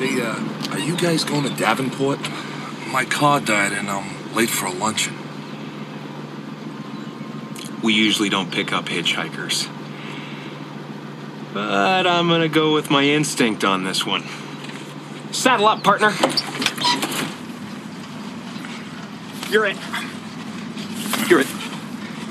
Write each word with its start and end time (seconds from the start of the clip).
Say, 0.00 0.18
uh, 0.18 0.34
are 0.70 0.78
you 0.78 0.96
guys 0.96 1.24
going 1.24 1.42
to 1.42 1.50
Davenport? 1.50 2.20
My 2.90 3.04
car 3.04 3.38
died 3.38 3.72
and 3.72 3.90
I'm 3.90 4.34
late 4.34 4.48
for 4.48 4.64
a 4.64 4.70
luncheon. 4.70 5.14
We 7.82 7.92
usually 7.92 8.30
don't 8.30 8.50
pick 8.50 8.72
up 8.72 8.86
hitchhikers. 8.86 9.68
But 11.52 12.06
I'm 12.06 12.28
gonna 12.28 12.48
go 12.48 12.72
with 12.72 12.90
my 12.90 13.04
instinct 13.04 13.62
on 13.62 13.84
this 13.84 14.06
one. 14.06 14.24
Saddle 15.32 15.68
up, 15.68 15.84
partner. 15.84 16.12
You're 19.50 19.66
it. 19.66 19.76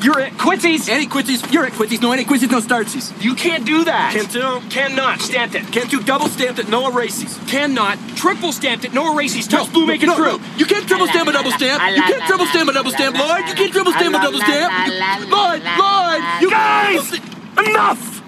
You're 0.01 0.19
at. 0.21 0.33
Quitsies! 0.33 0.87
Any 0.87 1.07
quitties? 1.07 1.51
You're 1.51 1.65
at 1.65 1.73
quitties. 1.73 2.01
No 2.01 2.11
any 2.11 2.23
quitties, 2.23 2.49
no 2.49 2.61
startsies. 2.61 3.11
You 3.21 3.35
can't 3.35 3.65
do 3.65 3.83
that. 3.83 4.13
Can't 4.13 4.31
do. 4.31 4.61
Cannot. 4.69 5.19
Stamped 5.21 5.55
it. 5.55 5.63
Can't 5.71 5.89
do 5.91 6.01
double 6.01 6.27
stamped 6.27 6.59
it, 6.59 6.69
no 6.69 6.89
erases. 6.89 7.37
Cannot. 7.47 7.97
Triple 8.15 8.53
stamped 8.53 8.85
it. 8.85 8.93
No 8.93 9.13
erases. 9.13 9.47
Touch 9.47 9.71
blue, 9.73 9.85
make 9.85 10.01
it 10.01 10.07
no, 10.07 10.15
true. 10.15 10.37
no. 10.37 10.55
You 10.57 10.65
can't 10.65 10.87
triple 10.87 11.07
stamp 11.07 11.27
a 11.27 11.33
double 11.33 11.51
stamp. 11.51 11.83
You 11.95 12.01
can't 12.01 12.23
triple 12.23 12.45
stamp 12.45 12.69
a 12.69 12.73
double 12.73 12.91
stamp, 12.91 13.17
Lloyd. 13.17 13.47
You 13.47 13.55
can't 13.55 13.73
triple 13.73 13.91
stamp 13.91 14.15
a 14.15 14.19
double 14.19 14.39
stamp. 14.39 15.29
Lloyd, 15.29 15.63
Lloyd, 15.63 16.41
you 16.41 16.49
Guys! 16.49 17.13
Enough! 17.57 18.19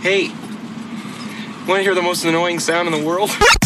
Hey, 0.00 0.28
want 1.66 1.78
to 1.78 1.82
hear 1.82 1.94
the 1.94 2.02
most 2.02 2.24
annoying 2.24 2.58
sound 2.60 2.88
in 2.88 2.98
the 2.98 3.06
world? 3.06 3.30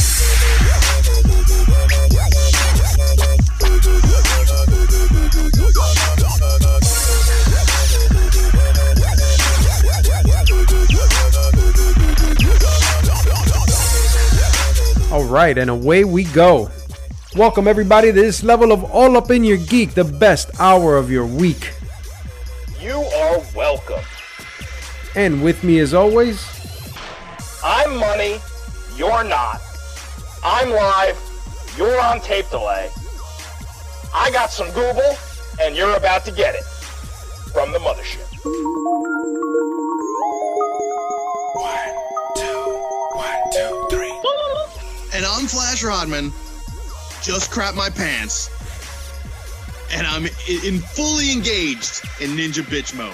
All 15.10 15.24
right, 15.24 15.56
and 15.56 15.70
away 15.70 16.04
we 16.04 16.24
go. 16.24 16.70
Welcome 17.34 17.66
everybody 17.66 18.08
to 18.08 18.12
this 18.12 18.42
level 18.42 18.72
of 18.72 18.84
All 18.84 19.16
Up 19.16 19.30
in 19.30 19.42
Your 19.42 19.56
Geek, 19.56 19.94
the 19.94 20.04
best 20.04 20.50
hour 20.60 20.98
of 20.98 21.10
your 21.10 21.24
week. 21.24 21.72
You 22.78 22.96
are 23.16 23.40
welcome. 23.56 24.04
And 25.14 25.42
with 25.42 25.64
me 25.64 25.78
as 25.78 25.94
always, 25.94 26.46
I'm 27.64 27.96
money, 27.96 28.38
you're 28.96 29.24
not. 29.24 29.62
I'm 30.44 30.68
live, 30.68 31.18
you're 31.78 31.98
on 31.98 32.20
tape 32.20 32.50
delay. 32.50 32.90
I 34.14 34.30
got 34.30 34.50
some 34.50 34.66
Google, 34.72 35.16
and 35.58 35.74
you're 35.74 35.96
about 35.96 36.26
to 36.26 36.32
get 36.32 36.54
it. 36.54 36.64
From 37.54 37.72
the 37.72 37.78
mothership. 37.78 38.28
And 45.18 45.26
I'm 45.26 45.46
Flash 45.46 45.82
Rodman. 45.82 46.32
Just 47.22 47.50
crap 47.50 47.74
my 47.74 47.90
pants, 47.90 48.48
and 49.92 50.06
I'm 50.06 50.24
i- 50.26 50.60
in 50.64 50.78
fully 50.78 51.32
engaged 51.32 52.04
in 52.20 52.30
Ninja 52.36 52.62
Bitch 52.62 52.94
mode. 52.94 53.12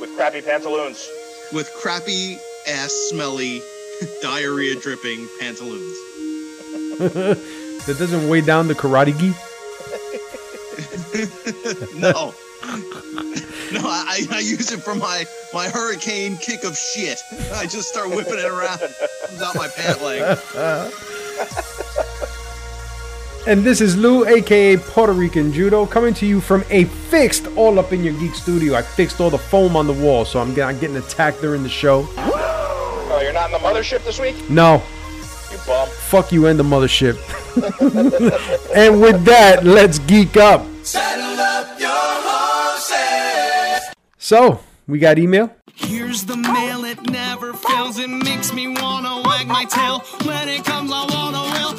With 0.00 0.10
crappy 0.16 0.42
pantaloons. 0.42 1.08
with 1.52 1.70
crappy 1.80 2.36
ass 2.68 2.92
smelly 3.10 3.62
diarrhea 4.22 4.74
dripping 4.80 5.26
pantaloons. 5.40 5.96
that 7.86 7.96
doesn't 7.98 8.28
weigh 8.28 8.40
down 8.40 8.68
the 8.68 8.74
karate 8.74 9.16
gi. 9.18 9.32
No. 11.98 12.34
No, 13.74 13.80
I, 13.84 14.26
I 14.30 14.38
use 14.40 14.70
it 14.72 14.80
for 14.80 14.94
my, 14.94 15.26
my 15.52 15.68
hurricane 15.68 16.36
kick 16.36 16.64
of 16.64 16.76
shit. 16.76 17.22
I 17.54 17.66
just 17.66 17.88
start 17.88 18.08
whipping 18.08 18.38
it 18.38 18.44
around. 18.44 18.78
Comes 18.78 19.42
out 19.42 19.54
my 19.56 19.68
pant 19.68 20.00
leg. 20.02 20.38
And 23.46 23.62
this 23.62 23.82
is 23.82 23.94
Lou, 23.94 24.24
aka 24.26 24.78
Puerto 24.78 25.12
Rican 25.12 25.52
Judo, 25.52 25.84
coming 25.84 26.14
to 26.14 26.24
you 26.24 26.40
from 26.40 26.64
a 26.70 26.84
fixed 26.84 27.46
All 27.56 27.78
Up 27.78 27.92
in 27.92 28.02
Your 28.02 28.14
Geek 28.18 28.34
studio. 28.34 28.74
I 28.74 28.80
fixed 28.80 29.20
all 29.20 29.28
the 29.28 29.36
foam 29.36 29.76
on 29.76 29.86
the 29.86 29.92
wall, 29.92 30.24
so 30.24 30.40
I'm, 30.40 30.54
get- 30.54 30.66
I'm 30.66 30.78
getting 30.78 30.96
attacked 30.96 31.42
during 31.42 31.62
the 31.62 31.68
show. 31.68 32.06
Oh, 32.16 33.20
you're 33.22 33.34
not 33.34 33.52
in 33.52 33.52
the 33.52 33.58
mothership 33.58 34.02
this 34.02 34.18
week? 34.18 34.48
No, 34.48 34.82
You 35.52 35.58
bum. 35.66 35.86
fuck 35.90 36.32
you 36.32 36.46
and 36.46 36.58
the 36.58 36.64
mothership. 36.64 37.16
and 38.74 38.98
with 39.02 39.22
that, 39.26 39.62
let's 39.64 39.98
geek 39.98 40.38
up. 40.38 40.62
So, 44.24 44.58
we 44.86 44.98
got 45.00 45.18
email. 45.18 45.54
Here's 45.74 46.24
the 46.24 46.38
mail, 46.38 46.86
it 46.86 46.98
never 47.10 47.52
fails. 47.52 47.98
It 47.98 48.08
makes 48.08 48.54
me 48.54 48.66
wanna 48.68 49.20
wag 49.22 49.46
my 49.46 49.66
tail. 49.66 49.98
When 50.24 50.48
it 50.48 50.64
comes, 50.64 50.90
I 50.94 51.04
wanna 51.12 51.42
will. 51.52 51.74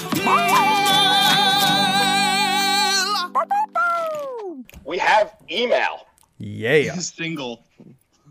We 4.85 5.00
have 5.00 5.33
email. 5.50 6.06
Yeah. 6.38 6.94
Single. 7.00 7.66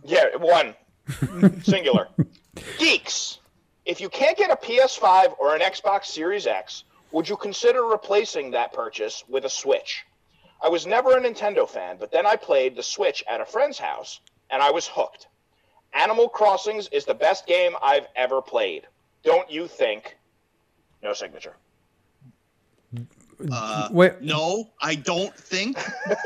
Yeah, 0.04 0.36
one. 0.36 0.76
Singular. 1.64 2.06
Geeks. 2.78 3.40
If 3.84 4.00
you 4.00 4.08
can't 4.08 4.38
get 4.38 4.48
a 4.48 4.54
PS5 4.54 5.40
or 5.40 5.56
an 5.56 5.60
Xbox 5.60 6.04
Series 6.04 6.46
X, 6.46 6.84
would 7.10 7.28
you 7.28 7.36
consider 7.36 7.82
replacing 7.82 8.52
that 8.52 8.72
purchase 8.72 9.24
with 9.28 9.44
a 9.44 9.50
Switch? 9.50 10.04
I 10.62 10.68
was 10.68 10.86
never 10.86 11.16
a 11.16 11.20
Nintendo 11.20 11.68
fan, 11.68 11.96
but 11.98 12.10
then 12.10 12.26
I 12.26 12.36
played 12.36 12.76
the 12.76 12.82
Switch 12.82 13.22
at 13.28 13.40
a 13.40 13.44
friend's 13.44 13.78
house 13.78 14.20
and 14.50 14.62
I 14.62 14.70
was 14.70 14.86
hooked. 14.86 15.28
Animal 15.92 16.28
Crossings 16.28 16.88
is 16.88 17.04
the 17.04 17.14
best 17.14 17.46
game 17.46 17.72
I've 17.82 18.06
ever 18.16 18.42
played. 18.42 18.86
Don't 19.22 19.50
you 19.50 19.68
think? 19.68 20.16
No 21.02 21.12
signature. 21.12 21.54
Uh, 23.50 23.88
Wait, 23.90 24.20
no, 24.20 24.70
I 24.80 24.94
don't 24.94 25.34
think. 25.36 25.78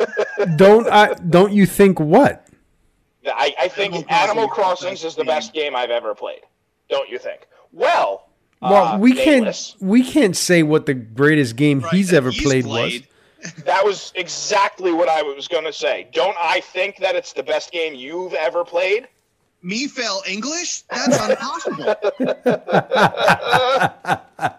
don't 0.56 0.86
I? 0.88 1.14
Don't 1.14 1.52
you 1.52 1.66
think 1.66 1.98
what? 1.98 2.46
I, 3.26 3.54
I 3.60 3.68
think 3.68 3.94
Animal 3.94 4.10
Animal, 4.10 4.48
Crossing 4.48 4.88
Crossings 4.88 5.00
is 5.00 5.04
is 5.06 5.14
the 5.16 5.22
the 5.22 5.26
best 5.26 5.48
best 5.48 5.54
game 5.54 5.74
I've 5.74 5.90
ever 5.90 6.14
played. 6.14 6.42
Don't 6.88 7.08
you 7.08 7.18
think? 7.18 7.46
Well, 7.72 8.28
Well, 8.60 8.94
uh, 8.94 8.98
we 8.98 9.14
can't. 9.14 9.74
We 9.80 10.02
can't 10.02 10.36
say 10.36 10.62
what 10.62 10.86
the 10.86 10.94
greatest 10.94 11.56
game 11.56 11.80
Right, 11.80 11.94
he's 11.94 12.10
that 12.10 12.18
ever 12.18 12.32
played, 12.32 12.66
was. 12.66 13.00
That 13.64 13.84
was 13.84 14.12
exactly 14.14 14.92
what 14.92 15.08
I 15.08 15.22
was 15.22 15.46
going 15.48 15.64
to 15.64 15.72
say. 15.72 16.08
Don't 16.12 16.36
I 16.40 16.60
think 16.60 16.96
that 16.98 17.14
it's 17.14 17.32
the 17.32 17.42
best 17.42 17.70
game 17.70 17.94
you've 17.94 18.34
ever 18.34 18.64
played? 18.64 19.06
Me 19.62 19.86
fail 19.86 20.22
English? 20.26 20.82
That's 20.82 21.30
impossible. 21.30 21.94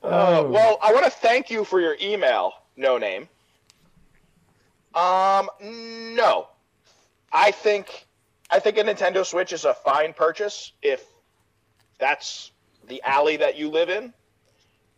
Uh, 0.00 0.42
well, 0.48 0.78
I 0.80 0.92
want 0.94 1.04
to 1.04 1.10
thank 1.10 1.50
you 1.50 1.64
for 1.64 1.80
your 1.80 1.96
email, 2.00 2.52
no 2.76 2.96
name. 2.96 3.28
Um, 4.94 5.50
no. 5.60 6.48
I 7.32 7.50
think 7.50 8.06
I 8.50 8.58
think 8.58 8.78
a 8.78 8.84
Nintendo 8.84 9.26
Switch 9.26 9.52
is 9.52 9.64
a 9.64 9.74
fine 9.74 10.14
purchase 10.14 10.72
if 10.80 11.04
that's 11.98 12.52
the 12.86 13.02
alley 13.02 13.36
that 13.36 13.58
you 13.58 13.68
live 13.68 13.90
in. 13.90 14.14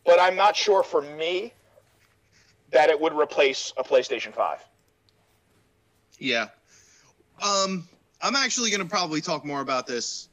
But 0.04 0.20
I'm 0.20 0.36
not 0.36 0.54
sure 0.54 0.82
for 0.84 1.02
me 1.02 1.52
that 2.72 2.90
it 2.90 3.00
would 3.00 3.12
replace 3.12 3.72
a 3.76 3.82
PlayStation 3.82 4.34
5. 4.34 4.64
Yeah. 6.18 6.48
Um, 7.42 7.88
I'm 8.20 8.36
actually 8.36 8.70
going 8.70 8.82
to 8.82 8.88
probably 8.88 9.20
talk 9.20 9.44
more 9.44 9.60
about 9.60 9.86
this, 9.86 10.28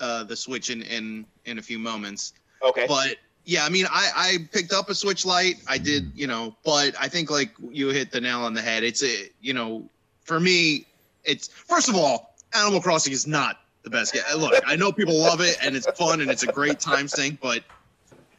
uh, 0.00 0.24
the 0.24 0.36
Switch 0.36 0.70
in, 0.70 0.82
in, 0.82 1.26
in 1.44 1.58
a 1.58 1.62
few 1.62 1.78
moments. 1.78 2.32
Okay. 2.62 2.86
But 2.88 3.16
yeah, 3.44 3.64
I 3.64 3.68
mean, 3.68 3.86
I, 3.90 4.10
I 4.14 4.48
picked 4.52 4.72
up 4.72 4.90
a 4.90 4.94
Switch 4.94 5.24
Lite. 5.24 5.56
I 5.66 5.78
did, 5.78 6.12
you 6.14 6.26
know, 6.26 6.54
but 6.64 6.94
I 7.00 7.08
think 7.08 7.30
like 7.30 7.52
you 7.70 7.88
hit 7.88 8.10
the 8.10 8.20
nail 8.20 8.40
on 8.40 8.52
the 8.52 8.60
head. 8.60 8.82
It's 8.82 9.02
a, 9.02 9.30
you 9.40 9.54
know, 9.54 9.88
for 10.24 10.38
me, 10.38 10.86
it's 11.24 11.48
first 11.48 11.88
of 11.88 11.94
all, 11.94 12.36
Animal 12.54 12.80
Crossing 12.80 13.12
is 13.12 13.26
not 13.26 13.60
the 13.84 13.90
best 13.90 14.12
game. 14.12 14.22
Look, 14.36 14.62
I 14.66 14.76
know 14.76 14.92
people 14.92 15.18
love 15.18 15.40
it 15.40 15.56
and 15.62 15.76
it's 15.76 15.86
fun 15.92 16.20
and 16.20 16.30
it's 16.30 16.42
a 16.42 16.52
great 16.52 16.80
time 16.80 17.08
sink, 17.08 17.40
but, 17.40 17.62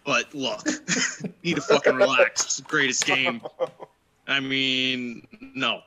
but 0.10 0.34
look, 0.34 0.66
need 1.44 1.54
to 1.58 1.62
fucking 1.62 1.94
relax. 1.94 2.44
It's 2.44 2.58
the 2.58 2.64
greatest 2.64 3.06
game. 3.06 3.44
I 4.28 4.40
mean, 4.40 5.28
no, 5.40 5.82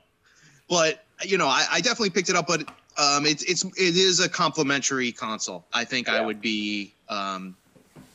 but 0.69 1.05
you 1.25 1.39
know, 1.39 1.49
I, 1.49 1.67
I 1.73 1.81
definitely 1.81 2.11
picked 2.11 2.31
it 2.31 2.37
up, 2.37 2.47
but 2.47 2.61
um, 2.99 3.27
it's 3.27 3.43
it's 3.43 3.65
it 3.65 3.97
is 3.97 4.21
a 4.21 4.29
complimentary 4.29 5.11
console. 5.11 5.67
I 5.73 5.85
think 5.85 6.09
I 6.09 6.25
would 6.25 6.41
be 6.41 6.95
um, 7.09 7.57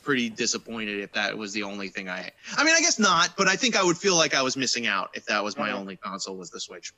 pretty 0.01 0.30
disappointed 0.30 1.01
if 1.01 1.12
that 1.12 1.38
was 1.38 1.51
the 1.51 1.63
only 1.63 1.89
thing 1.89 2.07
I. 2.07 2.31
I 2.56 2.63
mean, 2.63 2.74
I 2.74 2.80
guess 2.80 3.00
not, 3.00 3.33
but 3.38 3.50
I 3.50 3.57
think 3.57 3.75
I 3.75 3.83
would 3.83 3.98
feel 3.98 4.15
like 4.15 4.33
I 4.33 4.42
was 4.42 4.56
missing 4.56 4.88
out 4.88 5.09
if 5.13 5.25
that 5.25 5.44
was 5.44 5.57
my 5.57 5.71
Mhm. 5.71 5.80
only 5.80 5.98
console 5.98 6.38
was 6.38 6.51
the 6.51 6.62
Switch. 6.62 6.94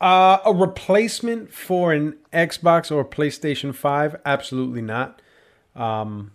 Uh, 0.00 0.38
a 0.46 0.54
replacement 0.54 1.52
for 1.52 1.92
an 1.92 2.16
Xbox 2.32 2.90
or 2.90 3.04
PlayStation 3.04 3.74
5? 3.74 4.16
Absolutely 4.24 4.80
not. 4.80 5.20
Um, 5.76 6.32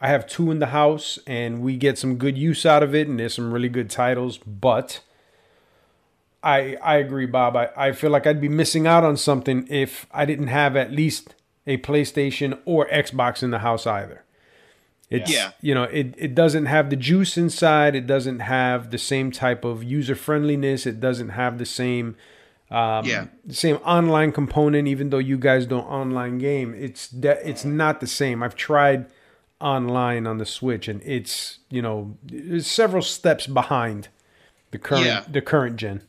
I 0.00 0.08
have 0.08 0.26
two 0.26 0.50
in 0.50 0.58
the 0.58 0.66
house 0.66 1.18
and 1.26 1.62
we 1.62 1.76
get 1.76 1.96
some 1.98 2.16
good 2.16 2.36
use 2.36 2.66
out 2.66 2.82
of 2.82 2.94
it 2.94 3.08
and 3.08 3.18
there's 3.18 3.34
some 3.34 3.52
really 3.52 3.68
good 3.70 3.88
titles, 3.90 4.38
but 4.38 5.00
I 6.42 6.76
I 6.82 6.96
agree, 6.96 7.26
Bob. 7.26 7.56
I, 7.56 7.70
I 7.76 7.92
feel 7.92 8.10
like 8.10 8.26
I'd 8.26 8.40
be 8.40 8.48
missing 8.48 8.86
out 8.86 9.04
on 9.04 9.16
something 9.16 9.66
if 9.70 10.06
I 10.12 10.24
didn't 10.24 10.48
have 10.48 10.76
at 10.76 10.92
least 10.92 11.34
a 11.66 11.78
PlayStation 11.78 12.58
or 12.66 12.86
Xbox 12.88 13.42
in 13.42 13.50
the 13.50 13.60
house 13.60 13.86
either. 13.86 14.22
It's 15.10 15.30
Yeah. 15.32 15.52
you 15.60 15.74
know, 15.74 15.84
it, 15.84 16.14
it 16.18 16.34
doesn't 16.34 16.66
have 16.66 16.90
the 16.90 16.96
juice 16.96 17.38
inside, 17.38 17.94
it 17.94 18.06
doesn't 18.06 18.40
have 18.40 18.90
the 18.90 18.98
same 18.98 19.30
type 19.30 19.64
of 19.64 19.82
user 19.82 20.14
friendliness, 20.14 20.86
it 20.86 21.00
doesn't 21.00 21.30
have 21.30 21.58
the 21.58 21.66
same 21.66 22.16
um, 22.70 23.04
Yeah. 23.06 23.26
same 23.48 23.76
online 23.76 24.32
component, 24.32 24.88
even 24.88 25.10
though 25.10 25.18
you 25.18 25.38
guys 25.38 25.66
don't 25.66 25.84
online 25.86 26.38
game. 26.38 26.74
It's 26.76 27.08
de- 27.08 27.48
it's 27.48 27.64
not 27.64 28.00
the 28.00 28.06
same. 28.06 28.42
I've 28.42 28.56
tried 28.56 29.06
online 29.64 30.26
on 30.26 30.36
the 30.38 30.44
Switch 30.46 30.86
and 30.88 31.00
it's 31.02 31.58
you 31.70 31.80
know 31.80 32.16
it's 32.30 32.68
several 32.68 33.02
steps 33.02 33.46
behind 33.46 34.08
the 34.70 34.78
current 34.78 35.06
Yeah. 35.06 35.24
the 35.26 35.40
current 35.40 35.76
gen. 35.76 36.02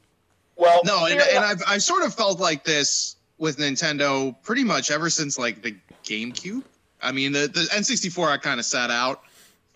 Well, 0.57 0.81
No, 0.83 1.05
and, 1.05 1.19
and 1.19 1.43
I've 1.43 1.61
I've 1.65 1.81
sort 1.83 2.03
of 2.03 2.13
felt 2.13 2.39
like 2.39 2.65
this 2.65 3.15
with 3.37 3.57
Nintendo 3.57 4.35
pretty 4.43 4.63
much 4.63 4.91
ever 4.91 5.09
since 5.09 5.39
like 5.39 5.61
the 5.61 5.75
GameCube. 6.03 6.63
I 7.01 7.11
mean, 7.13 7.31
the 7.31 7.47
the 7.47 7.61
N64 7.73 8.27
I 8.29 8.37
kind 8.37 8.59
of 8.59 8.65
sat 8.65 8.89
out, 8.91 9.21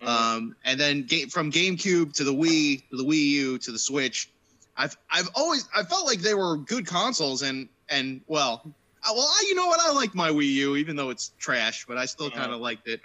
um, 0.02 0.54
and 0.64 0.78
then 0.78 1.04
ga- 1.06 1.26
from 1.26 1.50
GameCube 1.50 2.12
to 2.14 2.24
the 2.24 2.32
Wii 2.34 2.82
to 2.90 2.96
the 2.96 3.04
Wii 3.04 3.24
U 3.30 3.58
to 3.58 3.72
the 3.72 3.78
Switch, 3.78 4.30
I've 4.76 4.96
I've 5.10 5.28
always 5.34 5.68
I 5.74 5.82
felt 5.84 6.06
like 6.06 6.20
they 6.20 6.34
were 6.34 6.56
good 6.58 6.86
consoles, 6.86 7.42
and 7.42 7.68
and 7.88 8.20
well, 8.26 8.62
uh, 9.04 9.12
well, 9.14 9.26
I, 9.26 9.44
you 9.48 9.54
know 9.54 9.66
what? 9.66 9.80
I 9.80 9.92
liked 9.92 10.14
my 10.14 10.30
Wii 10.30 10.50
U, 10.54 10.76
even 10.76 10.96
though 10.96 11.10
it's 11.10 11.32
trash, 11.38 11.84
but 11.86 11.96
I 11.98 12.06
still 12.06 12.30
kind 12.30 12.52
of 12.52 12.60
liked 12.60 12.88
it. 12.88 13.00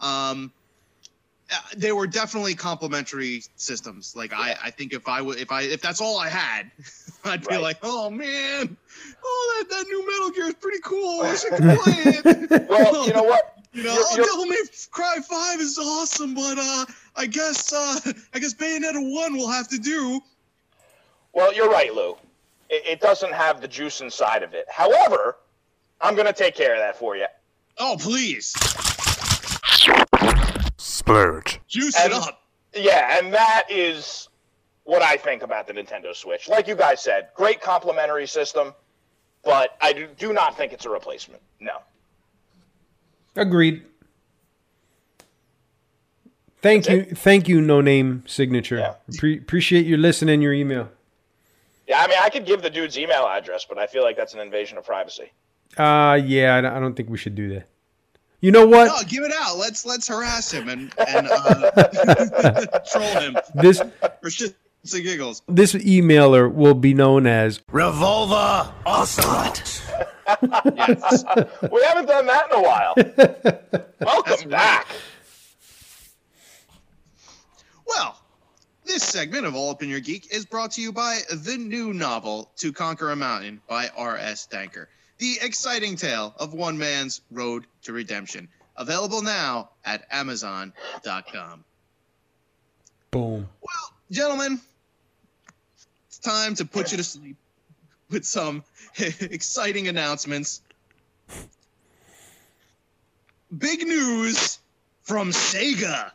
Um, 0.00 0.52
uh, 1.52 1.56
they 1.76 1.92
were 1.92 2.06
definitely 2.06 2.54
complementary 2.54 3.42
systems. 3.56 4.14
Like 4.16 4.32
I, 4.32 4.56
I 4.64 4.70
think 4.70 4.92
if 4.92 5.06
I 5.08 5.20
would, 5.20 5.38
if 5.38 5.52
I, 5.52 5.62
if 5.62 5.80
that's 5.82 6.00
all 6.00 6.18
I 6.18 6.28
had, 6.28 6.70
I'd 7.24 7.42
be 7.46 7.54
Right. 7.54 7.60
like, 7.62 7.78
oh 7.82 8.08
man, 8.10 8.76
oh 9.24 9.64
that, 9.68 9.76
that 9.76 9.86
new 9.86 10.06
Metal 10.06 10.30
Gear 10.30 10.46
is 10.48 10.54
pretty 10.54 10.80
cool. 10.82 11.22
I 11.22 11.30
wish 11.30 11.44
I 11.44 11.48
could 11.50 11.78
play 11.80 12.50
it. 12.50 12.68
well, 12.68 13.06
you 13.06 13.12
know 13.12 13.22
what? 13.24 13.58
You 13.72 13.82
know, 13.82 13.92
You're- 13.92 14.04
oh, 14.08 14.16
you're- 14.16 14.26
Devil 14.26 14.46
May 14.46 14.56
Cry 14.90 15.18
Five 15.28 15.60
is 15.60 15.78
awesome, 15.78 16.34
but 16.34 16.56
uh, 16.58 16.86
I 17.16 17.26
guess 17.26 17.72
uh, 17.72 18.00
I 18.32 18.38
guess 18.38 18.54
Bayonetta 18.54 19.12
One 19.14 19.36
will 19.36 19.50
have 19.50 19.68
to 19.68 19.78
do. 19.78 20.20
Well, 21.34 21.52
you're 21.52 21.68
right, 21.70 21.92
Lou. 21.92 22.16
It, 22.70 22.86
it 22.86 23.00
doesn't 23.00 23.32
have 23.34 23.60
the 23.60 23.68
juice 23.68 24.00
inside 24.00 24.42
of 24.42 24.54
it. 24.54 24.64
However, 24.70 25.36
I'm 26.00 26.14
going 26.14 26.26
to 26.26 26.32
take 26.32 26.54
care 26.54 26.72
of 26.74 26.78
that 26.80 26.96
for 26.98 27.16
you. 27.16 27.26
Oh 27.78 27.96
please, 28.00 28.54
Splurge. 30.78 31.60
juice 31.68 31.96
And- 31.98 32.12
it 32.12 32.18
up. 32.18 32.40
Yeah, 32.74 33.18
and 33.18 33.32
that 33.32 33.64
is 33.70 34.28
what 34.82 35.00
I 35.02 35.16
think 35.16 35.42
about 35.42 35.66
the 35.68 35.72
Nintendo 35.72 36.14
Switch. 36.14 36.48
Like 36.48 36.66
you 36.66 36.74
guys 36.74 37.00
said, 37.02 37.28
great 37.34 37.60
complementary 37.60 38.26
system, 38.26 38.74
but 39.44 39.76
I 39.80 39.92
do, 39.92 40.08
do 40.18 40.32
not 40.32 40.56
think 40.56 40.72
it's 40.72 40.84
a 40.84 40.90
replacement. 40.90 41.40
No. 41.60 41.78
Agreed. 43.36 43.84
Thank 46.62 46.88
you, 46.88 47.04
thank 47.04 47.46
you, 47.48 47.60
no 47.60 47.80
name 47.80 48.24
signature. 48.26 48.78
Yeah. 48.78 48.94
Pre- 49.18 49.38
appreciate 49.38 49.86
your 49.86 49.98
listening, 49.98 50.40
your 50.42 50.52
email. 50.54 50.88
Yeah, 51.86 52.00
I 52.00 52.06
mean, 52.08 52.16
I 52.20 52.30
could 52.30 52.46
give 52.46 52.62
the 52.62 52.70
dude's 52.70 52.98
email 52.98 53.26
address, 53.26 53.66
but 53.68 53.78
I 53.78 53.86
feel 53.86 54.02
like 54.02 54.16
that's 54.16 54.32
an 54.34 54.40
invasion 54.40 54.78
of 54.78 54.84
privacy. 54.86 55.30
Uh 55.76 56.18
yeah, 56.24 56.56
I 56.56 56.80
don't 56.80 56.94
think 56.94 57.08
we 57.10 57.18
should 57.18 57.34
do 57.34 57.52
that. 57.54 57.68
You 58.44 58.50
know 58.50 58.66
what? 58.66 58.88
No, 58.88 59.08
give 59.08 59.24
it 59.24 59.32
out. 59.34 59.56
Let's 59.56 59.86
let's 59.86 60.06
harass 60.06 60.50
him 60.50 60.68
and 60.68 60.92
and 61.08 61.28
uh, 61.30 62.66
troll 62.92 63.18
him 63.18 63.38
This 63.54 63.78
for 63.78 64.28
shits 64.28 64.52
and 64.92 65.02
giggles. 65.02 65.40
this 65.48 65.72
emailer 65.72 66.52
will 66.52 66.74
be 66.74 66.92
known 66.92 67.26
as 67.26 67.62
Revolver 67.72 68.70
Ocelot. 68.84 69.82
Yes. 70.76 71.24
We 71.72 71.82
haven't 71.84 72.04
done 72.04 72.26
that 72.26 72.52
in 72.52 72.58
a 72.58 72.62
while. 72.62 72.94
Welcome 74.00 74.50
back. 74.50 74.88
Well, 77.86 78.20
this 78.84 79.02
segment 79.04 79.46
of 79.46 79.54
All 79.54 79.70
Up 79.70 79.82
in 79.82 79.88
Your 79.88 80.00
Geek 80.00 80.30
is 80.30 80.44
brought 80.44 80.72
to 80.72 80.82
you 80.82 80.92
by 80.92 81.20
the 81.32 81.56
new 81.56 81.94
novel 81.94 82.50
To 82.56 82.74
Conquer 82.74 83.10
a 83.10 83.16
Mountain 83.16 83.62
by 83.66 83.88
R.S. 83.96 84.46
Danker. 84.52 84.88
The 85.24 85.38
exciting 85.40 85.96
tale 85.96 86.34
of 86.36 86.52
one 86.52 86.76
man's 86.76 87.22
road 87.30 87.64
to 87.84 87.94
redemption. 87.94 88.46
Available 88.76 89.22
now 89.22 89.70
at 89.82 90.04
Amazon.com. 90.10 91.64
boom. 93.10 93.48
Well, 93.62 93.92
gentlemen, 94.10 94.60
it's 96.08 96.18
time 96.18 96.54
to 96.56 96.66
put 96.66 96.90
you 96.90 96.98
to 96.98 97.02
sleep 97.02 97.38
with 98.10 98.26
some 98.26 98.64
exciting 98.98 99.88
announcements. 99.88 100.60
Big 103.56 103.86
news 103.86 104.58
from 105.04 105.30
Sega. 105.30 106.10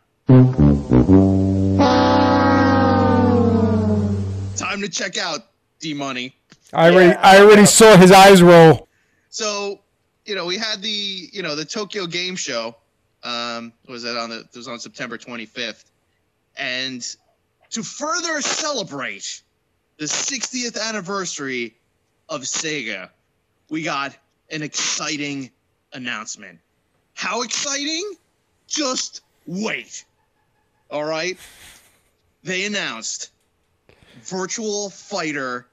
Time 4.56 4.82
to 4.82 4.88
check 4.88 5.18
out 5.18 5.48
D 5.80 5.96
Money. 5.96 6.36
I 6.72 6.92
already 6.92 7.16
I 7.16 7.40
already 7.40 7.66
saw 7.66 7.98
his 7.98 8.12
eyes 8.12 8.44
roll. 8.44 8.86
So, 9.30 9.80
you 10.26 10.36
know, 10.36 10.46
we 10.46 10.58
had 10.58 10.82
the, 10.82 11.30
you 11.32 11.42
know, 11.42 11.56
the 11.56 11.66
Tokyo 11.66 12.06
Game 12.06 12.36
Show. 12.36 12.76
Um, 13.24 13.74
was 13.88 14.04
that 14.04 14.18
on 14.18 14.30
the? 14.30 14.40
It 14.40 14.56
was 14.56 14.68
on 14.68 14.80
September 14.80 15.18
25th, 15.18 15.86
and 16.56 17.06
to 17.72 17.84
further 17.84 18.42
celebrate 18.42 19.42
the 19.98 20.06
60th 20.06 20.80
anniversary 20.82 21.76
of 22.30 22.42
Sega, 22.42 23.10
we 23.70 23.84
got 23.84 24.16
an 24.50 24.62
exciting 24.62 25.52
announcement. 25.94 26.60
How 27.14 27.42
exciting? 27.42 28.14
Just 28.68 29.22
wait. 29.46 30.06
All 30.90 31.04
right. 31.04 31.38
They 32.44 32.66
announced 32.66 33.32
Virtual 34.24 34.90
Fighter 34.90 35.68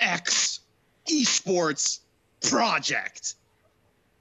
X 0.00 0.60
Esports 1.06 2.00
Project. 2.42 3.34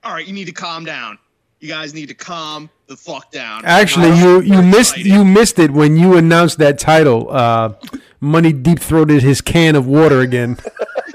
All 0.04 0.14
right, 0.14 0.26
you 0.26 0.34
need 0.34 0.46
to 0.46 0.52
calm 0.52 0.86
down. 0.86 1.18
You 1.60 1.68
guys 1.68 1.94
need 1.94 2.08
to 2.08 2.14
calm 2.14 2.70
the 2.88 2.96
fuck 2.96 3.32
down. 3.32 3.66
Actually, 3.66 4.18
you 4.18 4.42
you 4.42 4.62
missed 4.62 4.98
you 4.98 5.26
missed 5.26 5.60
it 5.60 5.72
when 5.72 5.98
you 5.98 6.16
announced 6.16 6.58
that 6.60 6.80
title. 6.80 7.30
Uh, 7.30 7.74
Money 8.22 8.52
deep 8.52 8.80
throated 8.80 9.24
his 9.24 9.40
can 9.40 9.78
of 9.78 9.88
water 9.88 10.20
again. 10.20 10.58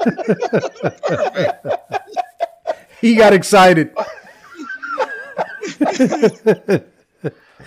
he 3.01 3.15
got 3.15 3.35
excited. 3.35 3.95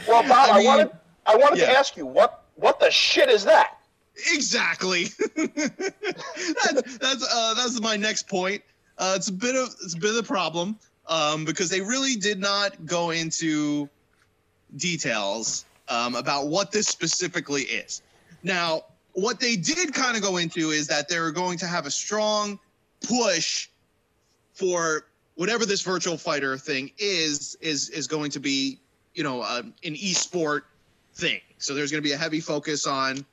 Well, 0.07 0.21
Bob, 0.23 0.49
I, 0.51 0.57
mean, 0.57 0.65
wanted 0.67 0.91
I 1.25 1.35
wanted 1.35 1.57
to 1.57 1.69
ask 1.69 1.97
you 1.97 2.05
what 2.05 2.43
what 2.55 2.79
the 2.79 2.91
shit 2.91 3.29
is 3.29 3.43
that? 3.45 3.77
Exactly. 4.33 5.05
that, 5.35 6.97
that's 7.01 7.33
uh, 7.33 7.53
that's 7.55 7.79
my 7.81 7.95
next 7.95 8.27
point. 8.27 8.63
Uh, 8.97 9.13
it's 9.15 9.27
a 9.27 9.33
bit 9.33 9.55
of 9.55 9.75
it's 9.83 9.93
a 9.93 9.99
bit 9.99 10.11
of 10.11 10.17
a 10.17 10.23
problem 10.23 10.77
um, 11.07 11.45
because 11.45 11.69
they 11.69 11.81
really 11.81 12.15
did 12.15 12.39
not 12.39 12.85
go 12.85 13.11
into 13.11 13.89
details 14.75 15.65
um, 15.89 16.15
about 16.15 16.47
what 16.47 16.71
this 16.71 16.87
specifically 16.87 17.63
is. 17.63 18.01
Now, 18.43 18.83
what 19.13 19.39
they 19.39 19.55
did 19.55 19.93
kind 19.93 20.15
of 20.15 20.23
go 20.23 20.37
into 20.37 20.71
is 20.71 20.87
that 20.87 21.09
they 21.09 21.19
were 21.19 21.31
going 21.31 21.57
to 21.59 21.67
have 21.67 21.85
a 21.85 21.91
strong 21.91 22.59
push 23.01 23.69
for 24.53 25.05
whatever 25.35 25.65
this 25.65 25.81
virtual 25.81 26.17
fighter 26.17 26.57
thing 26.57 26.91
is 26.97 27.55
is 27.61 27.89
is 27.89 28.07
going 28.07 28.31
to 28.31 28.39
be 28.39 28.79
you 29.13 29.23
know 29.23 29.43
um, 29.43 29.73
an 29.83 29.95
esport 29.95 30.61
thing. 31.13 31.41
So 31.59 31.73
there's 31.73 31.91
going 31.91 32.01
to 32.01 32.07
be 32.07 32.13
a 32.13 32.17
heavy 32.17 32.39
focus 32.39 32.85
on 32.85 33.25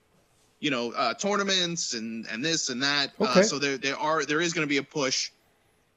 you 0.61 0.71
know 0.71 0.93
uh, 0.93 1.15
tournaments 1.15 1.95
and 1.95 2.27
and 2.31 2.45
this 2.45 2.69
and 2.69 2.83
that. 2.83 3.13
Okay. 3.21 3.41
Uh, 3.41 3.43
so 3.43 3.59
there 3.59 3.77
there 3.77 3.99
are 3.99 4.25
there 4.25 4.41
is 4.41 4.53
going 4.53 4.67
to 4.67 4.71
be 4.71 4.79
a 4.79 4.83
push 4.83 5.31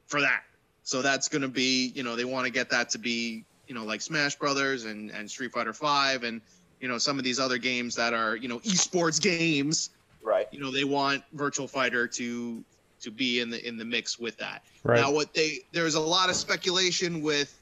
for 0.08 0.20
that. 0.20 0.42
So 0.82 1.02
that's 1.02 1.28
going 1.28 1.42
to 1.42 1.48
be 1.48 1.92
you 1.94 2.02
know 2.02 2.16
they 2.16 2.24
want 2.24 2.46
to 2.46 2.52
get 2.52 2.68
that 2.70 2.88
to 2.90 2.98
be 2.98 3.44
you 3.68 3.74
know 3.74 3.84
like 3.84 4.00
Smash 4.00 4.34
Brothers 4.36 4.86
and 4.86 5.10
and 5.10 5.30
Street 5.30 5.52
Fighter 5.52 5.72
Five 5.72 6.24
and 6.24 6.40
you 6.80 6.88
know 6.88 6.98
some 6.98 7.18
of 7.18 7.24
these 7.24 7.38
other 7.38 7.58
games 7.58 7.94
that 7.94 8.14
are 8.14 8.34
you 8.34 8.48
know 8.48 8.58
esports 8.60 9.20
games. 9.20 9.90
Right. 10.22 10.48
You 10.50 10.60
know 10.60 10.72
they 10.72 10.84
want 10.84 11.22
Virtual 11.34 11.68
Fighter 11.68 12.08
to 12.08 12.64
to 13.00 13.10
be 13.10 13.40
in 13.40 13.50
the 13.50 13.66
in 13.66 13.76
the 13.76 13.84
mix 13.84 14.18
with 14.18 14.36
that. 14.38 14.64
Right. 14.82 15.00
Now 15.00 15.12
what 15.12 15.34
they 15.34 15.60
there's 15.72 15.94
a 15.94 16.00
lot 16.00 16.30
of 16.30 16.36
speculation 16.36 17.22
with 17.22 17.60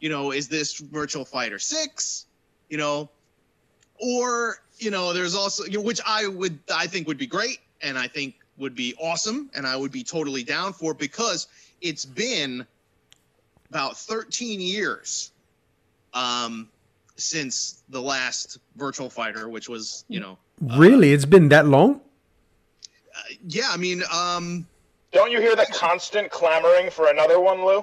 you 0.00 0.08
know 0.08 0.32
is 0.32 0.46
this 0.46 0.78
Virtual 0.78 1.24
Fighter 1.24 1.58
6, 1.58 2.26
you 2.68 2.76
know, 2.76 3.08
or 3.98 4.60
you 4.78 4.90
know 4.90 5.12
there's 5.12 5.34
also 5.34 5.64
you 5.64 5.78
know, 5.78 5.80
which 5.80 6.00
I 6.06 6.26
would 6.26 6.58
I 6.72 6.86
think 6.86 7.08
would 7.08 7.18
be 7.18 7.26
great 7.26 7.60
and 7.82 7.98
I 7.98 8.06
think 8.06 8.34
would 8.58 8.74
be 8.74 8.94
awesome 9.00 9.50
and 9.54 9.66
I 9.66 9.76
would 9.76 9.92
be 9.92 10.02
totally 10.02 10.42
down 10.42 10.72
for 10.72 10.94
because 10.94 11.48
it's 11.80 12.04
been 12.04 12.66
about 13.70 13.96
13 13.96 14.60
years 14.60 15.32
um 16.14 16.68
since 17.16 17.82
the 17.88 18.00
last 18.00 18.58
Virtual 18.76 19.10
Fighter 19.10 19.48
which 19.48 19.68
was, 19.68 20.04
you 20.08 20.20
know, 20.20 20.38
Really, 20.60 21.12
it's 21.12 21.24
been 21.26 21.48
that 21.50 21.66
long? 21.66 22.00
yeah, 23.46 23.68
I 23.70 23.76
mean, 23.76 24.02
um, 24.12 24.66
Don't 25.12 25.30
you 25.30 25.40
hear 25.40 25.54
the 25.56 25.66
constant 25.72 26.30
clamoring 26.30 26.90
for 26.90 27.08
another 27.08 27.40
one, 27.40 27.64
Lou? 27.64 27.82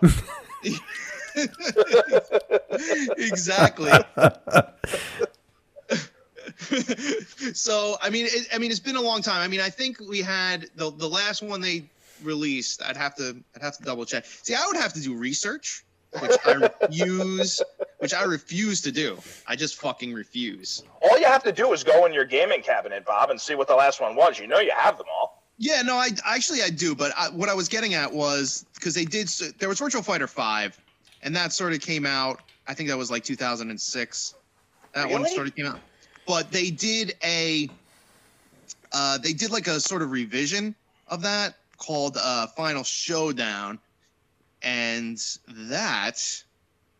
exactly. 3.18 3.92
so 7.54 7.96
I 8.02 8.10
mean, 8.10 8.26
it, 8.28 8.48
I 8.54 8.58
mean, 8.58 8.72
it's 8.72 8.80
been 8.80 8.96
a 8.96 9.02
long 9.02 9.22
time. 9.22 9.42
I 9.42 9.48
mean, 9.48 9.62
I 9.62 9.70
think 9.70 10.00
we 10.00 10.22
had 10.22 10.68
the 10.76 10.92
the 10.92 11.08
last 11.08 11.42
one 11.42 11.62
they 11.62 11.84
released. 12.24 12.82
I'd 12.84 12.98
have 12.98 13.16
to 13.16 13.36
I'd 13.56 13.62
have 13.62 13.78
to 13.78 13.84
double 13.84 14.06
check. 14.06 14.26
See, 14.26 14.54
I 14.56 14.64
would 14.68 14.78
have 14.78 14.94
to 14.94 15.02
do 15.02 15.16
research, 15.16 15.84
which 16.20 16.32
I 16.46 16.54
refuse. 16.54 17.62
Which 18.00 18.14
I 18.14 18.24
refuse 18.24 18.82
to 18.82 18.92
do. 18.92 19.18
I 19.48 19.56
just 19.56 19.80
fucking 19.80 20.14
refuse. 20.14 20.84
All 21.02 21.18
you 21.18 21.26
have 21.26 21.44
to 21.44 21.54
do 21.54 21.72
is 21.72 21.86
go 21.86 22.06
in 22.06 22.12
your 22.14 22.26
gaming 22.26 22.62
cabinet, 22.62 23.06
Bob, 23.06 23.30
and 23.30 23.40
see 23.40 23.56
what 23.56 23.68
the 23.70 23.76
last 23.76 24.02
one 24.02 24.16
was. 24.16 24.38
You 24.38 24.46
know 24.48 24.60
you 24.60 24.74
have 24.78 24.98
them 24.98 25.08
all. 25.10 25.42
Yeah, 25.58 25.82
no, 25.84 25.96
I 25.96 26.10
actually 26.26 26.62
I 26.64 26.70
do, 26.70 26.96
but 26.96 27.14
I, 27.18 27.30
what 27.30 27.48
I 27.48 27.54
was 27.54 27.70
getting 27.70 27.94
at 27.94 28.12
was 28.12 28.66
because 28.74 28.94
they 28.94 29.06
did. 29.06 29.30
There 29.60 29.70
was 29.70 29.80
Virtual 29.80 30.02
Fighter 30.02 30.28
Five, 30.28 30.78
and 31.22 31.34
that 31.36 31.54
sort 31.54 31.72
of 31.74 31.80
came 31.80 32.06
out. 32.06 32.42
I 32.68 32.74
think 32.74 32.90
that 32.90 32.98
was 32.98 33.10
like 33.12 33.24
2006. 33.24 34.34
That 34.94 35.10
one 35.10 35.22
Really? 35.24 35.34
sort 35.36 35.48
of 35.48 35.56
came 35.56 35.66
out, 35.68 35.80
but 36.28 36.52
they 36.52 36.70
did 36.72 37.16
a. 37.24 37.70
Uh, 38.92 39.18
they 39.18 39.34
did 39.34 39.52
like 39.52 39.68
a 39.68 39.80
sort 39.80 40.02
of 40.02 40.12
revision 40.12 40.76
of 41.08 41.22
that 41.22 41.56
called 41.86 42.18
uh, 42.20 42.48
Final 42.48 42.84
Showdown, 42.84 43.80
and 44.62 45.18
that 45.48 46.44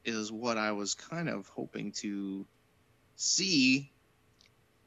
is 0.06 0.32
what 0.32 0.58
I 0.58 0.72
was 0.72 0.94
kind 0.94 1.30
of 1.30 1.48
hoping 1.48 1.92
to 1.94 2.46
see. 3.16 3.90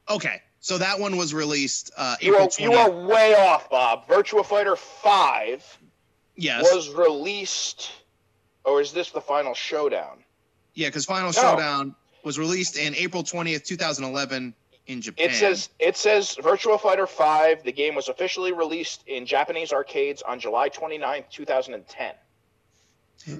Okay, 0.09 0.41
so 0.59 0.77
that 0.77 0.99
one 0.99 1.17
was 1.17 1.33
released 1.33 1.91
uh, 1.97 2.15
You 2.21 2.33
April 2.33 2.45
are, 2.45 2.49
20th. 2.49 2.59
you 2.59 2.73
are 2.73 2.91
way 3.07 3.35
off, 3.35 3.69
Bob. 3.69 4.07
Virtua 4.07 4.45
Fighter 4.45 4.75
5 4.75 5.79
yes. 6.35 6.63
was 6.73 6.89
released. 6.89 7.91
Or 8.63 8.81
is 8.81 8.91
this 8.91 9.11
the 9.11 9.21
final 9.21 9.53
showdown? 9.53 10.23
Yeah, 10.73 10.89
because 10.89 11.05
Final 11.05 11.27
No. 11.27 11.31
Showdown 11.31 11.95
was 12.23 12.37
released 12.37 12.77
in 12.77 12.93
April 12.95 13.23
20th, 13.23 13.63
2011 13.63 14.53
in 14.87 15.01
Japan. 15.01 15.29
It 15.29 15.33
says 15.35 15.69
it 15.79 15.97
says 15.97 16.35
Virtua 16.41 16.79
Fighter 16.79 17.07
5. 17.07 17.63
The 17.63 17.71
game 17.71 17.95
was 17.95 18.07
officially 18.09 18.51
released 18.53 19.03
in 19.07 19.25
Japanese 19.25 19.71
arcades 19.73 20.21
on 20.21 20.39
July 20.39 20.69
29th, 20.69 21.29
2010. 21.29 22.13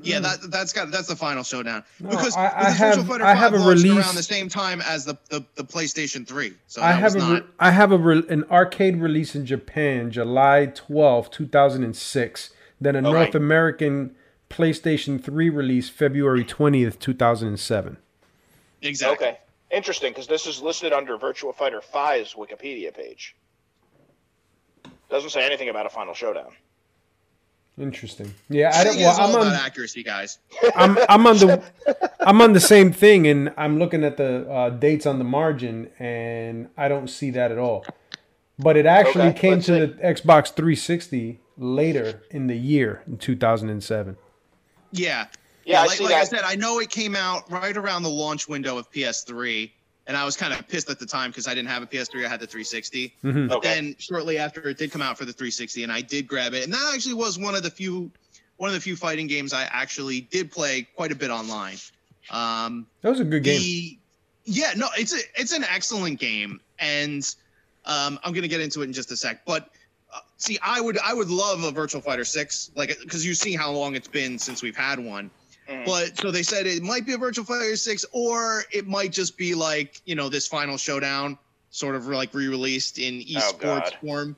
Yeah, 0.03 0.19
that 0.19 0.39
that's 0.51 0.73
got 0.73 0.91
that's 0.91 1.07
the 1.07 1.15
Final 1.15 1.43
Showdown. 1.43 1.83
No, 1.99 2.09
because 2.09 2.35
I- 2.35 2.45
I 2.47 2.49
because 2.59 2.77
have- 2.77 2.97
Virtua 2.97 3.07
Fighter 3.07 3.23
I 3.25 3.33
5 3.33 3.37
have 3.37 3.53
a 3.53 3.57
launched 3.57 3.83
release- 3.83 4.05
around 4.05 4.15
the 4.15 4.23
same 4.23 4.49
time 4.49 4.81
as 4.81 5.05
the 5.05 5.17
the, 5.29 5.45
the 5.55 5.63
PlayStation 5.63 6.27
3. 6.27 6.53
So 6.67 6.81
I 6.81 6.91
have 6.91 7.15
a 7.15 7.19
not 7.19 7.31
re- 7.43 7.47
I 7.59 7.71
have 7.71 7.91
a 7.91 7.97
re- 7.97 8.23
an 8.29 8.43
arcade 8.51 8.97
release 8.97 9.35
in 9.35 9.45
Japan, 9.45 10.11
July 10.11 10.65
12, 10.73 11.31
2006. 11.31 12.49
Then 12.81 12.95
a 12.95 12.99
Okay. 12.99 13.11
North 13.11 13.35
American 13.35 14.15
PlayStation 14.49 15.23
3 15.23 15.49
release, 15.49 15.89
February 15.89 16.43
20th, 16.43 16.99
2007. 16.99 17.97
exactly. 18.81 19.27
Okay. 19.27 19.37
Interesting, 19.71 20.11
because 20.11 20.27
this 20.27 20.47
is 20.47 20.61
listed 20.61 20.93
under 20.93 21.17
Virtua 21.17 21.53
Fighter 21.53 21.81
5's 21.93 22.33
Wikipedia 22.35 22.93
page. 22.95 23.35
Doesn't 25.09 25.29
say 25.29 25.45
anything 25.45 25.69
about 25.69 25.85
a 25.85 25.89
final 25.89 26.13
showdown. 26.13 26.51
Interesting. 27.79 28.33
Yeah, 28.49 28.71
I 28.73 28.79
I 28.79 28.83
don't. 28.83 28.93
think 28.95 29.05
Well, 29.05 29.21
I'm 29.21 29.47
on. 29.47 29.53
accuracy, 29.53 30.01
guys. 30.03 30.39
I'm 30.75 30.97
I'm 31.07 31.27
on 31.27 31.37
the 31.37 31.63
I'm 32.21 32.41
on 32.41 32.53
the 32.53 32.59
same 32.59 32.91
thing, 32.91 33.27
and 33.27 33.53
I'm 33.55 33.77
looking 33.77 34.03
at 34.03 34.17
the 34.17 34.49
uh, 34.49 34.69
dates 34.71 35.05
on 35.05 35.19
the 35.19 35.23
margin, 35.23 35.91
and 35.99 36.69
I 36.75 36.87
don't 36.87 37.07
see 37.07 37.29
that 37.31 37.51
at 37.51 37.59
all. 37.59 37.85
But 38.57 38.77
it 38.77 38.87
actually 38.87 39.27
Okay, 39.27 39.39
came 39.39 39.59
to 39.59 39.63
see. 39.63 39.79
the 39.79 39.87
Xbox 40.01 40.47
360 40.55 41.39
later 41.57 42.23
in 42.31 42.47
the 42.47 42.57
year, 42.57 43.03
in 43.05 43.17
2007. 43.19 44.17
Yeah. 44.91 45.27
Yeah, 45.67 45.81
I 45.81 45.85
like, 45.85 45.97
see 45.97 46.05
like 46.05 46.13
I 46.13 46.23
said, 46.23 46.41
I 46.45 46.55
know 46.55 46.79
it 46.79 46.89
came 46.89 47.13
out 47.13 47.51
right 47.51 47.75
around 47.75 48.03
the 48.03 48.09
launch 48.09 48.47
window 48.47 48.77
of 48.77 48.89
PS3, 48.89 49.69
and 50.07 50.15
I 50.15 50.23
was 50.23 50.37
kind 50.37 50.53
of 50.53 50.65
pissed 50.69 50.89
at 50.89 50.97
the 50.97 51.05
time 51.05 51.29
because 51.29 51.45
I 51.45 51.53
didn't 51.53 51.67
have 51.67 51.83
a 51.83 51.85
PS3, 51.85 52.25
I 52.25 52.29
had 52.29 52.39
the 52.39 52.47
360. 52.47 53.13
Mhm. 53.21 53.49
But 53.49 53.57
Okay. 53.57 53.73
then 53.75 53.95
shortly 53.99 54.37
after 54.37 54.69
it 54.69 54.77
did 54.77 54.91
come 54.91 55.01
out 55.01 55.17
for 55.17 55.25
the 55.25 55.33
360, 55.33 55.83
and 55.83 55.91
I 55.91 55.99
did 55.99 56.25
grab 56.25 56.53
it, 56.53 56.63
and 56.63 56.73
that 56.73 56.91
actually 56.93 57.15
was 57.15 57.37
one 57.37 57.53
of 57.53 57.63
the 57.63 57.69
few, 57.69 58.09
one 58.55 58.69
of 58.69 58.73
the 58.75 58.79
few 58.79 58.95
fighting 58.95 59.27
games 59.27 59.51
I 59.51 59.63
actually 59.63 60.21
did 60.21 60.51
play 60.51 60.83
quite 60.95 61.11
a 61.11 61.15
bit 61.15 61.31
online. 61.31 61.77
Um, 62.29 62.87
That 63.01 63.09
was 63.09 63.19
a 63.19 63.25
good 63.25 63.43
game. 63.43 63.59
the 63.59 63.99
yeah, 64.45 64.71
no, 64.77 64.87
it's 64.97 65.13
a 65.13 65.19
it's 65.35 65.51
an 65.51 65.65
excellent 65.65 66.17
game, 66.21 66.61
and 66.79 67.29
um, 67.83 68.17
I'm 68.23 68.31
gonna 68.31 68.47
get 68.47 68.61
into 68.61 68.81
it 68.81 68.85
in 68.85 68.93
just 68.93 69.11
a 69.11 69.17
sec. 69.17 69.43
But 69.45 69.69
uh, 70.13 70.19
see, 70.37 70.57
I 70.63 70.79
would 70.79 70.97
I 70.99 71.13
would 71.13 71.29
love 71.29 71.63
a 71.63 71.71
Virtual 71.71 71.99
Fighter 71.99 72.23
Six, 72.23 72.71
like 72.73 72.97
because 73.01 73.25
you 73.25 73.33
see 73.33 73.53
how 73.57 73.69
long 73.71 73.95
it's 73.95 74.07
been 74.07 74.39
since 74.39 74.63
we've 74.63 74.75
had 74.77 74.99
one. 74.99 75.29
Mhm. 75.69 75.85
But 75.85 76.17
so 76.17 76.31
they 76.31 76.43
said 76.43 76.65
it 76.65 76.81
might 76.83 77.05
be 77.05 77.13
a 77.13 77.17
Virtual 77.17 77.43
Fighter 77.45 77.75
Six, 77.75 78.05
or 78.11 78.63
it 78.71 78.87
might 78.87 79.11
just 79.11 79.37
be 79.37 79.53
like 79.53 80.01
you 80.05 80.15
know 80.15 80.29
this 80.29 80.47
Final 80.47 80.77
Showdown, 80.77 81.37
sort 81.71 81.95
of 81.95 82.07
like 82.07 82.33
re-released 82.33 82.99
in 82.99 83.23
Oh, 83.35 83.39
esports 83.39 83.59
God. 83.59 83.97
form. 84.01 84.35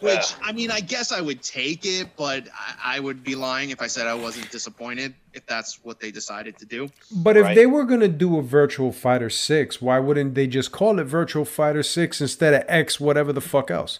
Which 0.00 0.14
Ugh. 0.16 0.40
I 0.44 0.52
mean, 0.52 0.70
I 0.70 0.78
guess 0.78 1.10
I 1.10 1.20
would 1.20 1.42
take 1.42 1.84
it, 1.84 2.06
but 2.16 2.46
I, 2.56 2.96
I 2.96 3.00
would 3.00 3.24
be 3.24 3.34
lying 3.34 3.70
if 3.70 3.82
I 3.82 3.88
said 3.88 4.06
I 4.06 4.14
wasn't 4.14 4.48
disappointed 4.52 5.12
if 5.34 5.44
that's 5.46 5.80
what 5.82 5.98
they 5.98 6.12
decided 6.12 6.56
to 6.58 6.64
do. 6.64 6.88
But 7.10 7.36
if 7.36 7.42
Right. 7.42 7.56
they 7.56 7.66
were 7.66 7.82
gonna 7.84 8.06
do 8.06 8.38
a 8.38 8.42
Virtual 8.42 8.92
Fighter 8.92 9.28
6, 9.28 9.82
why 9.82 9.98
wouldn't 9.98 10.36
they 10.36 10.46
just 10.46 10.70
call 10.70 11.00
it 11.00 11.04
Virtual 11.04 11.44
Fighter 11.44 11.82
6 11.82 12.20
instead 12.20 12.54
of 12.54 12.62
X 12.68 13.00
whatever 13.00 13.32
the 13.32 13.40
fuck 13.40 13.72
else? 13.72 13.98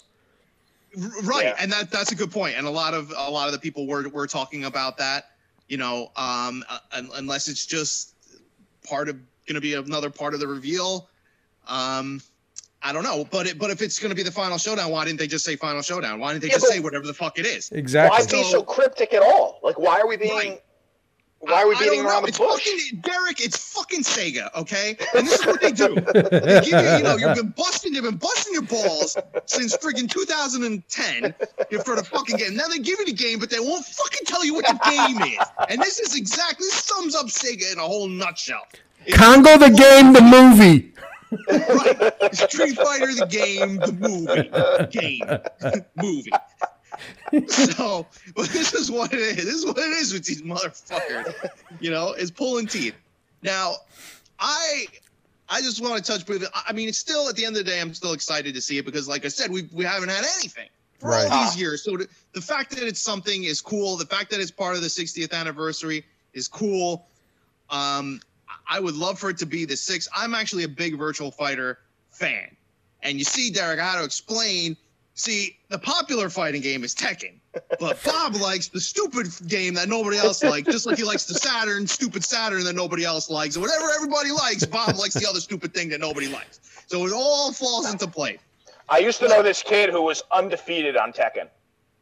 Right 1.24 1.46
Yeah. 1.46 1.56
and 1.58 1.72
that 1.72 1.90
that's 1.90 2.12
a 2.12 2.14
good 2.14 2.30
point. 2.30 2.54
point 2.54 2.58
and 2.58 2.66
a 2.66 2.70
lot 2.70 2.94
of 2.94 3.12
a 3.16 3.30
lot 3.30 3.46
of 3.48 3.52
the 3.52 3.58
people 3.58 3.86
were 3.88 4.08
were 4.08 4.26
talking 4.28 4.64
about 4.64 4.98
that 4.98 5.32
you 5.68 5.76
know 5.76 6.10
um 6.16 6.64
uh, 6.68 7.02
unless 7.14 7.48
it's 7.48 7.66
just 7.66 8.14
part 8.86 9.08
of 9.08 9.16
gonna 9.46 9.60
be 9.60 9.74
another 9.74 10.10
part 10.10 10.34
of 10.34 10.40
the 10.40 10.46
reveal 10.46 11.08
um 11.68 12.20
i 12.82 12.92
don't 12.92 13.04
know 13.04 13.26
but 13.30 13.46
it 13.46 13.58
but 13.58 13.70
if 13.70 13.80
it's 13.80 13.98
gonna 13.98 14.14
be 14.14 14.22
the 14.22 14.30
final 14.30 14.58
showdown 14.58 14.90
why 14.90 15.04
didn't 15.04 15.18
they 15.18 15.26
just 15.26 15.44
say 15.44 15.56
final 15.56 15.82
showdown 15.82 16.20
why 16.20 16.32
didn't 16.32 16.42
they 16.42 16.48
Yeah, 16.48 16.54
just 16.54 16.68
say 16.68 16.80
whatever 16.80 17.06
the 17.06 17.14
fuck 17.14 17.38
it 17.38 17.46
is 17.46 17.70
Exactly. 17.72 18.24
Why 18.24 18.42
be 18.44 18.50
so 18.50 18.62
cryptic 18.62 19.14
at 19.14 19.22
all? 19.22 19.60
Like, 19.62 19.78
why 19.78 20.00
are 20.00 20.06
we 20.06 20.16
being. 20.16 20.32
Right. 20.32 20.62
Why 21.40 21.62
are 21.62 21.68
we 21.68 21.74
I- 21.74 21.78
I 21.78 21.82
beating 21.84 21.98
don't 22.00 22.06
around 22.06 22.14
know. 22.14 22.20
the 22.22 22.28
it's 22.28 22.38
bush? 22.38 22.64
Fucking, 22.64 23.00
Derek, 23.00 23.40
it's 23.40 23.56
fucking 23.72 24.02
Sega, 24.02 24.52
okay? 24.56 24.96
And 25.16 25.26
this 25.26 25.38
is 25.40 25.46
what 25.46 25.60
they 25.60 25.70
do. 25.70 25.94
They 25.94 26.60
give 26.64 26.66
you, 26.66 26.96
you 26.96 27.02
know, 27.04 27.16
you've 27.16 27.36
been 27.36 27.54
busting, 27.56 27.94
you've 27.94 28.04
been 28.04 28.16
busting 28.16 28.52
your 28.54 28.62
balls 28.62 29.16
since 29.46 29.76
friggin' 29.76 30.10
2010 30.10 31.34
you- 31.70 31.80
for 31.82 31.94
the 31.96 32.02
fucking 32.04 32.36
game. 32.38 32.56
Now 32.56 32.66
they 32.68 32.78
give 32.78 32.98
you 32.98 33.06
the 33.06 33.12
game, 33.12 33.38
but 33.38 33.50
they 33.50 33.60
won't 33.60 33.84
fucking 33.84 34.26
tell 34.26 34.44
you 34.44 34.54
what 34.54 34.66
the 34.66 34.78
game 34.90 35.22
is. 35.22 35.46
And 35.68 35.80
this 35.80 36.00
is 36.00 36.16
exactly 36.16 36.66
this 36.66 36.74
sums 36.84 37.14
up 37.14 37.26
Sega 37.26 37.72
in 37.72 37.78
a 37.78 37.82
whole 37.82 38.08
nutshell. 38.08 38.66
It's 39.06 39.16
Congo 39.16 39.56
the 39.58 39.70
game, 39.70 40.12
the 40.12 40.20
movie. 40.22 40.92
right. 41.48 42.34
Street 42.34 42.74
Fighter, 42.76 43.14
the 43.14 43.26
game, 43.30 43.76
the 43.76 43.92
movie, 43.92 44.88
game, 44.90 45.84
movie. 45.96 46.30
So, 47.48 48.06
but 48.34 48.48
this 48.50 48.74
is 48.74 48.90
what 48.90 49.12
it 49.12 49.18
is. 49.20 49.36
This 49.36 49.54
is 49.54 49.66
what 49.66 49.78
it 49.78 49.90
is 49.90 50.12
with 50.12 50.24
these 50.24 50.42
motherfuckers. 50.42 51.32
You 51.80 51.90
know, 51.90 52.12
is 52.12 52.30
pulling 52.30 52.66
teeth. 52.66 52.94
Now, 53.42 53.74
I, 54.38 54.86
I 55.48 55.60
just 55.60 55.82
want 55.82 56.02
to 56.04 56.12
touch 56.12 56.26
briefly. 56.26 56.48
I 56.54 56.64
I 56.68 56.72
mean, 56.72 56.88
it's 56.88 56.98
still 56.98 57.28
at 57.28 57.36
the 57.36 57.44
end 57.44 57.56
of 57.56 57.64
the 57.64 57.70
day, 57.70 57.80
I'm 57.80 57.94
still 57.94 58.12
excited 58.12 58.54
to 58.54 58.60
see 58.60 58.78
it 58.78 58.84
because, 58.84 59.08
like 59.08 59.24
I 59.24 59.28
said, 59.28 59.50
we 59.50 59.68
we 59.72 59.84
haven't 59.84 60.08
had 60.08 60.24
anything 60.38 60.68
for 61.00 61.10
Right. 61.10 61.30
all 61.30 61.44
these 61.44 61.58
years. 61.58 61.82
So 61.84 61.96
the, 61.96 62.08
the 62.34 62.40
fact 62.40 62.70
that 62.76 62.82
it's 62.82 63.00
something 63.00 63.44
is 63.44 63.60
cool. 63.60 63.96
The 63.96 64.06
fact 64.06 64.30
that 64.32 64.40
it's 64.40 64.50
part 64.50 64.74
of 64.74 64.82
the 64.82 64.88
60th 64.88 65.32
anniversary 65.32 66.04
is 66.32 66.48
cool. 66.48 67.06
Um, 67.70 68.20
I 68.68 68.80
would 68.80 68.96
love 68.96 69.18
for 69.18 69.30
it 69.30 69.38
to 69.38 69.46
be 69.46 69.64
the 69.64 69.76
six. 69.76 70.08
I'm 70.14 70.34
actually 70.34 70.64
a 70.64 70.68
big 70.68 70.98
Virtual 70.98 71.30
Fighter 71.30 71.78
fan. 72.10 72.54
And 73.02 73.16
you 73.18 73.24
see, 73.24 73.50
Derek, 73.50 73.78
I 73.78 73.84
had 73.92 73.98
to 73.98 74.04
explain. 74.04 74.76
See, 75.18 75.58
the 75.68 75.80
popular 75.80 76.30
fighting 76.30 76.62
game 76.62 76.84
is 76.84 76.94
Tekken, 76.94 77.32
but 77.80 78.00
Bob 78.04 78.36
likes 78.40 78.68
the 78.68 78.78
stupid 78.78 79.26
game 79.48 79.74
that 79.74 79.88
nobody 79.88 80.16
else 80.16 80.44
likes, 80.44 80.70
just 80.70 80.86
like 80.86 80.96
he 80.96 81.02
likes 81.02 81.24
the 81.24 81.34
Saturn, 81.34 81.88
stupid 81.88 82.22
Saturn 82.22 82.62
that 82.62 82.76
nobody 82.76 83.04
else 83.04 83.28
likes. 83.28 83.56
And 83.56 83.64
whatever 83.64 83.90
everybody 83.96 84.30
likes, 84.30 84.64
Bob 84.64 84.94
likes 84.94 85.14
the 85.14 85.28
other 85.28 85.40
stupid 85.40 85.74
thing 85.74 85.88
that 85.88 85.98
nobody 85.98 86.28
likes. 86.28 86.60
So 86.86 87.04
it 87.04 87.12
all 87.12 87.52
falls 87.52 87.90
into 87.92 88.06
place. 88.06 88.38
I 88.88 88.98
used 88.98 89.18
to 89.18 89.26
know 89.26 89.42
this 89.42 89.60
kid 89.60 89.90
who 89.90 90.02
was 90.02 90.22
undefeated 90.30 90.96
on 90.96 91.12
Tekken. 91.12 91.48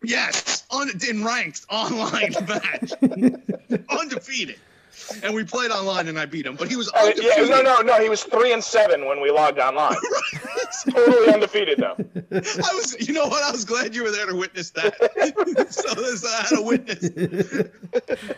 Yes, 0.02 0.66
un- 0.70 0.90
in 1.08 1.24
ranked 1.24 1.64
online 1.70 2.34
match, 2.46 2.92
undefeated. 3.88 4.60
And 5.22 5.34
we 5.34 5.44
played 5.44 5.70
online, 5.70 6.08
and 6.08 6.18
I 6.18 6.26
beat 6.26 6.46
him, 6.46 6.56
but 6.56 6.68
he 6.68 6.76
was 6.76 6.88
Uh, 6.92 7.12
yeah, 7.16 7.32
undefeated. 7.34 7.50
no, 7.50 7.62
no, 7.62 7.80
no. 7.82 8.00
He 8.02 8.08
was 8.08 8.22
three 8.24 8.52
and 8.52 8.62
seven 8.64 9.06
when 9.06 9.20
we 9.20 9.30
logged 9.30 9.58
online. 9.58 9.96
totally 10.90 11.32
undefeated 11.32 11.78
though. 11.78 11.96
I 12.32 12.74
was, 12.74 12.96
you 13.06 13.14
know 13.14 13.26
what? 13.26 13.42
I 13.42 13.50
was 13.50 13.64
glad 13.64 13.94
you 13.94 14.02
were 14.04 14.10
there 14.10 14.26
to 14.26 14.34
witness 14.34 14.70
that. 14.70 14.94
so, 15.70 15.94
so 16.16 16.28
I 16.28 16.42
had 16.48 16.58
a 16.58 16.62
witness. 16.62 17.08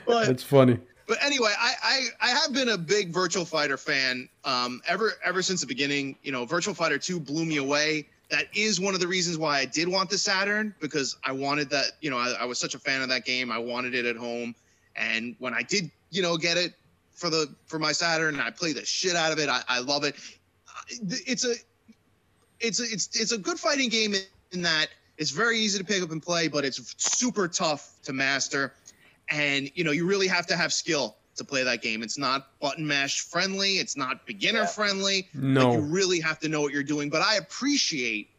But, 0.06 0.26
That's 0.26 0.42
funny. 0.42 0.78
but 1.06 1.18
anyway, 1.24 1.52
I, 1.58 1.72
I 1.82 2.06
I 2.20 2.28
have 2.30 2.52
been 2.52 2.70
a 2.70 2.78
big 2.78 3.10
Virtual 3.12 3.44
Fighter 3.44 3.76
fan 3.76 4.28
um, 4.44 4.80
ever 4.86 5.12
ever 5.24 5.42
since 5.42 5.60
the 5.60 5.66
beginning. 5.66 6.16
You 6.22 6.32
know, 6.32 6.44
Virtual 6.44 6.74
Fighter 6.74 6.98
Two 6.98 7.20
blew 7.20 7.44
me 7.44 7.56
away. 7.58 8.06
that 8.30 8.46
is 8.54 8.80
one 8.80 8.94
of 8.94 9.00
the 9.00 9.08
reasons 9.08 9.38
why 9.38 9.58
I 9.58 9.64
did 9.64 9.88
want 9.88 10.10
the 10.10 10.18
Saturn 10.18 10.74
because 10.80 11.16
I 11.24 11.32
wanted 11.32 11.70
that. 11.70 11.92
You 12.00 12.10
know, 12.10 12.18
I, 12.18 12.34
I 12.40 12.44
was 12.44 12.58
such 12.58 12.74
a 12.74 12.78
fan 12.78 13.02
of 13.02 13.08
that 13.10 13.24
game. 13.24 13.50
I 13.52 13.58
wanted 13.58 13.94
it 13.94 14.04
at 14.06 14.16
home, 14.16 14.54
and 14.96 15.34
when 15.38 15.54
I 15.54 15.62
did, 15.62 15.90
you 16.10 16.22
know, 16.22 16.36
get 16.36 16.56
it 16.56 16.74
for 17.14 17.30
the 17.30 17.54
for 17.66 17.78
my 17.78 17.92
Saturn, 17.92 18.38
I 18.40 18.50
play 18.50 18.72
the 18.72 18.84
shit 18.84 19.16
out 19.16 19.32
of 19.32 19.38
it. 19.38 19.48
I, 19.48 19.62
I 19.68 19.80
love 19.80 20.04
it. 20.04 20.14
Uh, 20.68 21.06
It's 21.26 21.44
a 21.44 21.54
it's 22.60 22.80
a, 22.80 22.84
it's 22.84 23.20
it's 23.20 23.32
a 23.32 23.38
good 23.38 23.58
fighting 23.58 23.88
game 23.88 24.14
in, 24.14 24.22
in 24.52 24.62
that 24.62 24.88
it's 25.16 25.30
very 25.30 25.58
easy 25.58 25.78
to 25.78 25.84
pick 25.84 26.02
up 26.02 26.12
and 26.12 26.22
play, 26.22 26.48
but 26.48 26.64
it's 26.64 26.94
super 26.96 27.48
tough 27.48 27.94
to 28.04 28.12
master, 28.12 28.72
and 29.28 29.70
you 29.74 29.84
know 29.84 29.90
you 29.90 30.06
really 30.06 30.28
have 30.28 30.46
to 30.46 30.56
have 30.56 30.72
skill 30.72 31.16
to 31.36 31.44
play 31.44 31.62
that 31.64 31.82
game. 31.82 32.02
It's 32.02 32.18
not 32.18 32.58
button 32.60 32.86
mash 32.86 33.20
friendly. 33.20 33.74
It's 33.74 33.96
not 33.96 34.26
beginner 34.26 34.66
friendly. 34.66 35.28
No. 35.34 35.70
like, 35.70 35.78
you 35.78 35.84
really 35.84 36.20
have 36.20 36.38
to 36.40 36.48
know 36.48 36.60
what 36.60 36.72
you're 36.72 36.82
doing. 36.82 37.10
But 37.10 37.22
I 37.22 37.36
appreciate 37.36 38.30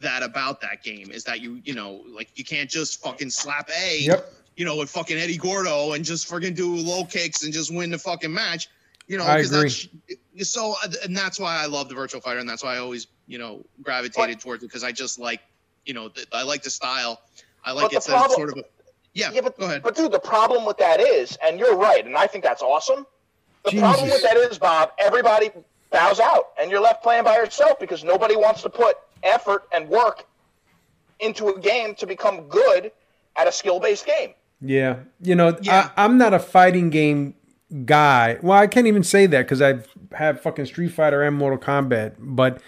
that 0.00 0.22
about 0.22 0.60
that 0.60 0.82
game 0.82 1.10
is 1.10 1.24
that 1.24 1.40
you 1.40 1.60
you 1.64 1.74
know 1.74 2.02
like 2.08 2.28
you 2.34 2.44
can't 2.44 2.68
just 2.68 3.02
fucking 3.02 3.30
slap 3.30 3.70
A. 3.78 4.00
Yep. 4.00 4.32
You 4.56 4.64
know, 4.64 4.76
with 4.76 4.88
fucking 4.90 5.16
Eddie 5.18 5.36
Gordo 5.36 5.92
and 5.92 6.04
just 6.04 6.26
fucking 6.28 6.54
do 6.54 6.74
low 6.76 7.04
kicks 7.04 7.44
and 7.44 7.52
just 7.52 7.74
win 7.74 7.90
the 7.90 7.98
fucking 7.98 8.32
match. 8.32 8.68
You 9.06 9.18
know, 9.18 9.24
I 9.24 9.36
'cause 9.42 9.52
agree. 9.52 10.16
that's 10.36 10.50
so 10.50 10.74
uh, 10.82 10.88
and 11.04 11.16
that's 11.16 11.38
why 11.38 11.62
I 11.62 11.66
love 11.66 11.88
the 11.88 11.94
virtual 11.94 12.20
fighter 12.20 12.40
and 12.40 12.48
that's 12.48 12.64
why 12.64 12.74
I 12.74 12.78
always 12.78 13.06
you 13.26 13.38
know 13.38 13.64
gravitated 13.82 14.40
towards 14.40 14.62
it 14.64 14.66
because 14.68 14.82
I 14.82 14.92
just 14.92 15.18
like 15.18 15.40
you 15.84 15.94
know 15.94 16.08
th- 16.08 16.26
I 16.32 16.42
like 16.42 16.62
the 16.62 16.70
style. 16.70 17.20
I 17.64 17.72
like 17.72 17.84
But 17.84 17.92
it's 17.94 18.08
a 18.08 18.28
sort 18.30 18.50
of 18.50 18.58
a 18.58 18.64
yeah. 19.12 19.30
Yeah, 19.32 19.40
but 19.42 19.58
go 19.58 19.64
ahead. 19.66 19.82
but 19.82 19.94
dude, 19.94 20.12
the 20.12 20.18
problem 20.18 20.64
with 20.64 20.76
that 20.78 21.00
is, 21.00 21.38
and 21.42 21.58
you're 21.58 21.76
right, 21.76 22.04
and 22.04 22.16
I 22.16 22.26
think 22.26 22.42
that's 22.44 22.62
awesome. 22.62 23.06
The 23.64 23.78
problem 23.78 24.10
with 24.10 24.22
that 24.22 24.36
is, 24.36 24.58
Bob, 24.58 24.92
everybody 24.98 25.50
bows 25.90 26.20
out, 26.20 26.50
and 26.60 26.70
you're 26.70 26.80
left 26.80 27.02
playing 27.02 27.24
by 27.24 27.36
yourself 27.36 27.78
because 27.80 28.04
nobody 28.04 28.36
wants 28.36 28.62
to 28.62 28.70
put 28.70 28.96
effort 29.22 29.64
and 29.72 29.88
work 29.88 30.24
into 31.20 31.48
a 31.48 31.58
game 31.60 31.94
to 31.96 32.06
become 32.06 32.48
good 32.48 32.92
at 33.36 33.46
a 33.48 33.52
skill-based 33.52 34.06
game. 34.06 34.34
Yeah, 34.60 34.96
you 35.20 35.34
know, 35.34 35.56
Yeah. 35.60 35.90
I, 35.96 36.04
I'm 36.04 36.18
not 36.18 36.32
a 36.34 36.38
fighting 36.38 36.90
game 36.90 37.34
guy. 37.84 38.38
Well, 38.42 38.58
I 38.58 38.66
can't 38.66 38.86
even 38.86 39.02
say 39.02 39.26
that 39.26 39.42
because 39.42 39.60
I've 39.60 39.88
had 40.12 40.40
fucking 40.40 40.66
Street 40.66 40.88
Fighter 40.88 41.22
and 41.22 41.36
Mortal 41.36 41.58
Kombat, 41.58 42.14
but 42.18 42.60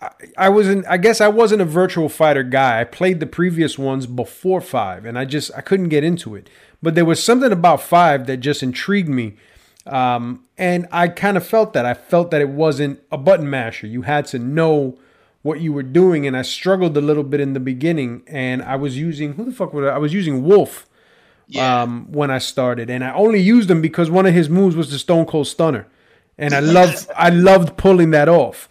I, 0.00 0.10
I 0.38 0.48
wasn't. 0.48 0.86
I 0.86 0.98
guess 0.98 1.20
I 1.20 1.28
wasn't 1.28 1.62
a 1.62 1.66
virtual 1.66 2.08
fighter 2.08 2.42
guy. 2.42 2.80
I 2.80 2.84
played 2.84 3.20
the 3.20 3.26
previous 3.26 3.78
ones 3.78 4.06
before 4.06 4.60
five, 4.60 5.04
and 5.04 5.18
I 5.18 5.24
just 5.24 5.50
I 5.56 5.60
couldn't 5.62 5.88
get 5.88 6.04
into 6.04 6.34
it. 6.34 6.48
But 6.82 6.94
there 6.94 7.04
was 7.04 7.22
something 7.22 7.50
about 7.50 7.80
five 7.80 8.26
that 8.26 8.38
just 8.38 8.62
intrigued 8.62 9.08
me. 9.08 9.34
Um, 9.86 10.44
and 10.58 10.86
I 10.90 11.08
kind 11.08 11.36
of 11.36 11.46
felt 11.46 11.72
that. 11.72 11.86
I 11.86 11.94
felt 11.94 12.30
that 12.30 12.40
it 12.40 12.48
wasn't 12.50 13.00
a 13.10 13.16
button 13.16 13.48
masher. 13.48 13.86
You 13.86 14.02
had 14.02 14.26
to 14.26 14.38
know 14.38 14.98
what 15.42 15.60
you 15.60 15.72
were 15.72 15.82
doing, 15.82 16.26
and 16.26 16.36
I 16.36 16.42
struggled 16.42 16.96
a 16.96 17.00
little 17.00 17.22
bit 17.22 17.40
in 17.40 17.52
the 17.54 17.60
beginning. 17.60 18.22
And 18.26 18.62
I 18.62 18.76
was 18.76 18.98
using 18.98 19.34
who 19.34 19.44
the 19.44 19.52
fuck 19.52 19.72
was 19.72 19.86
I? 19.86 19.94
I 19.94 19.98
was 19.98 20.12
using 20.12 20.44
Wolf 20.44 20.86
Yeah. 21.48 21.82
um, 21.82 22.10
when 22.10 22.30
I 22.30 22.38
started, 22.38 22.90
and 22.90 23.04
I 23.04 23.12
only 23.14 23.40
used 23.40 23.70
him 23.70 23.80
because 23.80 24.10
one 24.10 24.26
of 24.26 24.34
his 24.34 24.48
moves 24.48 24.74
was 24.76 24.90
the 24.90 24.98
Stone 24.98 25.26
Cold 25.26 25.46
Stunner, 25.46 25.86
and 26.38 26.54
I 26.54 26.60
loved 26.60 27.06
I 27.16 27.30
loved 27.30 27.76
pulling 27.76 28.10
that 28.10 28.28
off, 28.28 28.68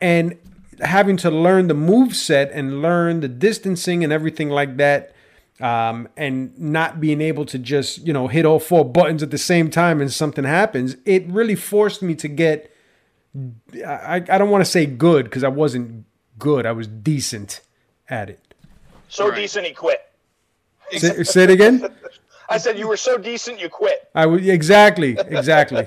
and 0.00 0.36
having 0.80 1.16
to 1.18 1.30
learn 1.30 1.68
the 1.68 1.74
move 1.74 2.14
set 2.16 2.50
and 2.52 2.82
learn 2.82 3.20
the 3.20 3.28
distancing 3.28 4.02
and 4.04 4.12
everything 4.12 4.48
like 4.48 4.76
that, 4.78 5.12
um, 5.60 6.08
and 6.16 6.58
not 6.58 7.00
being 7.00 7.20
able 7.20 7.44
to 7.46 7.58
just 7.58 8.06
you 8.06 8.12
know 8.12 8.26
hit 8.28 8.44
all 8.44 8.58
four 8.58 8.84
buttons 8.84 9.22
at 9.22 9.30
the 9.30 9.38
same 9.38 9.70
time 9.70 10.00
and 10.00 10.12
something 10.12 10.44
happens, 10.44 10.96
it 11.04 11.26
really 11.28 11.54
forced 11.54 12.02
me 12.02 12.14
to 12.16 12.28
get. 12.28 12.72
I, 13.86 14.16
I 14.16 14.38
don't 14.38 14.50
want 14.50 14.64
to 14.64 14.70
say 14.70 14.86
good 14.86 15.24
because 15.26 15.44
I 15.44 15.48
wasn't 15.48 16.04
good. 16.38 16.66
I 16.66 16.72
was 16.72 16.86
decent 16.88 17.60
at 18.08 18.30
it. 18.30 18.40
So 19.08 19.28
Right. 19.28 19.36
decent, 19.36 19.66
he 19.66 19.72
quit. 19.74 20.00
Say, 20.96 21.22
say 21.24 21.42
it 21.44 21.50
again. 21.50 21.88
I 22.48 22.56
said 22.58 22.78
you 22.78 22.88
were 22.88 22.96
so 22.96 23.18
decent, 23.18 23.60
you 23.60 23.68
quit. 23.68 24.08
I 24.14 24.24
was 24.26 24.46
exactly, 24.48 25.16
exactly. 25.18 25.86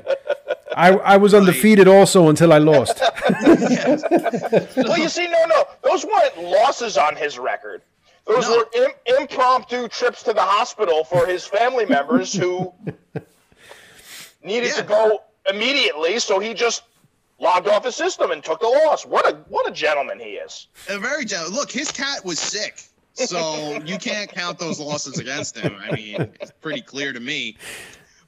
I 0.76 0.92
I 0.94 1.18
was 1.18 1.34
undefeated 1.34 1.88
also 1.88 2.30
until 2.30 2.54
I 2.54 2.60
lost. 2.60 3.02
Well, 4.78 4.98
you 4.98 5.10
see, 5.10 5.28
no, 5.28 5.46
no, 5.46 5.64
those 5.84 6.06
weren't 6.06 6.38
losses 6.44 6.98
on 6.98 7.16
his 7.16 7.38
record. 7.40 7.82
Those 8.28 8.48
No. 8.48 8.58
were 8.58 8.86
Im- 8.86 9.18
impromptu 9.20 9.88
trips 9.88 10.24
to 10.24 10.34
the 10.34 10.42
hospital 10.42 11.04
for 11.04 11.26
his 11.26 11.46
family 11.46 11.86
members 11.86 12.34
who 12.34 12.74
needed 14.44 14.70
Yeah. 14.70 14.76
to 14.76 14.84
go 14.84 15.22
immediately. 15.50 16.20
So 16.20 16.40
he 16.40 16.54
just 16.54 16.84
logged 17.40 17.68
off 17.68 17.84
his 17.86 17.96
system 17.96 18.32
and 18.32 18.44
took 18.44 18.60
the 18.62 18.68
loss. 18.68 19.06
What 19.06 19.28
a 19.32 19.36
what 19.50 19.68
a 19.68 19.72
gentleman 19.72 20.20
he 20.20 20.32
is. 20.32 20.68
A 20.90 21.00
very 21.00 21.26
gen- 21.26 21.48
look. 21.48 21.72
His 21.72 21.92
cat 21.92 22.24
was 22.24 22.40
sick, 22.40 22.82
so 23.14 23.80
you 23.86 23.98
can't 23.98 24.30
count 24.30 24.60
those 24.60 24.80
losses 24.80 25.20
against 25.20 25.58
him. 25.58 25.76
I 25.80 25.96
mean, 25.96 26.34
it's 26.40 26.52
pretty 26.62 26.82
clear 26.82 27.14
to 27.14 27.20
me. 27.20 27.58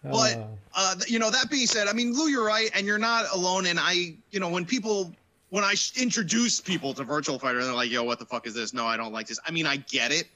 But 0.04 0.50
uh, 0.76 0.96
you 1.08 1.20
know, 1.20 1.32
that 1.32 1.50
being 1.50 1.68
said, 1.68 1.88
I 1.88 1.94
mean, 1.94 2.14
Lou, 2.14 2.28
you're 2.28 2.46
right, 2.46 2.70
and 2.76 2.86
you're 2.86 2.98
not 2.98 3.26
alone. 3.34 3.68
And 3.68 3.80
I, 3.80 4.16
you 4.32 4.40
know, 4.40 4.50
when 4.50 4.66
people, 4.66 5.14
when 5.50 5.64
I 5.64 5.76
introduce 5.96 6.60
people 6.60 6.94
to 6.96 7.04
Virtual 7.04 7.40
Fighter, 7.40 7.64
they're 7.64 7.74
like, 7.74 7.90
"Yo, 7.90 8.04
what 8.04 8.20
the 8.20 8.26
fuck 8.26 8.46
is 8.46 8.54
this?" 8.54 8.74
No, 8.74 8.86
I 8.86 8.98
don't 8.98 9.14
like 9.14 9.28
this. 9.28 9.40
I 9.48 9.52
mean, 9.52 9.66
I 9.66 9.78
get 9.78 10.12
it. 10.12 10.28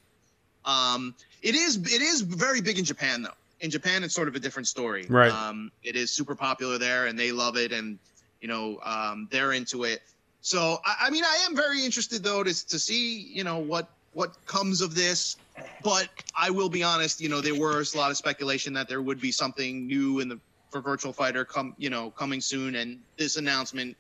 Um, 0.64 1.16
it 1.42 1.56
is, 1.56 1.78
it 1.78 2.02
is 2.02 2.22
very 2.22 2.62
big 2.62 2.78
in 2.78 2.86
Japan, 2.86 3.22
though. 3.22 3.30
In 3.62 3.70
Japan, 3.70 4.04
it's 4.04 4.14
sort 4.14 4.28
of 4.28 4.36
a 4.36 4.40
different 4.40 4.68
story. 4.68 5.06
Right. 5.10 5.32
Um, 5.32 5.72
it 5.84 5.96
is 5.96 6.12
super 6.12 6.36
popular 6.36 6.78
there, 6.78 7.08
and 7.08 7.18
they 7.18 7.32
love 7.32 7.58
it, 7.58 7.72
and 7.72 8.00
you 8.42 8.48
know, 8.48 8.80
um, 8.84 9.28
they're 9.32 9.54
into 9.54 9.84
it. 9.84 10.02
So, 10.42 10.80
I, 10.86 11.08
I 11.08 11.10
mean, 11.10 11.26
I 11.26 11.46
am 11.46 11.56
very 11.56 11.84
interested 11.84 12.24
though 12.24 12.44
to 12.44 12.68
to 12.68 12.80
see, 12.80 13.20
you 13.20 13.44
know, 13.44 13.58
what 13.58 13.90
what 14.18 14.36
comes 14.48 14.82
of 14.82 14.96
this. 14.96 15.38
But 15.84 16.10
I 16.36 16.50
will 16.50 16.70
be 16.70 16.82
honest, 16.82 17.22
you 17.22 17.30
know, 17.30 17.40
there 17.40 17.54
was 17.54 17.94
a 17.94 17.98
lot 18.00 18.10
of 18.10 18.18
speculation 18.18 18.74
that 18.74 18.90
there 18.90 19.04
would 19.04 19.22
be 19.22 19.32
something 19.32 19.86
new 19.86 20.22
in 20.22 20.28
the 20.28 20.40
for 20.72 20.82
Virtual 20.82 21.14
Fighter 21.14 21.46
come, 21.46 21.76
you 21.78 21.90
know, 21.92 22.10
coming 22.10 22.42
soon, 22.42 22.76
and 22.76 23.00
this 23.18 23.38
announcement 23.38 23.96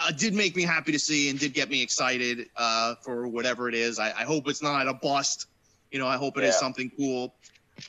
uh, 0.00 0.12
did 0.12 0.34
make 0.34 0.54
me 0.54 0.62
happy 0.62 0.92
to 0.92 0.98
see 0.98 1.30
and 1.30 1.38
did 1.38 1.52
get 1.52 1.68
me 1.68 1.82
excited 1.82 2.46
uh, 2.56 2.94
for 3.04 3.26
whatever 3.26 3.68
it 3.68 3.74
is. 3.74 3.98
I, 3.98 4.10
I 4.12 4.22
hope 4.22 4.48
it's 4.48 4.62
not 4.62 4.86
a 4.86 4.94
bust. 4.94 5.46
You 5.90 5.98
know, 5.98 6.06
I 6.06 6.16
hope 6.16 6.38
it 6.38 6.44
is 6.44 6.54
Yeah. 6.54 6.60
something 6.60 6.90
cool. 6.96 7.34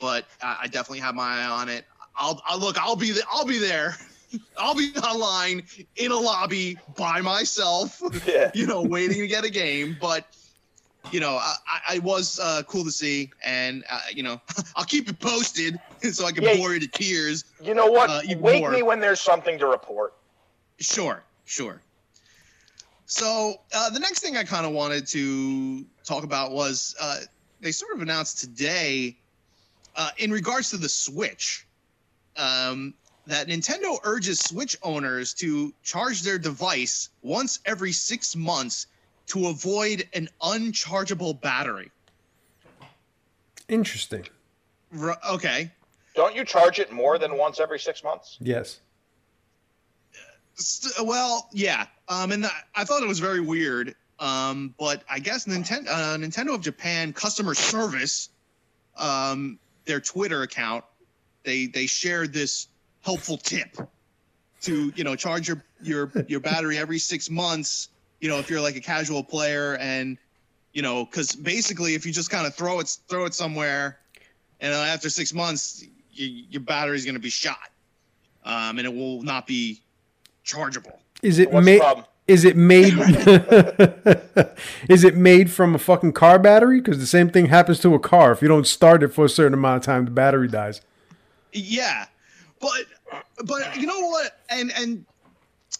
But 0.00 0.26
I, 0.42 0.58
I 0.62 0.66
definitely 0.66 0.98
have 1.00 1.14
my 1.14 1.42
eye 1.42 1.46
on 1.46 1.68
it. 1.68 1.84
I'll, 2.16 2.42
I'll 2.44 2.58
look. 2.58 2.76
I'll 2.76 2.96
be. 2.96 3.12
The, 3.12 3.22
I'll 3.30 3.46
be 3.46 3.58
there. 3.58 3.94
I'll 4.58 4.74
be 4.74 4.90
online 4.96 5.62
in 5.94 6.10
a 6.10 6.16
lobby 6.16 6.76
by 6.96 7.20
myself. 7.20 8.02
Yeah. 8.26 8.50
You 8.54 8.66
know, 8.66 8.82
waiting 8.82 9.18
to 9.20 9.28
get 9.28 9.44
a 9.44 9.50
game. 9.50 9.96
But 10.00 10.26
you 11.10 11.20
know, 11.20 11.36
I, 11.36 11.54
I- 11.88 11.98
was 12.00 12.38
uh, 12.40 12.62
cool 12.66 12.84
to 12.84 12.90
see, 12.90 13.30
and 13.44 13.84
uh, 13.90 14.00
you 14.12 14.22
know, 14.22 14.40
I'll 14.76 14.84
keep 14.84 15.08
it 15.08 15.18
posted 15.20 15.78
so 16.12 16.24
I 16.26 16.32
can 16.32 16.44
Yeah. 16.44 16.56
bore 16.56 16.74
you 16.74 16.80
to 16.80 16.88
tears. 16.88 17.44
You 17.62 17.74
know 17.74 17.86
what? 17.86 18.10
Uh, 18.10 18.20
Wake 18.38 18.60
more. 18.60 18.70
me 18.70 18.82
when 18.82 19.00
there's 19.00 19.20
something 19.20 19.58
to 19.58 19.66
report. 19.66 20.14
Sure, 20.80 21.24
sure. 21.44 21.80
So 23.06 23.54
uh, 23.72 23.90
the 23.90 24.00
next 24.00 24.20
thing 24.20 24.36
I 24.36 24.44
kind 24.44 24.66
of 24.66 24.72
wanted 24.72 25.06
to 25.08 25.84
talk 26.04 26.24
about 26.24 26.50
was 26.52 26.94
uh, 27.00 27.20
they 27.60 27.72
sort 27.72 27.94
of 27.94 28.02
announced 28.02 28.40
today, 28.40 29.16
uh, 29.94 30.10
in 30.18 30.30
regards 30.30 30.70
to 30.70 30.76
the 30.76 30.88
Switch, 30.88 31.66
um, 32.36 32.94
that 33.26 33.46
Nintendo 33.46 33.98
urges 34.04 34.40
Switch 34.40 34.76
owners 34.82 35.34
to 35.34 35.72
charge 35.82 36.22
their 36.22 36.38
device 36.38 37.08
once 37.22 37.60
every 37.64 37.92
six 37.92 38.34
months 38.36 38.88
to 39.28 39.48
avoid 39.48 40.08
an 40.14 40.28
unchargeable 40.42 41.34
battery. 41.34 41.90
Interesting. 43.68 44.26
R- 45.00 45.18
okay. 45.30 45.70
Don't 46.14 46.34
you 46.34 46.44
charge 46.44 46.78
it 46.78 46.92
more 46.92 47.18
than 47.18 47.36
once 47.36 47.60
every 47.60 47.78
six 47.78 48.02
months? 48.04 48.36
Yes. 48.40 48.78
St- 50.54 51.06
well, 51.06 51.48
yeah. 51.52 51.86
Um, 52.08 52.32
and 52.32 52.46
I- 52.46 52.62
I 52.74 52.84
thought 52.84 53.02
it 53.02 53.08
was 53.08 53.18
very 53.18 53.40
weird. 53.40 53.94
Um, 54.18 54.74
but 54.78 55.02
I 55.10 55.18
guess 55.18 55.44
Nintendo, 55.44 55.88
uh, 55.88 56.16
Nintendo 56.16 56.54
of 56.54 56.62
Japan 56.62 57.12
customer 57.12 57.54
service, 57.54 58.30
um, 58.96 59.58
their 59.84 60.00
Twitter 60.00 60.40
account, 60.42 60.84
they 61.42 61.66
they 61.66 61.86
shared 61.86 62.32
this 62.32 62.68
helpful 63.02 63.36
tip 63.36 63.76
to 64.62 64.92
you 64.96 65.04
know 65.04 65.14
charge 65.16 65.48
your 65.48 65.62
your 65.82 66.10
your 66.28 66.40
battery 66.40 66.78
every 66.78 66.98
six 66.98 67.28
months. 67.28 67.90
You 68.20 68.28
know, 68.28 68.38
if 68.38 68.48
you're 68.48 68.60
like 68.60 68.76
a 68.76 68.80
casual 68.80 69.22
player, 69.22 69.76
and 69.76 70.18
you 70.72 70.82
know, 70.82 71.04
because 71.04 71.34
basically, 71.34 71.94
if 71.94 72.06
you 72.06 72.12
just 72.12 72.30
kind 72.30 72.46
of 72.46 72.54
throw 72.54 72.80
it 72.80 72.96
throw 73.08 73.24
it 73.24 73.34
somewhere, 73.34 73.98
and 74.60 74.72
uh, 74.72 74.78
after 74.78 75.10
six 75.10 75.32
months, 75.32 75.84
y 76.18 76.44
your 76.50 76.62
battery's 76.62 77.04
going 77.04 77.14
to 77.14 77.20
be 77.20 77.30
shot, 77.30 77.70
um, 78.44 78.78
and 78.78 78.86
it 78.86 78.94
will 78.94 79.22
not 79.22 79.46
be 79.46 79.82
chargeable. 80.44 80.98
Is 81.22 81.38
it 81.38 81.52
made? 81.52 81.82
Is 82.28 82.44
it 82.44 82.56
made? 82.56 82.94
is 84.88 85.04
it 85.04 85.16
made 85.16 85.50
from 85.50 85.74
a 85.74 85.78
fucking 85.78 86.12
car 86.12 86.38
battery? 86.38 86.80
Because 86.80 86.98
the 86.98 87.06
same 87.06 87.30
thing 87.30 87.46
happens 87.46 87.78
to 87.80 87.94
a 87.94 88.00
car. 88.00 88.32
If 88.32 88.42
you 88.42 88.48
don't 88.48 88.66
start 88.66 89.02
it 89.02 89.08
for 89.08 89.26
a 89.26 89.28
certain 89.28 89.54
amount 89.54 89.78
of 89.78 89.82
time, 89.84 90.06
the 90.06 90.10
battery 90.10 90.48
dies. 90.48 90.80
Yeah, 91.52 92.06
but 92.60 92.86
but 93.44 93.76
you 93.76 93.86
know 93.86 94.00
what? 94.08 94.40
And 94.50 94.72
and 94.76 95.04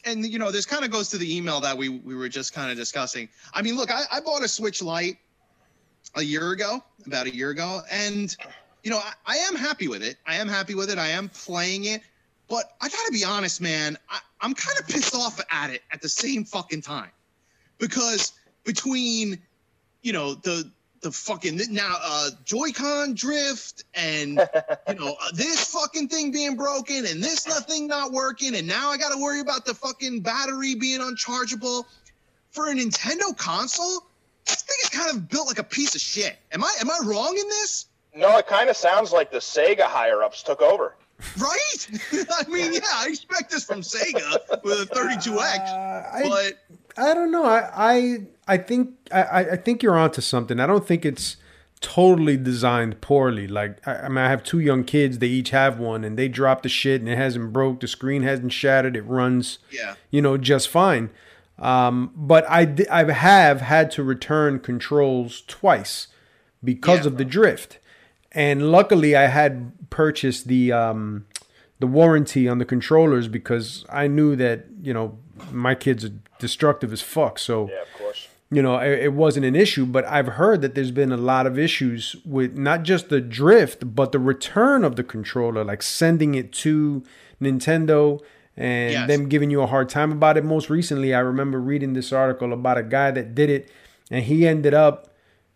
and 0.07 0.25
you 0.25 0.39
know, 0.39 0.51
this 0.51 0.65
kind 0.65 0.85
of 0.85 0.91
goes 0.91 1.09
to 1.11 1.19
the 1.19 1.37
email 1.37 1.61
that 1.61 1.77
we 1.77 1.89
we 1.89 2.15
were 2.15 2.29
just 2.29 2.55
kind 2.55 2.71
of 2.71 2.77
discussing. 2.77 3.29
I 3.53 3.61
mean, 3.61 3.77
look, 3.77 3.91
I, 3.91 4.05
I 4.11 4.21
bought 4.21 4.43
a 4.43 4.49
Switch 4.49 4.81
Lite 4.81 5.19
a 6.15 6.23
year 6.23 6.53
ago, 6.53 6.83
about 7.07 7.27
a 7.27 7.35
year 7.35 7.51
ago, 7.51 7.83
and 7.91 8.35
you 8.83 8.91
know, 8.91 8.99
I, 8.99 9.13
I 9.27 9.37
am 9.39 9.57
happy 9.57 9.89
with 9.89 10.03
it. 10.03 10.17
I 10.27 10.37
am 10.37 10.49
happy 10.49 10.75
with 10.75 10.91
it. 10.91 10.99
I 10.99 11.09
am 11.09 11.29
playing 11.29 11.85
it, 11.85 12.03
but 12.49 12.77
I 12.81 12.89
gotta 12.89 13.13
be 13.13 13.25
honest, 13.25 13.61
man. 13.61 13.99
I, 14.09 14.21
I'm 14.41 14.55
kind 14.55 14.79
of 14.79 14.87
pissed 14.87 15.15
off 15.15 15.41
at 15.51 15.71
it 15.71 15.83
at 15.91 16.01
the 16.01 16.09
same 16.09 16.45
fucking 16.45 16.83
time 16.83 17.11
because 17.79 18.33
between 18.65 19.39
you 20.03 20.13
know 20.13 20.35
the 20.35 20.71
the 21.07 21.13
fucking 21.13 21.61
now 21.71 21.95
uh 22.03 22.31
joy-con 22.45 23.15
drift 23.15 23.85
and 23.95 24.41
you 24.89 24.95
know 24.97 25.15
uh, 25.23 25.29
this 25.35 25.65
fucking 25.73 26.09
thing 26.09 26.33
being 26.33 26.57
broken 26.57 27.07
and 27.07 27.23
this 27.23 27.47
nothing 27.47 27.87
not 27.87 28.11
working 28.11 28.57
and 28.57 28.67
now 28.67 28.91
i 28.91 28.97
gotta 28.97 29.17
worry 29.17 29.39
about 29.39 29.65
the 29.65 29.73
fucking 29.73 30.19
battery 30.21 30.75
being 30.75 31.01
unchargeable 31.01 31.87
for 32.51 32.71
a 32.71 32.75
nintendo 32.75 33.37
console 33.37 34.05
this 34.47 34.63
thing 34.63 34.77
is 34.83 34.89
kind 34.91 35.11
of 35.17 35.29
built 35.29 35.47
like 35.47 35.61
a 35.61 35.65
piece 35.65 35.95
of 35.95 36.01
shit 36.01 36.37
am 36.51 36.65
i 36.65 36.73
am 36.81 36.91
i 36.91 36.99
wrong 37.05 37.37
in 37.39 37.49
this 37.51 37.87
No, 38.13 38.37
it 38.39 38.49
kind 38.49 38.69
of 38.69 38.77
sounds 38.77 39.13
like 39.13 39.31
the 39.31 39.39
Sega 39.39 39.83
higher 39.83 40.25
ups 40.25 40.43
took 40.43 40.61
over. 40.61 40.97
right 41.39 41.89
i 42.33 42.49
mean 42.49 42.73
yeah 42.75 42.81
i 42.97 43.07
expect 43.09 43.53
this 43.53 43.63
from 43.65 43.81
sega 43.81 44.39
with 44.65 44.81
a 44.81 44.87
32x 44.87 45.37
Uh, 45.39 46.11
I, 46.13 46.29
but 46.29 46.53
I 46.99 47.15
don't 47.15 47.31
know. 47.31 47.45
I 47.45 47.71
I, 47.75 48.21
I 48.47 48.57
think 48.59 48.91
I, 49.13 49.23
I- 49.23 49.51
I 49.53 49.57
think 49.57 49.83
you're 49.83 49.97
onto 49.99 50.21
something. 50.21 50.61
I 50.61 50.67
don't 50.67 50.87
think 50.87 51.05
it's 51.05 51.37
totally 51.81 52.37
designed 52.37 53.01
poorly. 53.01 53.47
Like 53.47 53.87
I, 53.87 53.97
I 53.97 54.09
mean, 54.09 54.19
I 54.19 54.29
have 54.31 54.43
two 54.43 54.61
young 54.61 54.85
kids. 54.85 55.19
They 55.19 55.27
each 55.29 55.51
have 55.51 55.79
one, 55.79 56.05
and 56.05 56.17
they 56.19 56.29
drop 56.29 56.63
the 56.63 56.69
shit, 56.69 57.01
and 57.01 57.09
it 57.11 57.19
hasn't 57.19 57.53
broke. 57.53 57.81
The 57.81 57.89
screen 57.89 58.23
hasn't 58.23 58.53
shattered. 58.53 58.97
It 58.97 59.03
runs, 59.03 59.59
yeah 59.71 59.95
you 60.11 60.23
know, 60.23 60.37
just 60.39 60.69
fine. 60.69 61.11
Um, 61.59 62.13
but 62.15 62.45
I 62.49 62.75
I 62.91 63.11
have 63.13 63.61
had 63.63 63.91
to 63.93 64.03
return 64.03 64.59
controls 64.61 65.43
twice 65.47 66.09
because 66.63 67.01
Yeah. 67.01 67.07
of 67.09 67.19
the 67.19 67.25
drift, 67.25 67.79
and 68.33 68.71
luckily 68.71 69.17
I 69.17 69.27
had 69.27 69.73
purchased 69.91 70.49
the 70.49 70.73
um, 70.73 71.27
the 71.79 71.87
warranty 71.87 72.49
on 72.49 72.59
the 72.59 72.65
controllers 72.65 73.27
because 73.29 73.85
I 73.91 74.07
knew 74.07 74.37
that 74.37 74.67
you 74.83 74.93
know 74.95 75.19
my 75.51 75.75
kids 75.75 76.05
are 76.05 76.13
destructive 76.39 76.93
as 76.93 77.01
fuck. 77.03 77.39
So 77.39 77.69
Yeah, 77.71 77.83
of 77.83 77.93
course. 77.99 78.29
You 78.51 78.63
know 78.63 78.79
it, 78.79 78.99
it 79.05 79.13
wasn't 79.13 79.45
an 79.47 79.57
issue. 79.57 79.87
But 79.87 80.05
I've 80.07 80.29
heard 80.29 80.63
that 80.63 80.75
there's 80.75 80.91
been 80.93 81.13
a 81.13 81.17
lot 81.17 81.47
of 81.47 81.59
issues 81.59 82.17
with 82.25 82.57
not 82.57 82.83
just 82.83 83.09
the 83.09 83.21
drift, 83.21 83.95
but 83.95 84.13
the 84.13 84.19
return 84.19 84.85
of 84.85 84.97
the 84.97 85.05
controller, 85.05 85.65
like 85.65 85.83
sending 85.83 86.35
it 86.35 86.53
to 86.65 87.03
Nintendo 87.41 88.21
and 88.57 88.93
Yes. 88.93 89.09
them 89.09 89.29
giving 89.29 89.51
you 89.51 89.61
a 89.63 89.67
hard 89.67 89.89
time 89.89 90.11
about 90.13 90.37
it. 90.39 90.45
Most 90.45 90.71
recently, 90.71 91.13
I 91.15 91.19
remember 91.21 91.61
reading 91.61 91.93
this 91.93 92.13
article 92.13 92.53
about 92.53 92.79
a 92.79 92.83
guy 92.83 93.11
that 93.11 93.35
did 93.35 93.51
it, 93.51 93.69
and 94.11 94.25
he 94.25 94.47
ended 94.47 94.73
up 94.75 95.09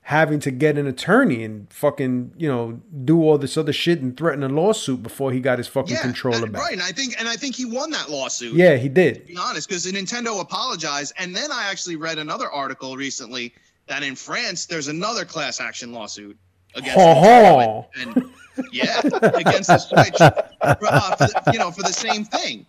having 0.02 0.40
to 0.40 0.50
get 0.50 0.76
an 0.78 0.86
attorney 0.86 1.44
and 1.44 1.70
fucking 1.72 2.32
you 2.36 2.48
know 2.48 2.80
do 3.04 3.22
all 3.22 3.38
this 3.38 3.56
other 3.56 3.72
shit 3.72 4.00
and 4.00 4.16
threaten 4.16 4.42
a 4.42 4.48
lawsuit 4.48 5.00
before 5.02 5.30
he 5.30 5.38
got 5.40 5.58
his 5.58 5.68
fucking 5.68 5.94
yeah 5.94 6.00
controller 6.02 6.42
and- 6.44 6.52
back. 6.52 6.62
right 6.62 6.72
and 6.72 6.82
i 6.82 6.90
think 6.90 7.14
and 7.18 7.28
i 7.28 7.36
think 7.36 7.54
he 7.54 7.64
won 7.64 7.90
that 7.90 8.10
lawsuit 8.10 8.54
Yeah, 8.54 8.76
he 8.76 8.88
did. 8.88 9.26
be 9.26 9.36
honest, 9.36 9.68
because 9.68 9.84
Nintendo 9.86 10.40
apologized, 10.40 11.12
and 11.18 11.34
then 11.36 11.52
I 11.52 11.68
actually 11.70 11.96
read 11.96 12.18
another 12.18 12.50
article 12.50 12.96
recently 12.96 13.52
that 13.86 14.02
in 14.02 14.16
France 14.16 14.66
there's 14.66 14.88
another 14.88 15.24
class 15.24 15.60
action 15.60 15.92
lawsuit 15.92 16.36
against 16.74 16.96
Ho 16.96 17.00
Nintendo 17.04 17.64
ho. 17.64 17.86
and, 18.00 18.16
and 18.16 18.30
yeah, 18.72 19.00
against 19.34 19.68
the 19.68 19.78
Switch, 19.78 20.16
for, 20.18 20.32
uh, 20.62 20.74
for 21.16 21.26
the, 21.26 21.42
you 21.52 21.58
know, 21.58 21.70
for 21.70 21.82
the 21.82 21.92
same 21.92 22.24
thing. 22.24 22.66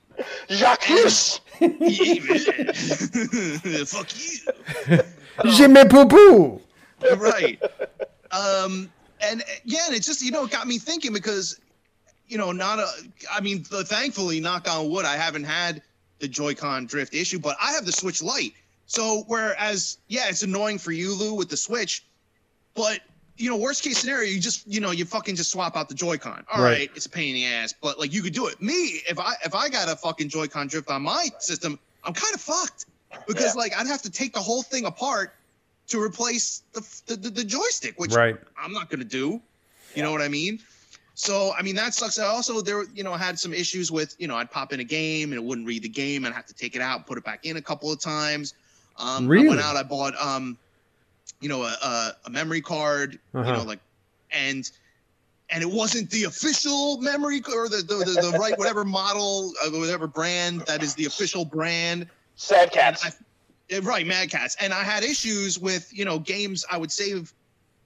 Jacques! 0.49 0.83
Fuck 3.85 4.09
you. 4.17 5.01
Je 5.51 5.67
me 5.67 5.85
poo 5.85 6.05
poo. 6.07 6.61
right. 7.17 7.59
Um, 8.31 8.91
and 9.21 9.43
yeah, 9.63 9.81
and 9.87 9.95
it 9.95 10.03
just 10.03 10.21
you 10.21 10.31
know 10.31 10.45
it 10.45 10.51
got 10.51 10.67
me 10.67 10.77
thinking 10.77 11.13
because 11.13 11.59
you 12.27 12.37
know 12.37 12.51
not 12.51 12.79
a 12.79 12.87
I 13.31 13.41
mean 13.41 13.63
th- 13.63 13.85
thankfully 13.87 14.39
knock 14.39 14.69
on 14.69 14.89
wood 14.89 15.05
I 15.05 15.15
haven't 15.17 15.43
had 15.43 15.81
the 16.19 16.27
Joy-Con 16.27 16.85
drift 16.85 17.13
issue, 17.13 17.39
but 17.39 17.55
I 17.61 17.71
have 17.73 17.85
the 17.85 17.91
Switch 17.91 18.21
Lite. 18.21 18.53
So 18.85 19.23
whereas 19.27 19.97
yeah, 20.07 20.29
it's 20.29 20.43
annoying 20.43 20.77
for 20.77 20.91
you 20.91 21.13
Lou 21.13 21.33
with 21.33 21.49
the 21.49 21.57
Switch, 21.57 22.05
but 22.75 22.99
you 23.37 23.49
know 23.49 23.57
worst 23.57 23.83
case 23.83 23.97
scenario 23.99 24.29
you 24.29 24.39
just 24.39 24.65
you 24.67 24.79
know 24.79 24.91
you 24.91 25.05
fucking 25.05 25.35
just 25.35 25.51
swap 25.51 25.75
out 25.75 25.89
the 25.89 25.95
Joy-Con. 25.95 26.45
All 26.51 26.63
Right. 26.63 26.71
right, 26.71 26.91
it's 26.95 27.05
a 27.05 27.09
pain 27.09 27.29
in 27.29 27.35
the 27.35 27.45
ass, 27.45 27.73
but 27.81 27.99
like 27.99 28.13
you 28.13 28.21
could 28.21 28.33
do 28.33 28.47
it. 28.47 28.61
Me 28.61 29.01
if 29.09 29.19
I 29.19 29.33
if 29.45 29.53
I 29.53 29.69
got 29.69 29.89
a 29.89 29.95
fucking 29.95 30.29
Joy-Con 30.29 30.67
drift 30.67 30.89
on 30.89 31.01
my 31.03 31.27
system, 31.39 31.77
I'm 32.03 32.13
kind 32.13 32.33
of 32.33 32.41
fucked 32.41 32.85
because 33.27 33.55
Yeah. 33.55 33.61
like 33.61 33.77
I'd 33.77 33.87
have 33.87 34.01
to 34.03 34.09
take 34.11 34.33
the 34.33 34.39
whole 34.39 34.63
thing 34.63 34.85
apart 34.85 35.33
to 35.91 36.01
replace 36.01 36.63
the, 36.73 36.81
the, 37.07 37.15
the, 37.15 37.29
the 37.29 37.43
joystick, 37.43 37.95
which 37.99 38.13
Right. 38.13 38.37
I'm 38.57 38.73
not 38.73 38.89
gonna 38.89 39.03
do. 39.03 39.41
You 39.95 40.03
know 40.03 40.11
what 40.11 40.21
I 40.21 40.27
mean? 40.29 40.59
So 41.15 41.53
I 41.57 41.61
mean 41.61 41.75
that 41.75 41.93
sucks. 41.93 42.17
I 42.17 42.25
also 42.25 42.61
there 42.61 42.85
you 42.93 43.03
know 43.03 43.13
had 43.13 43.37
some 43.37 43.53
issues 43.53 43.91
with 43.91 44.15
you 44.17 44.27
know 44.27 44.35
I'd 44.35 44.49
pop 44.49 44.71
in 44.73 44.79
a 44.79 44.83
game 44.85 45.31
and 45.31 45.37
it 45.39 45.43
wouldn't 45.43 45.67
read 45.67 45.83
the 45.83 45.89
game 45.89 46.23
and 46.25 46.33
I'd 46.33 46.37
have 46.37 46.45
to 46.47 46.53
take 46.53 46.75
it 46.75 46.81
out, 46.81 47.05
put 47.05 47.17
it 47.17 47.23
back 47.25 47.45
in 47.45 47.57
a 47.57 47.61
couple 47.61 47.91
of 47.91 47.99
times. 47.99 48.53
Um, 48.97 49.25
I 49.25 49.27
Really? 49.27 49.47
went 49.49 49.59
out, 49.61 49.75
I 49.75 49.83
bought 49.83 50.15
um, 50.19 50.57
you 51.41 51.49
know 51.49 51.63
a, 51.63 51.75
a, 51.83 52.11
a 52.25 52.29
memory 52.29 52.61
card, 52.61 53.19
you 53.33 53.39
Uh-huh. 53.41 53.51
know 53.57 53.63
like, 53.63 53.79
and 54.31 54.69
and 55.49 55.61
it 55.61 55.69
wasn't 55.69 56.09
the 56.09 56.23
official 56.23 56.97
memory 57.01 57.41
c- 57.45 57.53
or 57.53 57.67
the 57.67 57.77
the, 57.77 57.95
the, 58.05 58.31
the 58.31 58.37
right 58.39 58.57
whatever 58.57 58.85
model 58.85 59.51
uh, 59.65 59.69
whatever 59.71 60.07
brand 60.07 60.61
that 60.61 60.81
is 60.81 60.95
the 60.95 61.05
official 61.05 61.43
brand. 61.43 62.07
Sad 62.35 62.63
And 62.63 62.71
cats. 62.71 63.05
I- 63.05 63.09
yeah, 63.09 63.15
right, 63.79 64.05
Mad 64.05 64.29
Catz. 64.29 64.55
And 64.59 64.73
I 64.73 64.83
had 64.83 65.03
issues 65.03 65.57
with, 65.59 65.89
you 65.91 66.05
know, 66.05 66.19
games 66.19 66.65
I 66.69 66.77
would 66.77 66.91
save, 66.91 67.33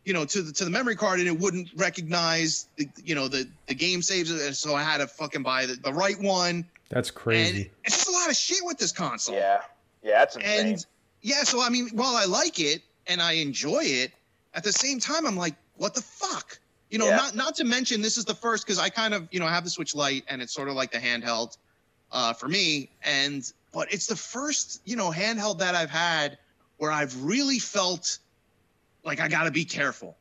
you 0.04 0.14
know, 0.14 0.26
to 0.26 0.42
the 0.42 0.52
to 0.54 0.66
the 0.66 0.72
memory 0.72 0.96
card 0.96 1.20
and 1.20 1.28
it 1.28 1.40
wouldn't 1.40 1.70
recognize 1.76 2.68
the 2.78 2.88
you 3.04 3.16
know 3.16 3.28
the 3.28 3.48
the 3.68 3.76
game 3.76 4.02
saves 4.02 4.30
and 4.32 4.56
so 4.56 4.76
I 4.76 4.84
had 4.84 4.98
to 5.00 5.08
fucking 5.08 5.44
buy 5.44 5.66
the, 5.66 5.76
the 5.76 5.94
right 5.94 6.20
one. 6.20 6.66
That's 6.90 7.10
And 7.10 7.16
crazy. 7.18 7.72
it's 7.84 7.96
just 7.98 8.10
a 8.10 8.12
lot 8.12 8.30
of 8.30 8.36
shit 8.36 8.60
with 8.64 8.78
this 8.78 8.92
console. 8.92 9.36
yeah. 9.36 9.62
Yeah, 10.04 10.20
that's 10.20 10.36
insane. 10.36 10.68
And 10.74 10.86
yeah, 11.22 11.44
so 11.44 11.62
I 11.62 11.70
mean, 11.70 11.90
while 11.94 12.16
I 12.16 12.26
like 12.26 12.60
it 12.60 12.82
and 13.08 13.20
I 13.22 13.34
enjoy 13.34 13.84
it, 13.84 14.12
at 14.54 14.64
the 14.64 14.72
same 14.72 15.00
time 15.00 15.26
I'm 15.26 15.36
like, 15.36 15.56
what 15.78 15.96
the 15.96 16.02
fuck? 16.02 16.60
You 16.92 17.00
know, 17.00 17.08
Yeah. 17.08 17.16
not 17.18 17.36
not 17.36 17.56
to 17.56 17.64
mention 17.64 18.02
this 18.02 18.18
is 18.18 18.26
the 18.26 18.36
first 18.36 18.66
because 18.66 18.78
I 18.78 18.90
kind 18.90 19.14
of 19.16 19.28
you 19.32 19.40
know 19.40 19.48
I 19.48 19.50
have 19.52 19.64
the 19.64 19.70
Switch 19.72 19.96
Lite 19.96 20.24
and 20.28 20.42
it's 20.42 20.54
sort 20.54 20.70
of 20.70 20.76
like 20.76 20.92
the 20.92 21.00
handheld 21.00 21.58
uh, 22.16 22.34
for 22.34 22.48
me, 22.48 22.90
and 23.04 23.52
but 23.74 23.94
it's 23.94 24.08
the 24.08 24.16
first 24.16 24.82
you 24.86 24.96
know 24.96 25.12
handheld 25.12 25.60
that 25.60 25.76
I've 25.76 25.92
had 25.92 26.38
where 26.78 26.92
I've 26.92 27.22
really 27.24 27.60
felt 27.60 28.18
like 29.04 29.20
I 29.20 29.28
got 29.28 29.44
to 29.44 29.52
be 29.52 29.66
careful, 29.66 30.18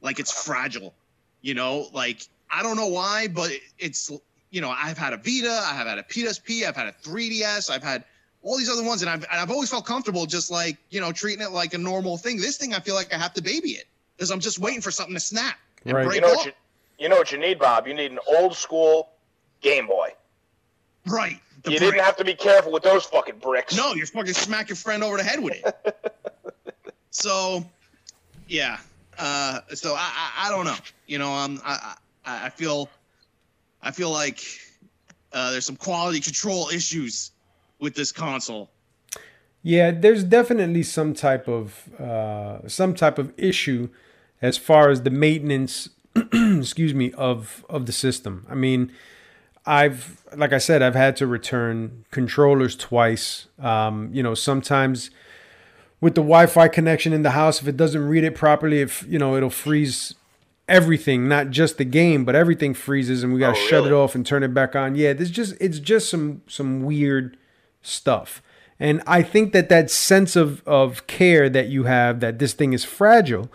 like 0.00 0.18
it's 0.20 0.32
fragile, 0.32 0.94
you 1.42 1.54
know, 1.54 1.88
like 1.92 2.26
I 2.50 2.62
don't 2.62 2.76
know 2.76 2.86
why, 2.86 3.28
but 3.28 3.50
it's 3.78 4.10
you 4.50 4.60
know 4.60 4.70
I've 4.70 4.96
had 4.96 5.12
a 5.12 5.16
Vita, 5.16 5.50
I 5.50 5.74
have 5.74 5.88
had 5.88 5.98
a 5.98 6.04
PSP, 6.04 6.66
I've 6.66 6.76
had 6.76 6.86
a 6.86 6.92
3DS, 6.92 7.70
I've 7.70 7.82
had 7.82 8.04
all 8.42 8.56
these 8.56 8.70
other 8.70 8.84
ones, 8.84 9.02
and 9.02 9.10
I've 9.10 9.24
and 9.24 9.40
I've 9.40 9.50
always 9.50 9.68
felt 9.68 9.84
comfortable 9.84 10.24
just 10.26 10.50
like 10.50 10.78
you 10.90 11.00
know 11.00 11.10
treating 11.10 11.44
it 11.44 11.50
like 11.50 11.74
a 11.74 11.78
normal 11.78 12.16
thing. 12.16 12.36
This 12.36 12.56
thing 12.56 12.72
I 12.72 12.78
feel 12.78 12.94
like 12.94 13.12
I 13.12 13.18
have 13.18 13.34
to 13.34 13.42
baby 13.42 13.70
it 13.70 13.86
because 14.16 14.30
I'm 14.30 14.40
just 14.40 14.60
waiting 14.60 14.80
for 14.80 14.92
something 14.92 15.14
to 15.14 15.20
snap 15.20 15.56
and 15.84 15.94
Right. 15.96 16.04
break 16.04 16.14
you 16.16 16.20
know 16.20 16.28
off. 16.28 16.36
what 16.36 16.46
you, 16.46 16.52
you 17.00 17.08
know 17.08 17.16
what 17.16 17.32
you 17.32 17.38
need, 17.38 17.58
Bob? 17.58 17.88
You 17.88 17.94
need 17.94 18.12
an 18.12 18.20
old 18.28 18.54
school 18.54 19.08
Game 19.60 19.88
Boy. 19.88 20.10
Right. 21.06 21.38
The 21.62 21.72
you 21.72 21.78
brick. 21.78 21.92
didn't 21.92 22.04
have 22.04 22.16
to 22.16 22.24
be 22.24 22.34
careful 22.34 22.72
with 22.72 22.82
those 22.82 23.04
fucking 23.04 23.38
bricks. 23.38 23.76
No, 23.76 23.94
you're 23.94 24.06
fucking 24.06 24.34
smack 24.34 24.68
your 24.68 24.76
friend 24.76 25.04
over 25.04 25.16
the 25.16 25.22
head 25.22 25.40
with 25.40 25.54
it. 25.54 26.14
so, 27.10 27.64
yeah. 28.48 28.78
Uh, 29.18 29.60
so 29.72 29.94
I, 29.94 30.10
I, 30.14 30.46
I 30.46 30.50
don't 30.50 30.64
know. 30.64 30.76
You 31.06 31.18
know, 31.18 31.32
um, 31.32 31.60
I, 31.64 31.94
I, 32.24 32.46
I 32.46 32.48
feel, 32.48 32.88
I 33.80 33.92
feel 33.92 34.10
like 34.10 34.42
uh, 35.32 35.52
there's 35.52 35.66
some 35.66 35.76
quality 35.76 36.20
control 36.20 36.68
issues 36.68 37.30
with 37.78 37.94
this 37.94 38.10
console. 38.10 38.70
Yeah, 39.62 39.92
there's 39.92 40.24
definitely 40.24 40.82
some 40.82 41.14
type 41.14 41.46
of 41.46 41.88
uh, 42.00 42.66
some 42.66 42.94
type 42.94 43.18
of 43.18 43.32
issue 43.36 43.90
as 44.40 44.58
far 44.58 44.90
as 44.90 45.02
the 45.02 45.10
maintenance, 45.10 45.88
excuse 46.16 46.94
me, 46.94 47.12
of 47.12 47.64
of 47.68 47.86
the 47.86 47.92
system. 47.92 48.44
I 48.50 48.56
mean, 48.56 48.90
I've 49.64 50.22
like 50.36 50.52
I 50.52 50.58
said, 50.58 50.82
I've 50.82 50.94
had 50.94 51.16
to 51.16 51.26
return 51.26 52.04
controllers 52.10 52.74
twice. 52.74 53.46
Um, 53.58 54.10
you 54.12 54.22
know, 54.22 54.34
sometimes 54.34 55.10
with 56.00 56.14
the 56.14 56.22
Wi-Fi 56.22 56.68
connection 56.68 57.12
in 57.12 57.22
the 57.22 57.30
house, 57.30 57.60
if 57.60 57.68
it 57.68 57.76
doesn't 57.76 58.08
read 58.08 58.24
it 58.24 58.34
properly, 58.34 58.80
if 58.80 59.04
you 59.08 59.18
know, 59.18 59.36
it'll 59.36 59.50
freeze 59.50 60.14
everything, 60.68 61.28
not 61.28 61.50
just 61.50 61.78
the 61.78 61.84
game, 61.84 62.24
but 62.24 62.34
everything 62.34 62.74
freezes, 62.74 63.22
and 63.22 63.32
we 63.32 63.38
gotta 63.40 63.58
Oh, 63.58 63.66
shut 63.68 63.86
it 63.86 63.92
off 63.92 64.14
and 64.14 64.26
turn 64.26 64.42
it 64.42 64.54
back 64.54 64.74
on. 64.74 64.94
Yeah, 64.94 65.12
there's 65.12 65.30
just 65.30 65.54
it's 65.60 65.78
just 65.78 66.08
some 66.08 66.42
some 66.48 66.82
weird 66.82 67.36
stuff. 67.82 68.42
And 68.80 69.00
I 69.06 69.22
think 69.22 69.52
that 69.52 69.68
that 69.68 69.90
sense 69.92 70.34
of, 70.34 70.66
of 70.66 71.06
care 71.06 71.48
that 71.48 71.68
you 71.68 71.84
have 71.84 72.18
that 72.18 72.40
this 72.40 72.52
thing 72.52 72.72
is 72.72 72.84
fragile 72.84 73.48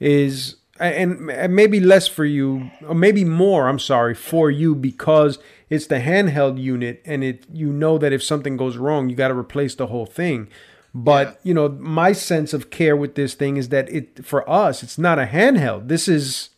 is 0.00 0.56
and, 0.80 1.20
maybe 1.54 1.80
less 1.80 2.08
for 2.08 2.24
you, 2.24 2.70
or 2.86 2.94
maybe 2.94 3.24
more. 3.24 3.68
I'm 3.68 3.78
sorry 3.78 4.14
for 4.14 4.50
you 4.50 4.74
because 4.74 5.38
it's 5.70 5.86
the 5.86 5.96
handheld 6.00 6.60
unit, 6.60 7.02
and 7.04 7.22
it 7.22 7.44
you 7.52 7.72
know 7.72 7.98
that 7.98 8.12
if 8.12 8.22
something 8.22 8.56
goes 8.56 8.76
wrong, 8.76 9.08
you 9.08 9.16
got 9.16 9.28
to 9.28 9.34
replace 9.34 9.74
the 9.74 9.86
whole 9.88 10.06
thing. 10.06 10.48
But 10.94 11.26
Yeah. 11.26 11.34
you 11.44 11.54
know, 11.54 11.68
my 11.70 12.12
sense 12.12 12.52
of 12.52 12.70
care 12.70 12.96
with 12.96 13.14
this 13.14 13.34
thing 13.34 13.56
is 13.56 13.68
that 13.70 13.88
it 13.90 14.24
for 14.24 14.48
us, 14.48 14.82
it's 14.82 14.98
not 14.98 15.18
a 15.18 15.24
handheld. 15.26 15.88
This 15.88 16.08
is 16.08 16.50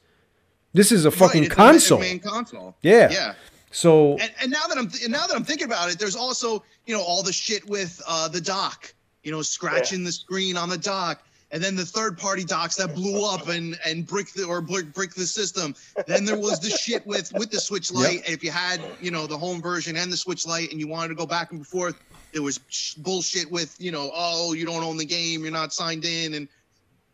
this 0.72 0.90
is 0.90 1.04
a 1.04 1.10
fucking 1.10 1.42
Right, 1.42 1.52
a 1.52 1.56
main- 1.56 1.70
console. 1.72 2.00
main 2.00 2.18
console. 2.20 2.76
Yeah. 2.82 3.10
Yeah. 3.10 3.34
So 3.70 4.12
And, 4.18 4.30
and 4.42 4.50
now 4.50 4.66
that 4.68 4.78
I'm 4.78 4.90
and 5.02 5.12
now 5.12 5.26
that 5.26 5.36
I'm 5.36 5.44
thinking 5.44 5.66
about 5.66 5.90
it, 5.92 5.98
there's 5.98 6.16
also 6.16 6.64
you 6.86 6.94
know 6.94 7.02
all 7.02 7.22
the 7.22 7.32
shit 7.32 7.68
with 7.68 8.00
uh, 8.08 8.26
the 8.28 8.40
dock, 8.40 8.92
you 9.22 9.30
know, 9.32 9.42
scratching 9.42 10.02
the 10.04 10.12
screen 10.12 10.56
on 10.56 10.68
the 10.68 10.78
dock, 10.78 11.22
and 11.54 11.62
then 11.62 11.76
the 11.76 11.86
third 11.86 12.18
party 12.18 12.42
docs 12.42 12.74
that 12.74 12.96
blew 12.96 13.24
up 13.24 13.46
and 13.48 13.78
and 13.86 14.04
brick 14.04 14.32
the 14.32 14.42
or 14.42 14.60
brick, 14.60 14.92
brick 14.92 15.14
the 15.14 15.24
system. 15.24 15.72
Then 16.08 16.24
there 16.24 16.36
was 16.36 16.58
the 16.58 16.68
shit 16.68 17.06
with 17.06 17.32
with 17.34 17.52
the 17.52 17.60
Switch 17.60 17.92
Lite. 17.92 18.28
If 18.28 18.42
you 18.42 18.50
had 18.50 18.82
you 19.00 19.12
know 19.12 19.28
the 19.28 19.38
home 19.38 19.62
version 19.62 19.96
and 19.96 20.12
the 20.12 20.16
Switch 20.16 20.48
Lite, 20.48 20.72
and 20.72 20.80
you 20.80 20.88
wanted 20.88 21.10
to 21.10 21.14
go 21.14 21.26
back 21.26 21.52
and 21.52 21.64
forth, 21.64 21.94
there 22.32 22.42
was 22.42 22.58
sh- 22.68 22.94
bullshit 22.94 23.48
with 23.52 23.76
you 23.78 23.92
know 23.92 24.10
oh 24.12 24.52
you 24.52 24.66
don't 24.66 24.82
own 24.82 24.96
the 24.96 25.04
game, 25.04 25.42
you're 25.42 25.52
not 25.52 25.72
signed 25.72 26.04
in, 26.04 26.34
and, 26.34 26.48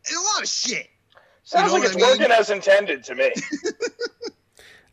and 0.09 0.16
a 0.16 0.20
lot 0.35 0.42
of 0.42 0.48
shit. 0.48 0.88
Sounds 1.42 1.70
know 1.70 1.79
like 1.79 1.85
it's 1.85 1.96
I 1.96 1.98
mean? 1.98 2.07
working 2.07 2.33
as 2.33 2.48
intended 2.48 3.05
to 3.05 3.14
me. 3.14 3.31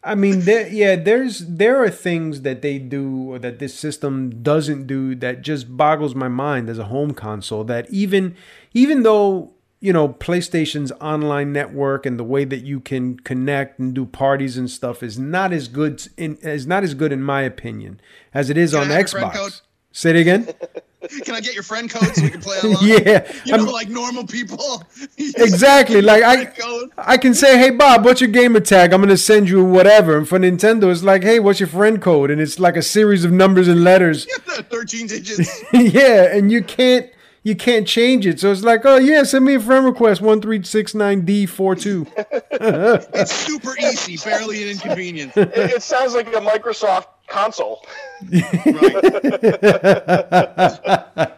I 0.07 0.15
mean, 0.15 0.41
there, 0.41 0.67
yeah, 0.69 0.95
there's 0.95 1.39
there 1.39 1.83
are 1.83 1.89
things 1.89 2.41
that 2.41 2.61
they 2.61 2.79
do 2.79 3.31
or 3.31 3.39
that 3.39 3.59
this 3.59 3.73
system 3.73 4.41
doesn't 4.41 4.87
do 4.87 5.15
that 5.15 5.41
just 5.41 5.75
boggles 5.75 6.15
my 6.15 6.29
mind 6.29 6.69
as 6.69 6.79
a 6.79 6.85
home 6.85 7.13
console. 7.13 7.65
That 7.65 7.89
even 7.89 8.35
even 8.73 9.03
though 9.03 9.51
you 9.81 9.91
know 9.91 10.09
PlayStation's 10.09 10.93
online 10.93 11.51
network 11.51 12.05
and 12.05 12.17
the 12.17 12.23
way 12.23 12.45
that 12.45 12.63
you 12.63 12.79
can 12.79 13.19
connect 13.19 13.79
and 13.79 13.93
do 13.93 14.05
parties 14.05 14.57
and 14.57 14.69
stuff 14.69 15.03
is 15.03 15.19
not 15.19 15.51
as 15.51 15.67
good 15.67 16.07
in 16.15 16.37
is 16.37 16.65
not 16.65 16.83
as 16.83 16.93
good 16.93 17.11
in 17.11 17.21
my 17.21 17.41
opinion 17.41 17.99
as 18.33 18.49
it 18.49 18.57
is 18.57 18.71
Can 18.71 18.79
I 18.79 18.83
on 18.83 18.89
have 18.91 19.05
Xbox. 19.05 19.61
Say 19.91 20.11
it 20.11 20.15
again. 20.15 20.47
Can 21.23 21.35
I 21.35 21.41
get 21.41 21.53
your 21.53 21.61
friend 21.63 21.89
code 21.89 22.15
so 22.15 22.23
we 22.23 22.29
can 22.31 22.41
play 22.41 22.57
online? 22.63 22.87
yeah, 22.87 23.31
You 23.45 23.51
know, 23.51 23.63
I'm- 23.65 23.71
like 23.71 23.87
normal 23.87 24.25
people. 24.25 24.83
exactly. 25.17 26.01
Like 26.01 26.23
I, 26.23 26.51
I 26.97 27.17
can 27.17 27.33
say, 27.33 27.57
"Hey 27.57 27.69
Bob, 27.69 28.03
what's 28.03 28.19
your 28.19 28.31
gamer 28.31 28.59
tag?" 28.59 28.93
I'm 28.93 29.01
gonna 29.01 29.15
send 29.17 29.47
you 29.49 29.63
whatever. 29.63 30.17
And 30.17 30.27
for 30.27 30.39
Nintendo, 30.39 30.91
it's 30.91 31.03
like, 31.03 31.23
"Hey, 31.23 31.39
what's 31.39 31.59
your 31.59 31.69
friend 31.69 32.01
code?" 32.01 32.31
And 32.31 32.41
it's 32.41 32.59
like 32.59 32.75
a 32.75 32.81
series 32.81 33.23
of 33.25 33.31
numbers 33.31 33.67
and 33.67 33.83
letters. 33.83 34.25
Yeah, 34.57 34.63
13 34.63 35.05
digits. 35.07 35.63
yeah, 35.71 36.35
and 36.35 36.51
you 36.51 36.63
can't 36.63 37.07
you 37.47 37.55
can't 37.55 37.87
change 37.87 38.25
it. 38.25 38.41
So 38.41 38.51
it's 38.51 38.63
like, 38.63 38.81
"Oh 38.83 38.97
yeah, 38.97 39.23
send 39.23 39.45
me 39.45 39.55
a 39.55 39.59
friend 39.59 39.85
request 39.85 40.19
one 40.19 40.41
three 40.41 40.61
six 40.63 40.93
nine 40.93 41.21
D 41.21 41.45
42 41.45 42.05
It's 42.51 43.31
super 43.31 43.73
easy, 43.79 44.17
barely 44.17 44.63
an 44.63 44.69
inconvenience. 44.69 45.37
it, 45.37 45.51
it 45.55 45.81
sounds 45.81 46.13
like 46.13 46.27
a 46.27 46.41
Microsoft 46.41 47.07
console. 47.27 47.85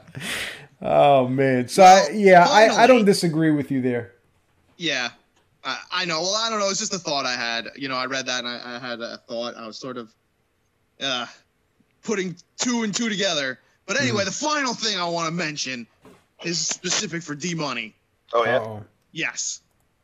Oh 0.82 1.28
man. 1.28 1.68
So 1.68 1.84
I, 1.84 2.08
yeah, 2.14 2.48
I, 2.50 2.84
I 2.84 2.88
don't 2.88 3.04
disagree 3.04 3.52
with 3.52 3.70
you 3.70 3.82
there. 3.82 4.14
Yeah, 4.78 5.10
I, 5.66 5.78
I 5.92 6.06
know. 6.06 6.22
Well, 6.22 6.36
I 6.36 6.50
don't 6.50 6.60
know. 6.60 6.70
It's 6.70 6.80
just 6.80 6.94
a 6.94 6.98
thought 6.98 7.26
I 7.26 7.34
had. 7.34 7.68
You 7.76 7.90
know, 7.90 7.98
I 7.98 8.06
read 8.06 8.26
that 8.28 8.46
and 8.46 8.48
I, 8.48 8.78
I 8.78 8.80
had 8.80 9.02
a 9.02 9.18
thought. 9.28 9.56
I 9.58 9.68
was 9.68 9.78
sort 9.78 9.98
of 9.98 10.14
uh, 11.02 11.26
putting 12.02 12.34
two 12.58 12.84
and 12.84 12.96
two 12.96 13.10
together. 13.10 13.60
But 13.90 14.00
anyway, 14.00 14.24
the 14.24 14.32
final 14.32 14.76
thing 14.76 15.00
I 15.00 15.10
want 15.10 15.30
to 15.30 15.34
mention 15.34 15.88
is 16.44 16.66
specific 16.68 17.22
for 17.24 17.36
D 17.36 17.54
Money. 17.54 17.94
Oh 18.34 18.46
yeah. 18.46 18.58
Uh-oh. 18.58 18.84
Yes. 19.12 19.62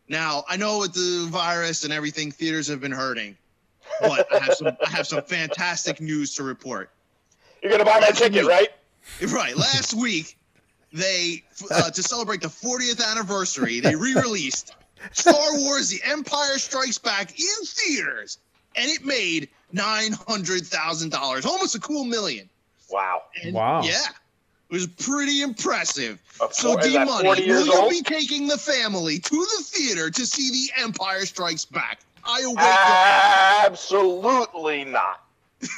Now 0.08 0.44
I 0.48 0.58
know 0.58 0.80
with 0.80 0.94
the 0.94 1.28
virus 1.30 1.84
and 1.84 1.94
everything, 1.94 2.32
theaters 2.32 2.68
have 2.68 2.82
been 2.82 2.92
hurting, 2.92 3.38
but 4.02 4.28
I 4.34 4.40
have 4.40 4.56
some 4.56 4.68
I 4.86 4.90
have 4.90 5.08
some 5.08 5.24
fantastic 5.24 6.02
news 6.02 6.36
to 6.36 6.44
report. 6.44 6.90
You're 7.62 7.72
gonna 7.72 7.86
buy 7.86 8.00
my 8.00 8.10
ticket, 8.12 8.46
right? 8.46 8.70
Right. 9.32 9.56
Last 9.56 9.94
week, 9.94 10.38
they 10.92 11.44
uh, 11.72 11.92
to 11.92 12.04
celebrate 12.04 12.42
the 12.42 12.48
40th 12.48 13.04
anniversary, 13.12 13.80
they 13.80 13.96
re-released 13.96 14.76
Star 15.12 15.34
Wars: 15.60 15.90
The 15.90 16.00
Empire 16.04 16.58
Strikes 16.58 16.98
Back 16.98 17.40
in 17.40 17.66
theaters, 17.66 18.40
and 18.76 18.90
it 18.90 19.06
made 19.06 19.50
nine 19.72 20.12
hundred 20.28 20.66
thousand 20.66 21.12
dollars, 21.12 21.46
almost 21.46 21.76
a 21.76 21.80
cool 21.80 22.04
million. 22.04 22.50
Wow. 22.90 23.24
And 23.44 23.54
Wow. 23.54 23.82
Yeah. 23.84 24.02
It 24.70 24.74
was 24.74 24.88
pretty 24.88 25.42
impressive. 25.42 26.20
Of 26.42 26.54
So, 26.54 26.76
D 26.78 26.98
Money, 26.98 27.30
will 27.30 27.38
years 27.40 27.66
you 27.68 27.74
old? 27.76 27.92
be 27.92 28.02
taking 28.02 28.48
the 28.48 28.58
family 28.58 29.20
to 29.20 29.36
the 29.36 29.64
theater 29.64 30.10
to 30.10 30.26
see 30.26 30.50
The 30.52 30.82
Empire 30.84 31.26
Strikes 31.26 31.66
Back? 31.66 32.00
I 32.24 32.42
await. 32.42 33.72
Absolutely 33.72 34.86
not. 34.86 35.22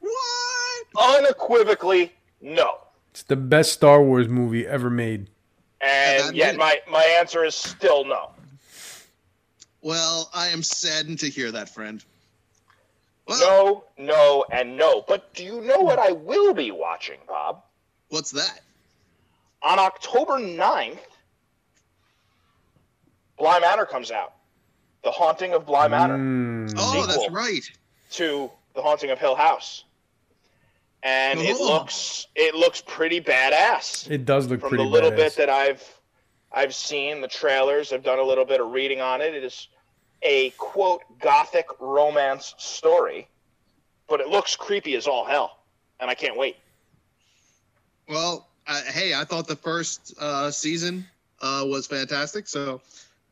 what? 0.00 0.86
Unequivocally, 1.18 2.12
no. 2.40 2.78
It's 3.10 3.22
the 3.24 3.36
best 3.36 3.72
Star 3.72 4.02
Wars 4.02 4.28
movie 4.28 4.66
ever 4.66 4.90
made. 4.90 5.28
And 5.80 6.28
that 6.28 6.34
yet 6.34 6.56
my, 6.56 6.80
my 6.90 7.04
answer 7.04 7.44
is 7.44 7.54
still 7.54 8.04
no. 8.04 8.30
Well, 9.82 10.30
I 10.34 10.48
am 10.48 10.62
saddened 10.62 11.18
to 11.18 11.28
hear 11.28 11.52
that, 11.52 11.68
friend. 11.68 12.02
Well, 13.28 13.84
No, 13.98 14.06
no, 14.06 14.44
and 14.50 14.76
no. 14.76 15.04
But 15.06 15.32
do 15.34 15.44
you 15.44 15.60
know 15.60 15.80
what 15.80 15.98
I 15.98 16.12
will 16.12 16.54
be 16.54 16.70
watching, 16.70 17.18
Bob? 17.28 17.62
What's 18.14 18.30
that? 18.30 18.60
On 19.62 19.78
October 19.78 20.34
9th, 20.34 20.98
Bly 23.36 23.58
Manor 23.58 23.84
comes 23.86 24.10
out. 24.10 24.34
The 25.02 25.10
Haunting 25.10 25.52
of 25.52 25.66
Bly 25.66 25.88
Manor 25.88 26.16
Mm. 26.16 26.74
Oh, 26.78 27.06
that's 27.06 27.28
right. 27.30 27.62
to 28.12 28.50
The 28.74 28.82
Haunting 28.82 29.10
of 29.10 29.18
Hill 29.18 29.34
House. 29.34 29.84
And 31.02 31.40
it 31.40 31.56
Oh. 31.58 31.64
looks 31.64 32.26
it 32.34 32.54
looks 32.54 32.80
pretty 32.86 33.20
badass. 33.20 34.10
It 34.10 34.24
does 34.24 34.46
look 34.46 34.60
From 34.60 34.70
pretty 34.70 34.84
the 34.84 34.90
little 34.90 35.10
badass. 35.10 35.16
bit 35.16 35.36
that 35.36 35.50
I've 35.50 36.00
I've 36.52 36.74
seen 36.74 37.20
the 37.20 37.28
trailers, 37.28 37.92
I've 37.92 38.04
done 38.04 38.20
a 38.20 38.22
little 38.22 38.44
bit 38.44 38.60
of 38.60 38.70
reading 38.70 39.00
on 39.00 39.20
it. 39.20 39.34
It 39.34 39.42
is 39.44 39.68
a 40.22 40.50
quote 40.50 41.02
gothic 41.18 41.66
romance 41.80 42.54
story, 42.58 43.28
but 44.08 44.20
it 44.20 44.28
looks 44.28 44.54
creepy 44.56 44.94
as 44.94 45.06
all 45.08 45.24
hell, 45.24 45.58
and 46.00 46.08
I 46.08 46.14
can't 46.14 46.36
wait. 46.36 46.56
Well, 48.08 48.48
uh, 48.66 48.82
hey, 48.82 49.14
I 49.14 49.24
thought 49.24 49.46
the 49.46 49.56
first 49.56 50.14
uh, 50.18 50.50
season 50.50 51.06
uh, 51.40 51.64
was 51.66 51.86
fantastic, 51.86 52.46
so 52.46 52.80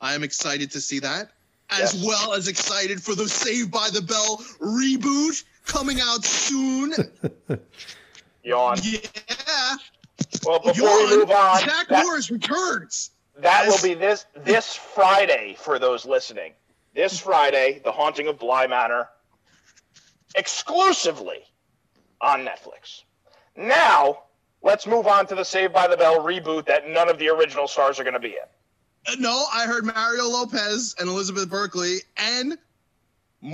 I 0.01 0.15
am 0.15 0.23
excited 0.23 0.71
to 0.73 0.81
see 0.81 0.99
that, 1.01 1.31
as 1.71 1.95
Yes. 1.95 2.05
well 2.05 2.33
as 2.35 2.49
excited 2.49 3.03
for 3.03 3.15
the 3.15 3.29
Saved 3.29 3.71
by 3.71 3.89
the 3.93 4.03
Bell 4.03 4.39
reboot 4.61 5.45
coming 5.67 5.99
out 6.01 6.25
soon. 6.25 6.93
Yawn. 8.45 8.79
yeah. 8.83 9.77
Well, 10.45 10.59
before 10.59 10.89
Yawn, 10.89 11.11
we 11.11 11.17
move 11.19 11.31
on, 11.31 11.61
Zach 11.61 11.89
that, 11.89 12.05
Morris 12.05 12.31
returns. 12.31 13.11
that 13.39 13.67
will 13.67 13.81
be 13.83 13.95
this 13.95 14.27
this 14.45 14.75
Friday 14.75 15.55
for 15.59 15.79
those 15.79 16.05
listening. 16.05 16.53
This 16.95 17.19
Friday, 17.21 17.81
The 17.85 17.93
Haunting 17.93 18.27
of 18.29 18.39
Bly 18.39 18.67
Manor, 18.67 19.09
exclusively 20.35 21.39
on 22.21 22.41
Netflix. 22.45 23.03
Now, 23.57 24.25
let's 24.63 24.87
move 24.87 25.07
on 25.07 25.27
to 25.27 25.35
the 25.35 25.45
Saved 25.45 25.73
by 25.73 25.87
the 25.89 25.97
Bell 25.97 26.19
reboot 26.21 26.67
that 26.67 26.89
none 26.89 27.09
of 27.09 27.19
the 27.19 27.29
original 27.29 27.69
stars 27.69 27.99
are 28.01 28.05
going 28.05 28.15
to 28.15 28.21
be 28.21 28.29
in. 28.29 28.47
Uh, 29.07 29.17
no, 29.19 29.45
I 29.53 29.67
heard 29.67 29.85
Mario 29.85 30.25
Lopez 30.25 30.95
and 30.99 31.09
Elizabeth 31.09 31.49
Berkley 31.49 31.99
and 32.17 32.57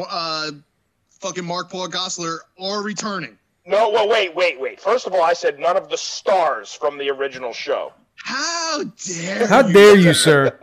uh, 0.09 0.51
fucking 1.21 1.45
Mark 1.45 1.71
Paul 1.71 1.89
Gosselaar 1.89 2.39
are 2.61 2.83
returning. 2.83 3.39
No, 3.67 3.91
well, 3.91 4.09
wait, 4.09 4.35
wait, 4.35 4.59
wait. 4.61 4.81
First 4.81 5.07
of 5.07 5.13
all, 5.15 5.23
I 5.23 5.33
said 5.35 5.59
none 5.59 5.77
of 5.77 5.91
the 5.91 5.99
stars 5.99 6.73
from 6.73 6.97
the 6.99 7.11
original 7.11 7.53
show. 7.53 7.93
How 8.17 8.83
dare 9.07 9.47
How 9.47 9.67
you? 9.67 9.73
dare 9.73 9.97
you, 9.97 10.15
sir? 10.15 10.59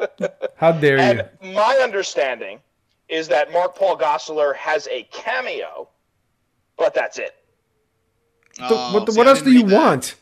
How 0.56 0.72
dare 0.72 0.98
you? 0.98 1.22
And 1.42 1.54
my 1.56 1.80
understanding 1.82 2.60
is 3.08 3.28
that 3.30 3.52
Mark 3.52 3.76
Paul 3.76 3.98
Gosselaar 3.98 4.56
has 4.56 4.88
a 4.88 5.04
cameo, 5.12 5.88
but 6.78 6.94
that's 6.94 7.18
it. 7.20 7.36
So 8.58 8.66
Oh, 8.72 8.94
what, 8.94 9.12
see, 9.12 9.18
what 9.18 9.28
else 9.28 9.42
do 9.42 9.52
you 9.52 9.64
that. 9.68 9.76
want? 9.76 10.16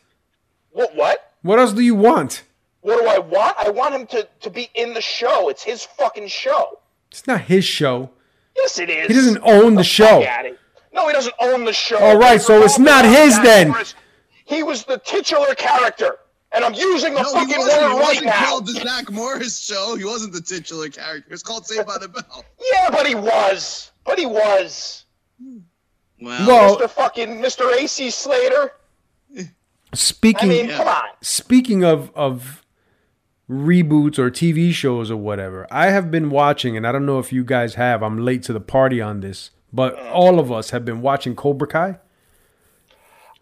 What? 0.74 0.94
What? 0.94 1.32
What 1.42 1.58
else 1.58 1.72
do 1.72 1.80
you 1.82 1.94
want? 1.94 2.42
What 2.82 3.00
do 3.00 3.06
I 3.08 3.18
want? 3.18 3.56
I 3.58 3.70
want 3.70 3.94
him 3.94 4.06
to, 4.08 4.28
to 4.42 4.50
be 4.50 4.68
in 4.74 4.92
the 4.92 5.00
show. 5.00 5.48
It's 5.48 5.62
his 5.62 5.84
fucking 5.84 6.28
show. 6.28 6.80
It's 7.10 7.26
not 7.26 7.40
his 7.42 7.64
show. 7.64 8.10
Yes, 8.56 8.78
it 8.78 8.90
is. 8.90 9.08
He 9.08 9.14
doesn't 9.14 9.40
own 9.42 9.74
the 9.76 9.84
show. 9.84 10.20
Fuck 10.20 10.28
at 10.28 10.46
it. 10.46 10.58
No, 10.92 11.06
he 11.06 11.12
doesn't 11.14 11.34
own 11.40 11.64
the 11.64 11.72
show. 11.72 11.96
All 11.98 12.18
right, 12.18 12.40
so 12.40 12.62
it's 12.62 12.78
not 12.78 13.04
his 13.04 13.38
then. 13.40 13.74
He 14.44 14.62
was 14.62 14.84
the 14.84 14.98
titular 14.98 15.54
character, 15.54 16.18
and 16.52 16.64
I'm 16.64 16.74
using 16.74 17.14
the 17.14 17.22
No, 17.22 17.28
he 17.30 17.34
fucking 17.34 17.58
wasn't. 17.58 17.82
word 17.82 17.86
It 17.90 17.94
right 17.94 18.00
wasn't 18.00 18.26
now. 18.26 18.44
called 18.44 18.66
the 18.66 18.72
Zach 18.72 19.10
Morris 19.10 19.58
show. 19.58 19.96
He 19.96 20.04
wasn't 20.04 20.32
the 20.34 20.40
titular 20.40 20.88
character. 20.88 21.32
It's 21.32 21.42
called 21.42 21.66
Saved 21.66 21.86
by 21.86 21.98
the 21.98 22.08
Bell. 22.08 22.44
Yeah, 22.72 22.90
but 22.90 23.06
he 23.06 23.14
was. 23.14 23.92
But 24.04 24.18
he 24.18 24.26
was. 24.26 25.04
Hmm. 25.42 25.58
Well, 26.20 26.46
Well, 26.46 26.76
Mr. 26.78 26.90
fucking 26.90 27.28
Mr. 27.38 27.72
AC 27.74 28.10
Slater. 28.10 28.72
I 29.94 29.96
speaking 29.96 30.48
mean, 30.48 30.68
Yeah. 30.68 30.76
come 30.78 30.88
on. 30.88 31.04
speaking 31.22 31.84
of 31.84 32.10
of 32.14 32.64
reboots 33.50 34.18
or 34.18 34.30
TV 34.30 34.72
shows 34.72 35.10
or 35.10 35.16
whatever. 35.16 35.66
I 35.70 35.90
have 35.90 36.10
been 36.10 36.30
watching, 36.30 36.76
and 36.76 36.86
I 36.86 36.92
don't 36.92 37.06
know 37.06 37.18
if 37.18 37.32
you 37.32 37.44
guys 37.44 37.74
have. 37.74 38.02
I'm 38.02 38.18
late 38.18 38.42
to 38.44 38.52
the 38.52 38.60
party 38.60 39.00
on 39.00 39.20
this, 39.20 39.50
but 39.72 39.96
mm. 39.96 40.10
all 40.12 40.38
of 40.40 40.50
us 40.50 40.70
have 40.70 40.84
been 40.84 41.00
watching 41.02 41.36
Cobra 41.36 41.68
Kai. 41.68 41.98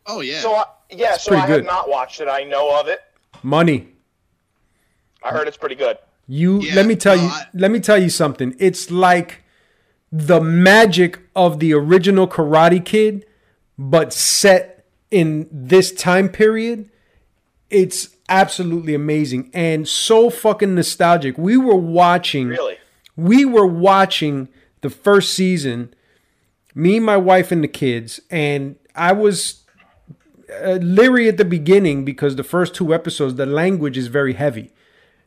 Oh 0.07 0.21
yeah. 0.21 0.41
So 0.41 0.55
I, 0.55 0.65
yeah, 0.91 1.17
so 1.17 1.37
I 1.37 1.47
good. 1.47 1.57
have 1.59 1.65
not 1.65 1.89
watched 1.89 2.21
it. 2.21 2.29
I 2.29 2.45
know 2.45 2.79
of 2.79 2.89
it. 2.89 3.01
Money. 3.43 3.89
I 5.23 5.31
heard 5.31 5.47
it's 5.47 5.57
pretty 5.57 5.77
good. 5.77 5.99
You 6.27 6.61
Yeah, 6.61 6.75
let 6.75 6.87
me 6.87 6.97
tell 6.97 7.17
no, 7.17 7.23
you 7.23 7.29
I- 7.29 7.47
let 7.55 7.71
me 7.71 7.81
tell 7.81 7.99
you 7.99 8.11
something. 8.11 8.55
It's 8.59 8.91
like 8.91 9.43
the 10.11 10.41
magic 10.41 11.21
of 11.35 11.61
the 11.61 11.73
original 11.75 12.27
Karate 12.29 12.85
Kid, 12.85 13.25
but 13.79 14.13
set 14.13 14.82
in 15.13 15.47
this 15.53 15.93
time 15.93 16.29
period. 16.29 16.89
It's 17.71 18.09
absolutely 18.29 18.95
amazing 18.95 19.51
and 19.55 19.87
so 19.87 20.31
fucking 20.31 20.75
nostalgic. 20.75 21.39
We 21.39 21.57
were 21.57 21.77
watching 21.77 22.49
Really. 22.49 22.77
we 23.17 23.45
were 23.45 23.67
watching 23.67 24.49
the 24.81 24.91
first 24.91 25.33
season, 25.35 25.95
me, 26.75 26.99
my 26.99 27.17
wife, 27.17 27.53
and 27.53 27.63
the 27.63 27.69
kids, 27.69 28.21
and 28.31 28.77
I 28.95 29.13
was 29.13 29.65
uh, 30.63 30.73
leery 30.83 31.29
at 31.29 31.37
the 31.37 31.45
beginning 31.45 32.05
because 32.05 32.37
the 32.37 32.43
first 32.45 32.75
two 32.75 32.93
episodes, 32.93 33.37
the 33.37 33.47
language 33.47 33.97
is 33.97 34.09
very 34.09 34.35
heavy 34.35 34.71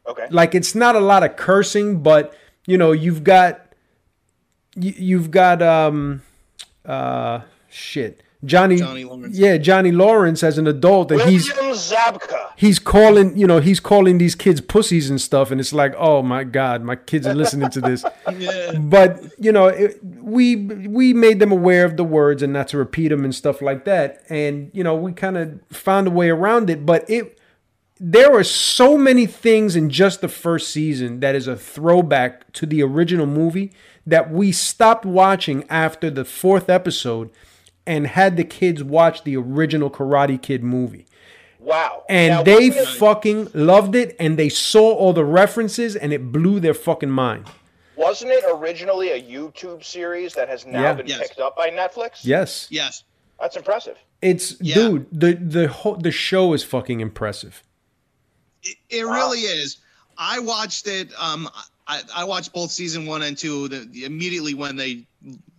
Okay. 0.07 0.27
like 0.29 0.53
it's 0.53 0.75
not 0.75 0.95
a 0.95 0.99
lot 0.99 1.23
of 1.23 1.35
cursing 1.35 2.03
but 2.03 2.31
you 2.67 2.77
know 2.77 2.91
you've 2.91 3.23
got 3.23 3.73
you, 4.75 4.93
you've 4.97 5.31
got 5.31 5.63
um 5.63 6.21
uh 6.85 7.39
shit 7.69 8.21
johnny, 8.45 8.77
Johnny 8.77 9.03
Lawrence. 9.03 9.37
yeah 9.37 9.57
johnny 9.57 9.91
lawrence 9.91 10.43
as 10.43 10.57
an 10.57 10.67
adult 10.67 11.11
and 11.11 11.19
William 11.19 11.33
he's 11.33 11.51
Zabka. 11.51 12.51
he's 12.55 12.79
calling 12.79 13.35
you 13.35 13.45
know 13.47 13.59
he's 13.59 13.79
calling 13.79 14.17
these 14.17 14.35
kids 14.35 14.61
pussies 14.61 15.09
and 15.09 15.19
stuff 15.19 15.51
and 15.51 15.59
it's 15.59 15.73
like 15.73 15.93
oh 15.97 16.21
my 16.21 16.43
god 16.43 16.83
my 16.83 16.95
kids 16.95 17.25
are 17.27 17.33
listening 17.35 17.69
to 17.71 17.81
this 17.81 18.03
Yeah. 18.37 18.73
but 18.77 19.21
you 19.39 19.51
know 19.51 19.67
it, 19.67 19.99
we 20.03 20.55
we 20.55 21.13
made 21.13 21.39
them 21.39 21.51
aware 21.51 21.85
of 21.85 21.97
the 21.97 22.03
words 22.03 22.41
and 22.43 22.53
not 22.53 22.67
to 22.69 22.77
repeat 22.77 23.09
them 23.09 23.23
and 23.23 23.33
stuff 23.33 23.61
like 23.61 23.85
that 23.85 24.23
and 24.29 24.69
you 24.73 24.83
know 24.83 24.95
we 24.95 25.11
kind 25.13 25.37
of 25.37 25.59
found 25.71 26.07
a 26.07 26.11
way 26.11 26.29
around 26.29 26.69
it 26.69 26.85
but 26.85 27.09
it 27.09 27.39
there 27.97 28.35
are 28.37 28.43
so 28.43 28.97
many 28.97 29.25
things 29.25 29.75
in 29.75 29.89
just 29.89 30.19
the 30.19 30.27
first 30.27 30.69
season 30.69 31.21
that 31.21 31.33
is 31.33 31.47
a 31.47 31.55
throwback 31.55 32.51
to 32.51 32.65
the 32.65 32.83
original 32.83 33.25
movie 33.25 33.71
that 34.05 34.29
we 34.29 34.51
stopped 34.51 35.05
watching 35.05 35.63
after 35.69 36.09
the 36.09 36.25
fourth 36.25 36.69
episode 36.69 37.29
and 37.87 38.07
had 38.07 38.37
the 38.37 38.43
kids 38.43 38.83
watch 38.83 39.23
the 39.23 39.35
original 39.37 39.89
Karate 39.89 40.41
Kid 40.41 40.63
movie. 40.63 41.05
Wow. 41.59 42.03
And 42.09 42.31
Now, 42.31 42.43
they 42.43 42.69
wasn't 42.69 42.87
fucking 42.97 43.49
loved 43.53 43.95
it 43.95 44.15
and 44.19 44.37
they 44.37 44.49
saw 44.49 44.93
all 44.93 45.13
the 45.13 45.25
references 45.25 45.95
and 45.95 46.13
it 46.13 46.31
blew 46.31 46.59
their 46.59 46.73
fucking 46.75 47.09
mind. 47.09 47.47
wasn't 47.97 48.29
it 48.29 48.43
originally 48.53 49.09
a 49.11 49.21
YouTube 49.21 49.81
series 49.83 50.33
that 50.33 50.49
has 50.49 50.65
now 50.65 50.81
Yeah. 50.81 50.93
been 50.95 51.07
Yes. 51.07 51.19
picked 51.29 51.39
up 51.39 51.55
by 51.55 51.69
Netflix? 51.69 52.19
Yes. 52.23 52.67
Yes. 52.69 53.03
That's 53.39 53.55
impressive. 53.55 53.97
It's 54.21 54.55
Yeah. 54.59 54.75
dude, 54.75 55.07
the 55.11 55.33
the 55.33 55.67
whole 55.69 55.95
the 55.95 56.11
show 56.11 56.53
is 56.53 56.61
fucking 56.63 56.99
impressive. 56.99 57.63
It, 58.63 58.75
it 58.89 59.01
really 59.03 59.39
is. 59.39 59.77
I 60.17 60.39
watched 60.39 60.87
it. 60.87 61.09
Um, 61.19 61.49
I, 61.87 62.01
I 62.13 62.23
watched 62.25 62.51
both 62.53 62.69
season 62.71 63.05
one 63.05 63.21
and 63.23 63.37
two 63.37 63.67
the, 63.69 63.79
the- 63.91 64.05
immediately 64.05 64.53
when 64.55 64.75
they 64.75 65.05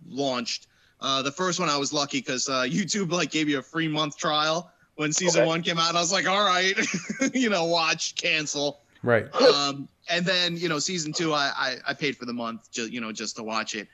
launched. 0.07 0.67
Uh, 0.99 1.21
the 1.21 1.31
first 1.31 1.59
one 1.59 1.69
I 1.69 1.77
was 1.77 1.93
lucky 1.93 2.19
because 2.19 2.49
uh, 2.49 2.61
YouTube 2.69 3.11
like 3.11 3.31
gave 3.31 3.49
you 3.49 3.59
a 3.59 3.63
free 3.63 3.87
month 3.87 4.17
trial 4.17 4.71
when 4.95 5.13
season 5.13 5.41
Okay. 5.41 5.47
one 5.47 5.61
came 5.61 5.77
out. 5.77 5.95
I 5.95 5.99
was 5.99 6.11
like, 6.11 6.27
all 6.27 6.45
right, 6.45 6.75
you 7.33 7.49
know, 7.49 7.65
watch, 7.65 8.15
cancel. 8.15 8.79
Right. 9.03 9.33
Um, 9.35 9.87
and 10.09 10.25
then 10.25 10.57
you 10.57 10.69
know, 10.69 10.79
season 10.79 11.13
two, 11.13 11.33
I, 11.33 11.51
I 11.55 11.75
I 11.89 11.93
paid 11.93 12.17
for 12.17 12.25
the 12.25 12.33
month, 12.33 12.71
just 12.71 12.91
you 12.91 12.99
know, 13.01 13.11
just 13.11 13.35
to 13.37 13.43
watch 13.43 13.75
it. 13.75 13.87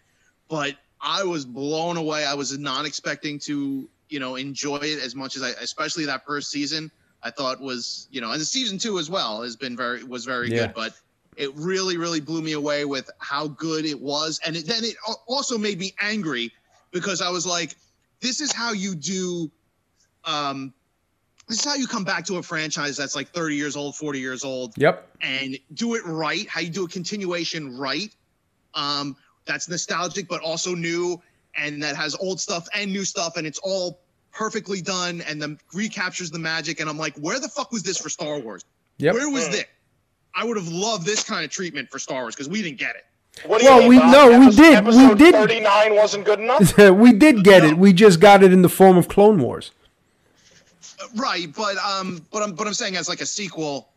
But 0.50 0.78
I 1.02 1.24
was 1.24 1.46
blown 1.46 1.98
away. 1.98 2.26
I 2.26 2.34
was 2.34 2.58
not 2.58 2.86
expecting 2.86 3.38
to 3.40 3.90
you 4.10 4.20
know 4.20 4.36
enjoy 4.36 4.78
it 4.78 5.00
as 5.04 5.16
much 5.16 5.36
as 5.36 5.44
I, 5.44 5.50
especially 5.62 6.06
that 6.06 6.26
first 6.26 6.52
season. 6.52 6.90
I 7.22 7.32
thought 7.32 7.60
was 7.62 8.08
you 8.12 8.22
know, 8.22 8.32
and 8.32 8.40
the 8.40 8.46
season 8.46 8.78
two 8.78 8.98
as 9.00 9.10
well 9.10 9.42
has 9.42 9.56
been 9.58 9.76
very 9.76 10.04
was 10.04 10.24
very 10.24 10.50
Yeah. 10.50 10.68
good. 10.68 10.74
But 10.74 10.94
it 11.36 11.54
really 11.56 11.98
really 11.98 12.22
blew 12.22 12.42
me 12.42 12.54
away 12.54 12.86
with 12.86 13.10
how 13.20 13.48
good 13.48 13.86
it 13.86 14.00
was, 14.00 14.40
and 14.46 14.56
it, 14.56 14.66
then 14.68 14.84
it 14.86 14.96
also 15.28 15.58
made 15.58 15.80
me 15.80 15.94
angry 16.00 16.52
because 16.94 17.22
I 17.22 17.30
was 17.30 17.46
like, 17.46 17.76
this 18.22 18.40
is 18.40 18.54
how 18.54 18.72
you 18.72 18.96
do. 18.96 19.52
Um, 20.24 20.74
this 21.50 21.60
is 21.60 21.66
how 21.66 21.76
you 21.76 21.88
come 21.88 22.06
back 22.06 22.26
to 22.28 22.38
a 22.38 22.44
franchise 22.44 22.96
that's 22.96 23.18
like 23.18 23.28
30 23.30 23.56
years 23.58 23.76
old, 23.76 23.98
40 23.98 24.20
years 24.20 24.46
old, 24.46 24.74
Yep. 24.78 25.06
and 25.20 25.58
do 25.74 25.96
it 25.96 26.06
right. 26.06 26.48
How 26.48 26.62
you 26.62 26.70
do 26.70 26.86
a 26.86 26.88
continuation 26.88 27.78
right. 27.78 28.16
Um, 28.76 29.18
that's 29.46 29.68
nostalgic, 29.68 30.30
but 30.30 30.40
also 30.42 30.74
new, 30.74 31.22
and 31.58 31.84
that 31.84 31.98
has 31.98 32.16
old 32.16 32.40
stuff 32.40 32.70
and 32.74 32.94
new 32.94 33.04
stuff, 33.04 33.36
and 33.36 33.46
it's 33.46 33.60
all 33.60 34.00
perfectly 34.32 34.82
done, 34.82 35.22
and 35.28 35.42
then 35.42 35.60
recaptures 35.74 36.32
the 36.32 36.40
magic. 36.40 36.80
And 36.80 36.90
I'm 36.90 36.98
like, 36.98 37.16
where 37.18 37.40
the 37.42 37.50
fuck 37.50 37.74
was 37.74 37.84
this 37.84 37.98
for 37.98 38.08
Star 38.08 38.40
Wars? 38.40 38.64
Yep. 39.00 39.14
Where 39.16 39.30
was 39.30 39.50
this? 39.50 39.66
I 40.34 40.46
would 40.46 40.56
have 40.56 40.70
loved 40.70 41.06
this 41.06 41.24
kind 41.24 41.44
of 41.44 41.52
treatment 41.52 41.92
for 41.92 42.00
Star 42.00 42.22
Wars 42.22 42.36
because 42.36 42.48
we 42.48 42.62
didn't 42.62 42.80
get 42.80 42.96
it. 42.96 43.06
What 43.46 43.60
do 43.60 43.66
you 43.66 43.72
Well, 43.72 43.80
mean, 43.80 43.90
we- 43.90 44.00
Bob? 44.00 44.12
no, 44.12 44.40
we 44.40 44.46
Episode- 44.48 44.62
did- 44.62 44.86
we 44.86 45.16
did- 45.16 45.36
39 45.36 45.96
wasn't 45.96 46.26
good 46.26 46.40
enough? 46.40 46.78
we 47.00 47.12
did 47.14 47.44
get 47.44 47.64
it. 47.66 47.78
We 47.78 47.92
just 47.92 48.20
got 48.20 48.44
it 48.44 48.54
in 48.54 48.62
the 48.62 48.70
form 48.70 48.98
of 48.98 49.08
Clone 49.08 49.40
Wars. 49.42 49.72
Right, 51.16 51.48
but 51.56 51.78
um, 51.78 52.26
but 52.32 52.42
I'm 52.42 52.54
but 52.54 52.66
I'm 52.68 52.74
saying 52.74 52.96
as 52.96 53.08
like 53.10 53.22
a 53.22 53.26
sequel, 53.26 53.90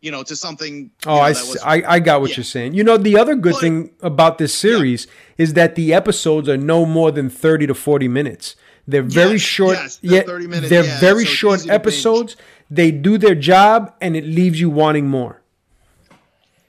you 0.00 0.10
know, 0.10 0.22
to 0.24 0.36
something. 0.36 0.90
Oh, 1.06 1.14
you 1.14 1.16
know, 1.16 1.22
I, 1.24 1.32
that 1.32 1.46
was- 1.46 1.58
I, 1.64 1.82
I 1.94 1.98
got 2.00 2.20
what 2.20 2.30
Yeah. 2.30 2.36
you're 2.38 2.44
saying. 2.44 2.74
You 2.74 2.84
know, 2.84 2.96
the 2.96 3.16
other 3.18 3.34
good 3.34 3.52
But- 3.54 3.60
thing 3.60 3.90
about 4.02 4.38
this 4.38 4.54
series 4.54 5.06
is 5.38 5.54
that 5.54 5.74
the 5.74 5.92
episodes 5.94 6.48
are 6.48 6.56
no 6.58 6.84
more 6.84 7.10
than 7.10 7.30
30 7.30 7.66
to 7.68 7.74
40 7.74 8.06
minutes. 8.08 8.54
They're 8.86 9.02
very 9.02 9.32
Yes, 9.32 9.40
short. 9.40 9.76
yes, 9.76 9.96
they're 10.02 10.12
yeah, 10.12 10.22
30 10.22 10.46
minutes, 10.48 10.68
they're 10.68 10.84
yeah, 10.84 11.00
very 11.00 11.24
so 11.24 11.30
short 11.30 11.58
easy 11.60 11.68
to 11.68 11.72
binge. 11.72 11.80
episodes. 11.80 12.36
They 12.70 12.90
do 12.90 13.16
their 13.16 13.34
job 13.36 13.94
and 14.00 14.16
it 14.16 14.24
leaves 14.24 14.60
you 14.60 14.70
wanting 14.70 15.06
more. 15.08 15.40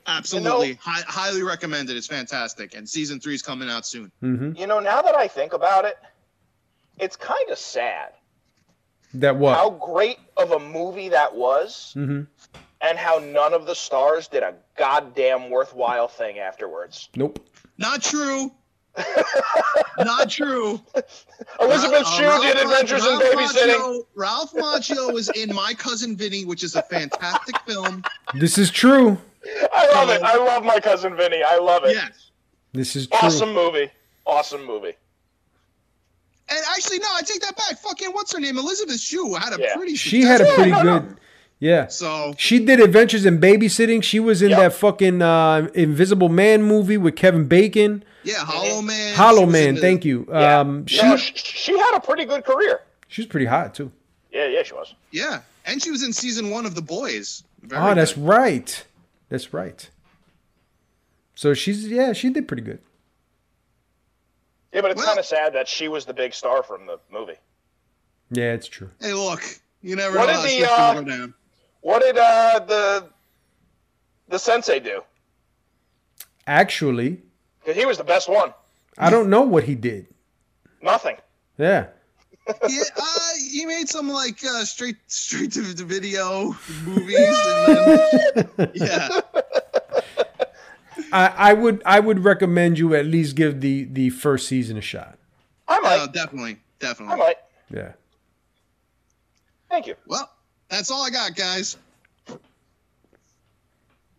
Absolutely 0.08 0.74
hi- 0.82 1.04
highly 1.08 1.44
recommended. 1.44 1.96
It's 1.98 2.08
fantastic, 2.08 2.76
and 2.76 2.88
season 2.88 3.20
three 3.20 3.36
is 3.36 3.42
coming 3.42 3.70
out 3.70 3.86
soon. 3.86 4.12
You 4.22 4.68
know, 4.68 4.80
now 4.80 5.02
that 5.02 5.16
I 5.16 5.28
think 5.28 5.54
about 5.54 5.86
it, 5.86 5.98
it's 7.00 7.16
kind 7.16 7.50
of 7.50 7.58
sad 7.58 8.14
That 9.16 9.36
what? 9.36 9.56
how 9.56 9.72
great 9.72 10.18
of 10.38 10.52
a 10.52 10.60
movie 10.60 11.10
that 11.10 11.36
was 11.36 11.94
mm-hmm. 11.98 12.22
and 12.82 12.98
how 12.98 13.18
none 13.20 13.54
of 13.54 13.66
the 13.66 13.74
stars 13.76 14.28
did 14.28 14.44
a 14.44 14.54
goddamn 14.78 15.50
worthwhile 15.50 16.08
thing 16.08 16.40
afterwards. 16.40 17.10
Nope. 17.16 17.40
Not 17.78 18.02
true. 18.04 18.52
Not 19.98 20.30
true. 20.30 20.80
Elizabeth 21.60 22.02
Uh, 22.06 22.12
Shue 22.12 22.24
Ralph- 22.26 22.44
did 22.44 22.58
Adventures 22.58 23.04
in 23.04 23.10
Ralph 23.10 23.24
Babysitting. 23.24 23.76
Macchio- 23.80 24.06
Ralph 24.16 24.54
Macchio 24.54 25.12
was 25.14 25.30
in 25.30 25.54
My 25.54 25.74
Cousin 25.74 26.16
Vinny, 26.16 26.46
which 26.46 26.64
is 26.64 26.76
a 26.76 26.84
fantastic 26.84 27.58
film. 27.66 28.04
This 28.36 28.58
is 28.60 28.70
true. 28.70 29.18
I 29.74 29.88
love 29.94 30.10
it. 30.10 30.22
I 30.22 30.38
love 30.38 30.64
my 30.64 30.80
cousin 30.80 31.16
Vinny. 31.16 31.42
I 31.46 31.58
love 31.58 31.84
it. 31.86 31.96
Yes. 31.96 32.32
This 32.72 32.96
is 32.96 33.08
true. 33.08 33.20
Awesome 33.22 33.54
movie. 33.54 33.90
Awesome 34.26 34.66
movie. 34.66 34.94
And 36.50 36.60
actually, 36.76 37.00
no, 37.00 37.08
I 37.14 37.22
take 37.22 37.42
that 37.42 37.56
back. 37.56 37.80
Fucking 37.80 38.10
what's 38.12 38.34
her 38.34 38.40
name? 38.40 38.58
Elizabeth 38.58 39.00
Shue 39.00 39.34
had 39.34 39.54
a 39.58 39.62
Yeah. 39.62 39.76
pretty. 39.76 39.96
She 39.96 40.22
had 40.22 40.42
a 40.42 40.46
successful- 40.46 40.56
pretty 40.56 40.72
no, 40.72 40.84
no. 40.84 41.00
good. 41.00 41.18
Yeah. 41.60 41.88
So 41.88 42.34
She 42.38 42.60
did 42.60 42.80
Adventures 42.82 43.26
in 43.26 43.40
Babysitting. 43.40 44.04
She 44.04 44.20
was 44.20 44.42
in 44.42 44.50
Yep. 44.50 44.60
that 44.60 44.74
fucking 44.74 45.22
uh, 45.22 45.70
Invisible 45.74 46.28
Man 46.30 46.62
movie 46.64 46.98
with 46.98 47.16
Kevin 47.16 47.46
Bacon. 47.46 48.04
yeah, 48.24 48.36
Hollow 48.40 48.82
Man. 48.82 49.16
Hollow 49.16 49.40
she 49.42 49.46
was 49.46 49.54
Man, 49.54 49.76
the- 49.76 49.82
thank 49.82 50.04
you. 50.06 50.28
Yeah. 50.30 50.60
Um, 50.60 50.86
she, 50.86 51.02
no, 51.02 51.16
she, 51.18 51.34
she 51.36 51.78
had 51.78 51.96
a 51.96 52.00
pretty 52.02 52.26
good 52.26 52.44
career. 52.44 52.82
she 53.08 53.22
was 53.22 53.28
pretty 53.28 53.46
hot 53.46 53.74
too. 53.76 53.92
Yeah, 54.32 54.48
yeah, 54.48 54.64
she 54.64 54.74
was. 54.74 54.94
Yeah, 55.12 55.42
and 55.66 55.82
she 55.82 55.92
was 55.92 56.04
in 56.04 56.12
season 56.12 56.50
one 56.50 56.66
of 56.66 56.76
The 56.76 56.82
Boys. 56.82 57.44
Very 57.62 57.82
oh, 57.82 57.94
that's 57.96 58.14
good. 58.14 58.26
right. 58.26 58.84
That's 59.34 59.52
right. 59.52 59.90
So 61.34 61.56
she's 61.56 61.88
yeah, 61.88 62.14
she 62.14 62.30
did 62.30 62.48
pretty 62.48 62.62
good. 62.62 62.78
Yeah, 64.72 64.82
but 64.82 64.92
it's 64.92 65.00
Well- 65.00 65.08
kind 65.08 65.18
of 65.18 65.26
sad 65.26 65.54
that 65.54 65.68
she 65.68 65.88
was 65.88 66.06
the 66.06 66.14
big 66.14 66.36
star 66.36 66.62
from 66.62 66.86
the 66.86 67.00
movie. 67.12 67.38
Yeah, 68.30 68.54
it's 68.54 68.68
true. 68.68 68.92
Hey, 69.02 69.14
look, 69.14 69.42
you 69.82 69.96
never 69.96 70.20
What 70.20 70.28
know 70.28 70.40
did 70.44 70.62
the, 70.62 70.72
uh, 70.72 70.94
gonna 70.94 71.18
go. 71.30 71.34
What 71.82 72.04
did 72.04 72.16
uh, 72.16 72.60
the 72.60 73.10
the 74.28 74.38
sensei 74.38 74.80
do? 74.80 75.02
Actually, 76.46 77.24
Because 77.62 77.76
he 77.76 77.88
was 77.88 77.98
the 77.98 78.04
best 78.04 78.30
one. 78.30 78.54
I 79.00 79.10
don't 79.10 79.32
know 79.32 79.42
what 79.42 79.64
he 79.64 79.74
did. 79.74 80.06
Nothing. 80.80 81.16
Yeah. 81.58 81.88
yeah, 82.68 82.84
uh, 82.98 83.30
he 83.52 83.66
made 83.66 83.88
some 83.90 84.10
like 84.10 84.44
uh, 84.46 84.64
straight 84.66 84.98
straight 85.08 85.54
to 85.54 85.62
the 85.62 85.86
video 85.86 86.56
movies, 86.84 87.18
and 87.48 88.50
then, 88.58 88.72
yeah, 88.76 89.08
I, 91.14 91.28
I 91.52 91.54
would 91.54 91.82
I 91.86 92.00
would 92.00 92.24
recommend 92.24 92.80
you 92.80 92.96
at 92.96 93.06
least 93.06 93.36
give 93.36 93.62
the 93.62 93.86
the 93.86 94.10
first 94.10 94.48
season 94.48 94.78
a 94.78 94.82
shot. 94.82 95.18
I 95.68 95.80
might. 95.80 95.98
no, 95.98 96.08
definitely, 96.12 96.52
I 96.54 96.58
definitely. 96.80 97.18
might. 97.18 97.38
Yeah. 97.70 97.92
Thank 99.70 99.88
you. 99.88 99.96
Well, 100.08 100.30
that's 100.70 100.92
all 100.92 101.04
I 101.04 101.10
got, 101.10 101.36
guys. 101.36 101.78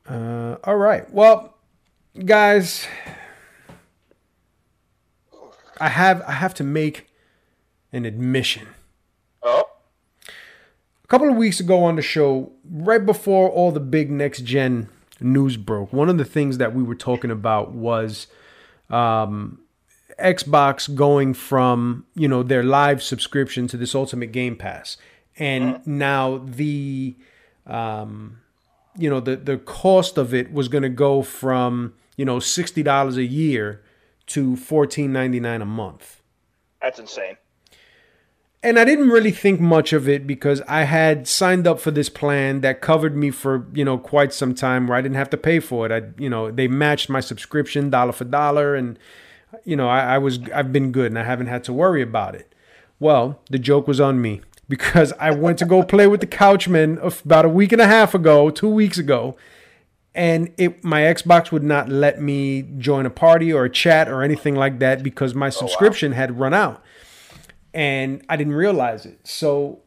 Uh, 0.09 0.57
all 0.65 0.77
right. 0.77 1.11
Well, 1.13 1.55
guys, 2.25 2.87
I 5.81 5.89
have 5.89 6.23
I 6.23 6.33
have 6.33 6.55
to 6.55 6.65
make 6.65 7.09
an 7.93 8.05
admission. 8.05 8.69
Oh, 9.43 9.65
A 10.29 11.07
couple 11.07 11.29
of 11.29 11.37
weeks 11.37 11.61
ago 11.61 11.85
on 11.85 11.97
the 11.97 12.03
show, 12.03 12.53
right 12.71 13.05
before 13.05 13.49
all 13.49 13.71
the 13.73 13.81
big 13.81 14.11
next 14.11 14.45
gen 14.45 14.89
news 15.25 15.57
broke, 15.57 15.93
one 15.93 16.09
of 16.09 16.19
the 16.19 16.25
things 16.25 16.59
that 16.59 16.75
we 16.75 16.83
were 16.83 16.95
talking 16.95 17.31
about 17.31 17.73
was 17.73 18.27
um, 18.91 19.59
Xbox 20.19 20.95
going 20.95 21.35
from 21.35 22.07
you 22.15 22.29
know 22.29 22.43
their 22.43 22.63
live 22.63 23.03
subscription 23.03 23.67
to 23.69 23.77
this 23.77 23.95
Ultimate 23.95 24.33
Game 24.33 24.57
Pass, 24.57 24.97
and 25.39 25.85
now 25.87 26.39
the 26.39 27.17
um, 27.67 28.39
you 28.97 29.11
know 29.11 29.21
the 29.21 29.37
the 29.37 29.59
cost 29.59 30.19
of 30.19 30.33
it 30.33 30.53
was 30.53 30.69
going 30.69 30.83
to 30.83 30.89
go 30.89 31.23
from 31.23 31.95
you 32.17 32.25
know 32.25 32.39
sixty 32.39 32.83
dollars 32.83 33.17
a 33.17 33.25
year 33.25 33.83
to 34.27 34.57
fourteen 34.57 35.13
ninety 35.13 35.41
nine 35.41 35.63
a 35.63 35.67
month. 35.67 36.21
that's 36.81 36.99
insane. 36.99 37.37
And 38.65 38.79
I 38.79 38.87
didn't 38.87 39.11
really 39.11 39.31
think 39.31 39.61
much 39.61 39.93
of 39.93 40.09
it 40.09 40.27
because 40.27 40.63
I 40.63 40.85
had 40.85 41.29
signed 41.29 41.67
up 41.67 41.79
for 41.79 41.91
this 41.91 42.09
plan 42.09 42.63
that 42.63 42.81
covered 42.81 43.15
me 43.15 43.31
for, 43.31 43.67
you 43.75 43.85
know, 43.85 43.99
quite 43.99 44.33
some 44.33 44.55
time 44.55 44.87
where 44.87 44.97
I 44.97 45.03
didn't 45.03 45.17
have 45.17 45.29
to 45.31 45.37
pay 45.37 45.61
for 45.61 45.85
it. 45.85 45.93
I, 45.93 46.09
you 46.19 46.31
know, 46.31 46.51
they 46.51 46.67
matched 46.67 47.11
my 47.11 47.21
subscription 47.21 47.91
dollar 47.91 48.13
for 48.13 48.25
dollar 48.25 48.75
and, 48.75 48.99
you 49.65 49.77
know, 49.77 49.87
I, 49.87 50.15
I 50.15 50.19
was, 50.19 50.39
I've 50.55 50.73
been 50.73 50.93
good 50.93 51.09
and 51.09 51.19
I 51.19 51.25
haven't 51.25 51.49
had 51.49 51.63
to 51.65 51.75
worry 51.75 52.01
about 52.01 52.35
it. 52.35 52.55
Well, 52.99 53.39
the 53.51 53.59
joke 53.59 53.87
was 53.87 54.01
on 54.01 54.23
me 54.23 54.41
because 54.69 55.13
I 55.21 55.31
went 55.31 55.59
to 55.59 55.67
go 55.67 55.83
play 55.83 56.07
with 56.07 56.21
the 56.21 56.27
Couchman 56.27 56.97
about 57.23 57.45
a 57.45 57.51
week 57.51 57.71
and 57.71 57.83
a 57.83 57.87
half 57.87 58.15
ago, 58.15 58.49
two 58.49 58.71
weeks 58.71 58.97
ago, 58.97 59.37
and 60.15 60.55
it 60.57 60.83
my 60.83 61.03
Xbox 61.03 61.53
would 61.53 61.65
not 61.65 61.91
let 61.91 62.23
me 62.23 62.63
join 62.79 63.05
a 63.05 63.11
party 63.11 63.53
or 63.53 63.65
a 63.65 63.71
chat 63.71 64.09
or 64.09 64.23
anything 64.23 64.55
like 64.55 64.79
that 64.79 65.03
because 65.03 65.35
my 65.35 65.49
oh, 65.49 65.51
subscription 65.51 66.13
had 66.13 66.39
run 66.39 66.55
out 66.55 66.83
and 67.75 68.25
I 68.29 68.37
didn't 68.37 68.55
realize 68.55 69.05
it. 69.05 69.19
So 69.27 69.81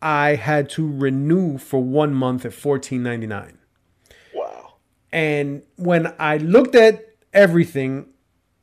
I 0.00 0.36
had 0.36 0.70
to 0.70 0.90
renew 0.90 1.58
for 1.58 1.82
one 1.82 2.14
month 2.14 2.46
at 2.46 2.54
fourteen 2.54 3.02
ninety 3.02 3.26
nine. 3.26 3.58
Wow. 4.34 4.74
And 5.12 5.62
when 5.76 6.14
I 6.18 6.38
looked 6.38 6.74
at 6.74 7.04
everything, 7.34 8.06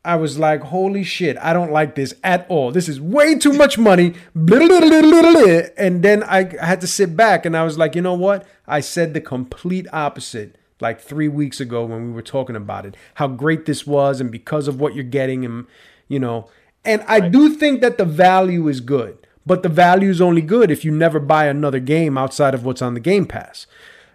I 0.03 0.15
was 0.15 0.39
like, 0.39 0.61
holy 0.61 1.03
shit, 1.03 1.37
I 1.37 1.51
don't 1.51 1.71
like 1.71 1.95
this 1.95 2.13
at 2.23 2.49
all. 2.49 2.71
This 2.71 2.87
is 2.87 3.01
way 3.01 3.37
too 3.37 3.53
much 3.53 3.77
money. 3.77 4.15
And 4.35 6.03
then 6.03 6.23
I 6.23 6.55
had 6.65 6.81
to 6.81 6.87
sit 6.87 7.15
back 7.15 7.45
and 7.45 7.55
I 7.55 7.63
was 7.63 7.77
like, 7.77 7.95
you 7.95 8.01
know 8.01 8.13
what? 8.13 8.47
I 8.67 8.79
said 8.79 9.13
the 9.13 9.21
complete 9.21 9.87
opposite 9.91 10.55
like 10.79 11.01
three 11.01 11.27
weeks 11.27 11.59
ago 11.59 11.85
when 11.85 12.07
we 12.07 12.11
were 12.13 12.21
talking 12.21 12.55
about 12.55 12.85
it. 12.85 12.95
How 13.15 13.27
great 13.27 13.65
this 13.65 13.85
was, 13.85 14.21
and 14.21 14.31
because 14.31 14.67
of 14.67 14.79
what 14.79 14.95
you're 14.95 15.03
getting, 15.03 15.43
and 15.43 15.65
you 16.07 16.19
know, 16.19 16.49
and 16.85 17.03
I 17.07 17.19
do 17.19 17.49
think 17.49 17.81
that 17.81 17.97
the 17.97 18.05
value 18.05 18.67
is 18.67 18.81
good, 18.81 19.27
but 19.45 19.63
the 19.63 19.69
value 19.69 20.09
is 20.09 20.21
only 20.21 20.41
good 20.41 20.71
if 20.71 20.85
you 20.85 20.91
never 20.91 21.19
buy 21.19 21.45
another 21.45 21.79
game 21.79 22.17
outside 22.17 22.53
of 22.53 22.65
what's 22.65 22.81
on 22.81 22.93
the 22.93 22.99
Game 22.99 23.25
Pass. 23.25 23.67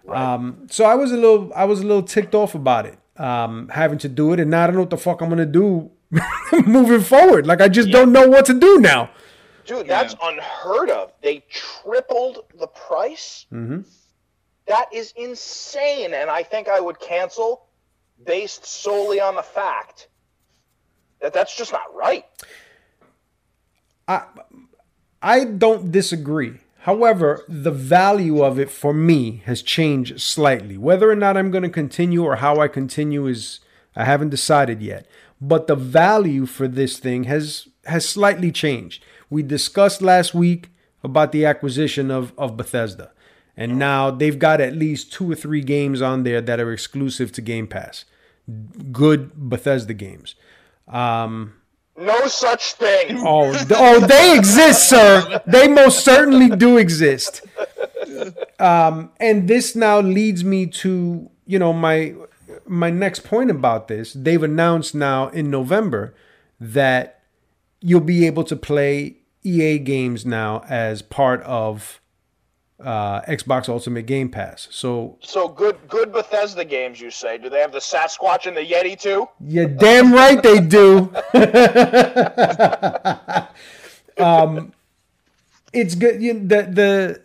Um, 0.07 0.67
so 0.69 0.85
I 0.85 0.93
was 0.93 1.11
a 1.11 1.17
little, 1.17 1.51
I 1.55 1.65
was 1.65 1.81
a 1.81 1.85
little 1.85 2.03
ticked 2.03 2.35
off 2.35 2.53
about 2.53 2.85
it, 2.85 2.99
um, 3.17 3.69
having 3.69 3.97
to 3.99 4.09
do 4.09 4.33
it, 4.33 4.39
and 4.39 4.51
now 4.51 4.63
I 4.63 4.67
don't 4.67 4.75
know 4.75 4.81
what 4.81 4.91
the 4.91 4.97
fuck 4.97 5.21
I'm 5.21 5.29
gonna 5.29 5.45
do 5.45 5.89
moving 6.65 7.01
forward. 7.01 7.47
Like 7.47 7.61
I 7.61 7.67
just 7.67 7.89
don't 7.89 8.11
know 8.11 8.27
what 8.27 8.45
to 8.45 8.53
do 8.53 8.79
now. 8.79 9.09
Dude, 9.65 9.87
that's 9.87 10.15
unheard 10.21 10.91
of. 10.91 11.11
They 11.23 11.43
tripled 11.49 12.45
the 12.59 12.67
price. 12.67 13.47
Mm-hmm. 13.51 13.81
That 14.67 14.85
is 14.93 15.13
insane. 15.15 16.13
And 16.13 16.29
I 16.29 16.43
think 16.43 16.67
I 16.67 16.79
would 16.79 16.99
cancel 16.99 17.65
based 18.23 18.65
solely 18.65 19.19
on 19.19 19.35
the 19.35 19.43
fact 19.43 20.07
that 21.25 21.33
that's 21.33 21.57
just 21.57 21.71
not 21.71 21.95
right. 21.95 22.23
I 24.07 25.43
don't 25.45 25.91
disagree. 25.91 26.59
However, 26.81 27.43
the 27.49 27.71
value 27.71 28.43
of 28.43 28.59
it 28.59 28.69
for 28.69 28.93
me 28.93 29.41
has 29.45 29.63
changed 29.63 30.21
slightly. 30.21 30.77
Whether 30.77 31.09
or 31.09 31.15
not 31.15 31.35
I'm 31.35 31.49
going 31.49 31.63
to 31.63 31.69
continue 31.69 32.23
or 32.23 32.35
how 32.35 32.59
I 32.59 32.67
continue 32.67 33.25
is 33.25 33.59
I 33.95 34.05
haven't 34.05 34.29
decided 34.29 34.83
yet. 34.83 35.07
But 35.41 35.65
the 35.65 35.75
value 35.75 36.45
for 36.45 36.67
this 36.67 36.99
thing 36.99 37.23
has 37.23 37.69
has 37.85 38.07
slightly 38.07 38.51
changed. 38.51 39.03
We 39.31 39.41
discussed 39.41 40.03
last 40.03 40.35
week 40.35 40.69
about 41.03 41.31
the 41.31 41.43
acquisition 41.43 42.11
of 42.11 42.33
of 42.37 42.55
Bethesda. 42.55 43.13
And 43.57 43.79
now 43.79 44.11
they've 44.11 44.37
got 44.37 44.61
at 44.61 44.75
least 44.75 45.11
two 45.11 45.31
or 45.31 45.35
three 45.35 45.61
games 45.61 46.03
on 46.03 46.21
there 46.21 46.41
that 46.41 46.59
are 46.59 46.71
exclusive 46.71 47.31
to 47.31 47.41
Game 47.41 47.65
Pass. 47.65 48.05
Good 48.91 49.31
Bethesda 49.49 49.95
games. 49.95 50.35
Um, 50.87 51.53
No 51.97 52.27
such 52.27 52.73
thing. 52.73 53.17
Oh, 53.25 53.53
oh, 53.71 53.99
they 54.05 54.37
exist, 54.37 54.89
sir. 54.89 55.41
They 55.47 55.67
most 55.67 56.03
certainly 56.03 56.55
do 56.55 56.77
exist. 56.77 57.41
Um, 58.59 59.11
and 59.19 59.47
this 59.47 59.75
now 59.75 59.99
leads 59.99 60.43
me 60.43 60.67
to 60.67 61.29
you 61.45 61.59
know 61.59 61.73
my 61.73 62.13
my 62.65 62.89
next 62.89 63.23
point 63.23 63.51
about 63.51 63.87
this. 63.87 64.13
They've 64.13 64.41
announced 64.41 64.95
now 64.95 65.27
in 65.29 65.49
November 65.49 66.15
that 66.59 67.21
you'll 67.81 67.99
be 68.01 68.25
able 68.25 68.43
to 68.45 68.55
play 68.55 69.17
EA 69.43 69.77
games 69.79 70.25
now 70.25 70.63
as 70.67 71.01
part 71.01 71.41
of 71.43 72.01
uh, 72.79 73.21
Xbox 73.21 73.69
Ultimate 73.69 74.05
Game 74.05 74.29
Pass. 74.29 74.67
So 74.71 75.17
So 75.21 75.47
good, 75.47 75.77
good 75.87 76.11
Bethesda 76.11 76.65
games, 76.65 76.99
you 76.99 77.11
say? 77.11 77.37
Do 77.37 77.49
they 77.49 77.59
have 77.59 77.71
the 77.71 77.79
Sasquatch 77.79 78.45
and 78.45 78.55
the 78.55 78.65
Yeti 78.65 78.99
too? 78.99 79.27
You're 79.39 79.67
damn 79.67 80.13
right 80.13 80.41
they 80.41 80.59
do. 80.59 81.13
um, 84.23 84.73
it's 85.73 85.95
good. 85.95 86.21
You, 86.21 86.33
the 86.33 86.63
the 86.63 87.21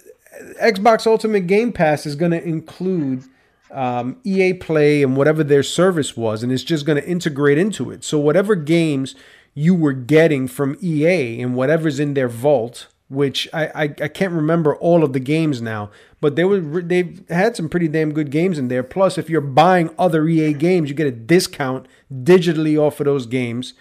Xbox 0.62 1.06
Ultimate 1.06 1.46
Game 1.46 1.72
Pass 1.72 2.06
is 2.06 2.14
going 2.14 2.32
to 2.32 2.42
include 2.42 3.24
um, 3.70 4.18
EA 4.24 4.54
Play 4.54 5.02
and 5.02 5.16
whatever 5.16 5.44
their 5.44 5.62
service 5.62 6.16
was, 6.16 6.42
and 6.42 6.52
it's 6.52 6.64
just 6.64 6.86
going 6.86 7.00
to 7.00 7.08
integrate 7.08 7.58
into 7.58 7.90
it. 7.90 8.04
So 8.04 8.18
whatever 8.18 8.54
games 8.54 9.14
you 9.54 9.74
were 9.74 9.92
getting 9.92 10.48
from 10.48 10.76
EA 10.80 11.40
and 11.40 11.54
whatever's 11.54 12.00
in 12.00 12.14
their 12.14 12.28
vault, 12.28 12.86
which 13.10 13.48
I, 13.52 13.66
I, 13.66 13.82
I 13.82 14.08
can't 14.08 14.32
remember 14.32 14.76
all 14.76 15.02
of 15.02 15.12
the 15.12 15.20
games 15.20 15.60
now, 15.60 15.90
but 16.20 16.36
they 16.36 16.44
were 16.44 16.80
they've 16.80 17.28
had 17.28 17.56
some 17.56 17.68
pretty 17.68 17.88
damn 17.88 18.12
good 18.12 18.30
games 18.30 18.56
in 18.56 18.68
there. 18.68 18.84
Plus, 18.84 19.18
if 19.18 19.28
you're 19.28 19.40
buying 19.40 19.90
other 19.98 20.26
EA 20.28 20.54
games, 20.54 20.88
you 20.88 20.94
get 20.94 21.08
a 21.08 21.12
discount 21.12 21.86
digitally 22.12 22.78
off 22.78 23.00
of 23.00 23.06
those 23.06 23.26
games. 23.26 23.74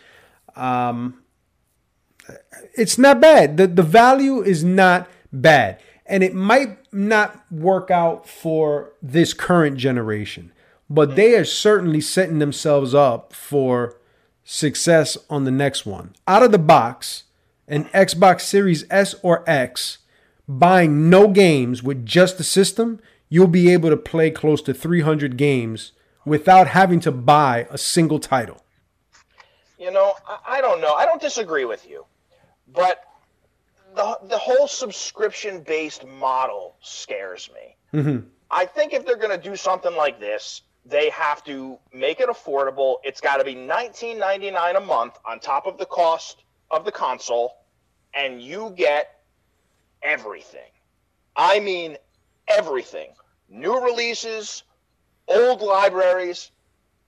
Um, 0.56 1.22
it's 2.74 2.98
not 2.98 3.22
bad. 3.22 3.58
The 3.58 3.68
the 3.68 3.84
value 3.84 4.42
is 4.42 4.64
not 4.64 5.08
bad. 5.32 5.80
And 6.08 6.24
it 6.24 6.34
might 6.34 6.92
not 6.92 7.46
work 7.52 7.92
out 7.92 8.28
for 8.28 8.94
this 9.00 9.32
current 9.36 9.78
generation, 9.78 10.52
but 10.90 11.16
they 11.16 11.36
are 11.36 11.46
certainly 11.46 12.02
setting 12.02 12.40
themselves 12.40 12.96
up 12.96 13.32
for 13.32 13.96
success 14.44 15.20
on 15.30 15.44
the 15.44 15.52
next 15.52 15.86
one. 15.86 16.16
Out 16.28 16.42
of 16.42 16.52
the 16.52 16.58
box, 16.58 17.26
an 17.70 17.86
Xbox 17.86 18.42
Series 18.42 18.86
S 18.90 19.16
or 19.22 19.48
X, 19.48 20.00
buying 20.48 21.10
no 21.10 21.28
games 21.28 21.84
with 21.84 22.06
just 22.06 22.38
the 22.38 22.44
system, 22.44 23.00
you'll 23.30 23.48
be 23.48 23.72
able 23.72 23.90
to 23.90 23.98
play 23.98 24.32
close 24.32 24.62
to 24.64 24.74
300 24.74 25.38
games 25.38 25.94
without 26.26 26.68
having 26.68 27.00
to 27.02 27.12
buy 27.12 27.68
a 27.70 27.78
single 27.78 28.20
title. 28.20 28.64
You 29.78 29.92
know, 29.92 30.14
I, 30.46 30.60
don't 30.60 30.82
know. 30.82 30.96
I 30.96 31.06
don't 31.06 31.22
disagree 31.22 31.64
with 31.64 31.88
you, 31.88 32.06
but 32.74 33.04
the 33.96 34.20
the 34.24 34.38
whole 34.38 34.68
subscription 34.68 35.62
based 35.62 36.06
model 36.06 36.76
scares 36.82 37.50
me. 37.54 38.00
Mm-hmm. 38.00 38.28
I 38.52 38.66
think 38.66 38.94
if 38.94 39.06
they're 39.06 39.16
going 39.16 39.40
to 39.40 39.50
do 39.50 39.56
something 39.56 39.96
like 39.96 40.20
this, 40.20 40.64
they 40.86 41.10
have 41.12 41.44
to 41.46 41.78
make 41.94 42.20
it 42.20 42.28
affordable. 42.28 42.96
It's 43.04 43.22
got 43.22 43.38
to 43.38 43.46
be 43.46 43.56
nineteen 43.56 44.20
ninety 44.20 44.52
nine 44.52 44.76
a 44.76 44.82
month 44.82 45.18
on 45.26 45.40
top 45.40 45.66
of 45.66 45.78
the 45.78 45.86
cost 45.86 46.44
of 46.72 46.86
the 46.86 46.92
console, 46.92 47.54
and 48.14 48.42
you 48.42 48.74
get 48.76 49.20
everything. 50.02 50.72
I 51.36 51.60
mean, 51.60 51.98
everything. 52.48 53.12
New 53.50 53.80
releases, 53.80 54.64
old 55.28 55.62
libraries, 55.62 56.52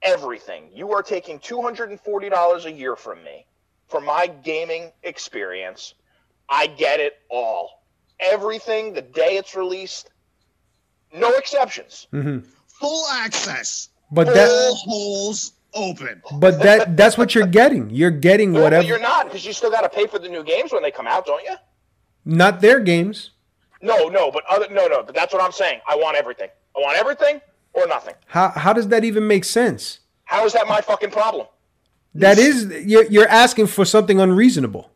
everything. 0.02 0.70
You 0.74 0.92
are 0.94 1.04
taking 1.04 1.40
two 1.40 1.62
hundred 1.62 1.90
and 1.90 2.00
forty 2.00 2.30
dollars 2.30 2.66
a 2.66 2.72
year 2.72 2.96
from 2.96 3.24
me 3.24 3.46
for 3.88 4.02
my 4.02 4.28
gaming 4.28 4.92
experience. 5.04 5.94
I 6.50 6.68
get 6.68 7.00
it 7.00 7.20
all. 7.30 7.84
Everything 8.20 8.94
the 8.94 9.02
day 9.02 9.38
it's 9.38 9.56
released, 9.56 10.10
no 11.14 11.32
exceptions. 11.34 12.08
Mm-hmm. 12.14 12.48
Full 12.68 13.08
access. 13.12 13.90
But 14.12 14.28
All 14.28 14.34
that 14.34 14.74
holes 14.78 15.54
open. 15.74 16.22
but 16.34 16.62
that 16.62 16.98
that's 16.98 17.18
what 17.18 17.34
you're 17.34 17.48
getting. 17.48 17.90
You're 17.90 18.12
getting 18.12 18.52
No, 18.52 18.60
but 18.60 18.64
whatever 18.64 18.88
you're 18.88 19.00
not 19.00 19.26
because 19.26 19.46
you 19.46 19.54
still 19.54 19.72
got 19.72 19.82
to 19.82 19.90
pay 19.90 20.08
for 20.08 20.20
the 20.20 20.30
new 20.30 20.44
games 20.44 20.72
when 20.72 20.84
they 20.84 20.92
come 20.92 21.08
out, 21.08 21.26
don't 21.26 21.44
you? 21.44 21.56
not 22.26 22.62
their 22.62 22.80
games. 22.80 23.32
No, 23.82 24.10
no, 24.10 24.30
but 24.30 24.44
other 24.50 24.68
no, 24.70 24.88
no. 24.88 25.02
But 25.02 25.16
that's 25.16 25.34
what 25.34 25.42
I'm 25.42 25.52
saying. 25.52 25.80
I 25.90 25.96
want 25.96 26.16
everything. 26.18 26.50
I 26.76 26.80
want 26.80 26.98
everything. 26.98 27.42
or 27.74 27.88
nothing. 27.88 28.14
How 28.28 28.50
how 28.50 28.74
does 28.74 28.88
that 28.90 29.04
even 29.04 29.28
make 29.28 29.44
sense? 29.46 30.00
How 30.26 30.46
is 30.46 30.54
that 30.54 30.68
my 30.68 30.82
fucking 30.82 31.12
problem? 31.12 31.48
That 32.14 32.38
is 32.38 32.66
you're, 32.86 33.06
you're 33.06 33.28
asking 33.28 33.68
for 33.68 33.86
something 33.86 34.20
unreasonable. 34.20 34.91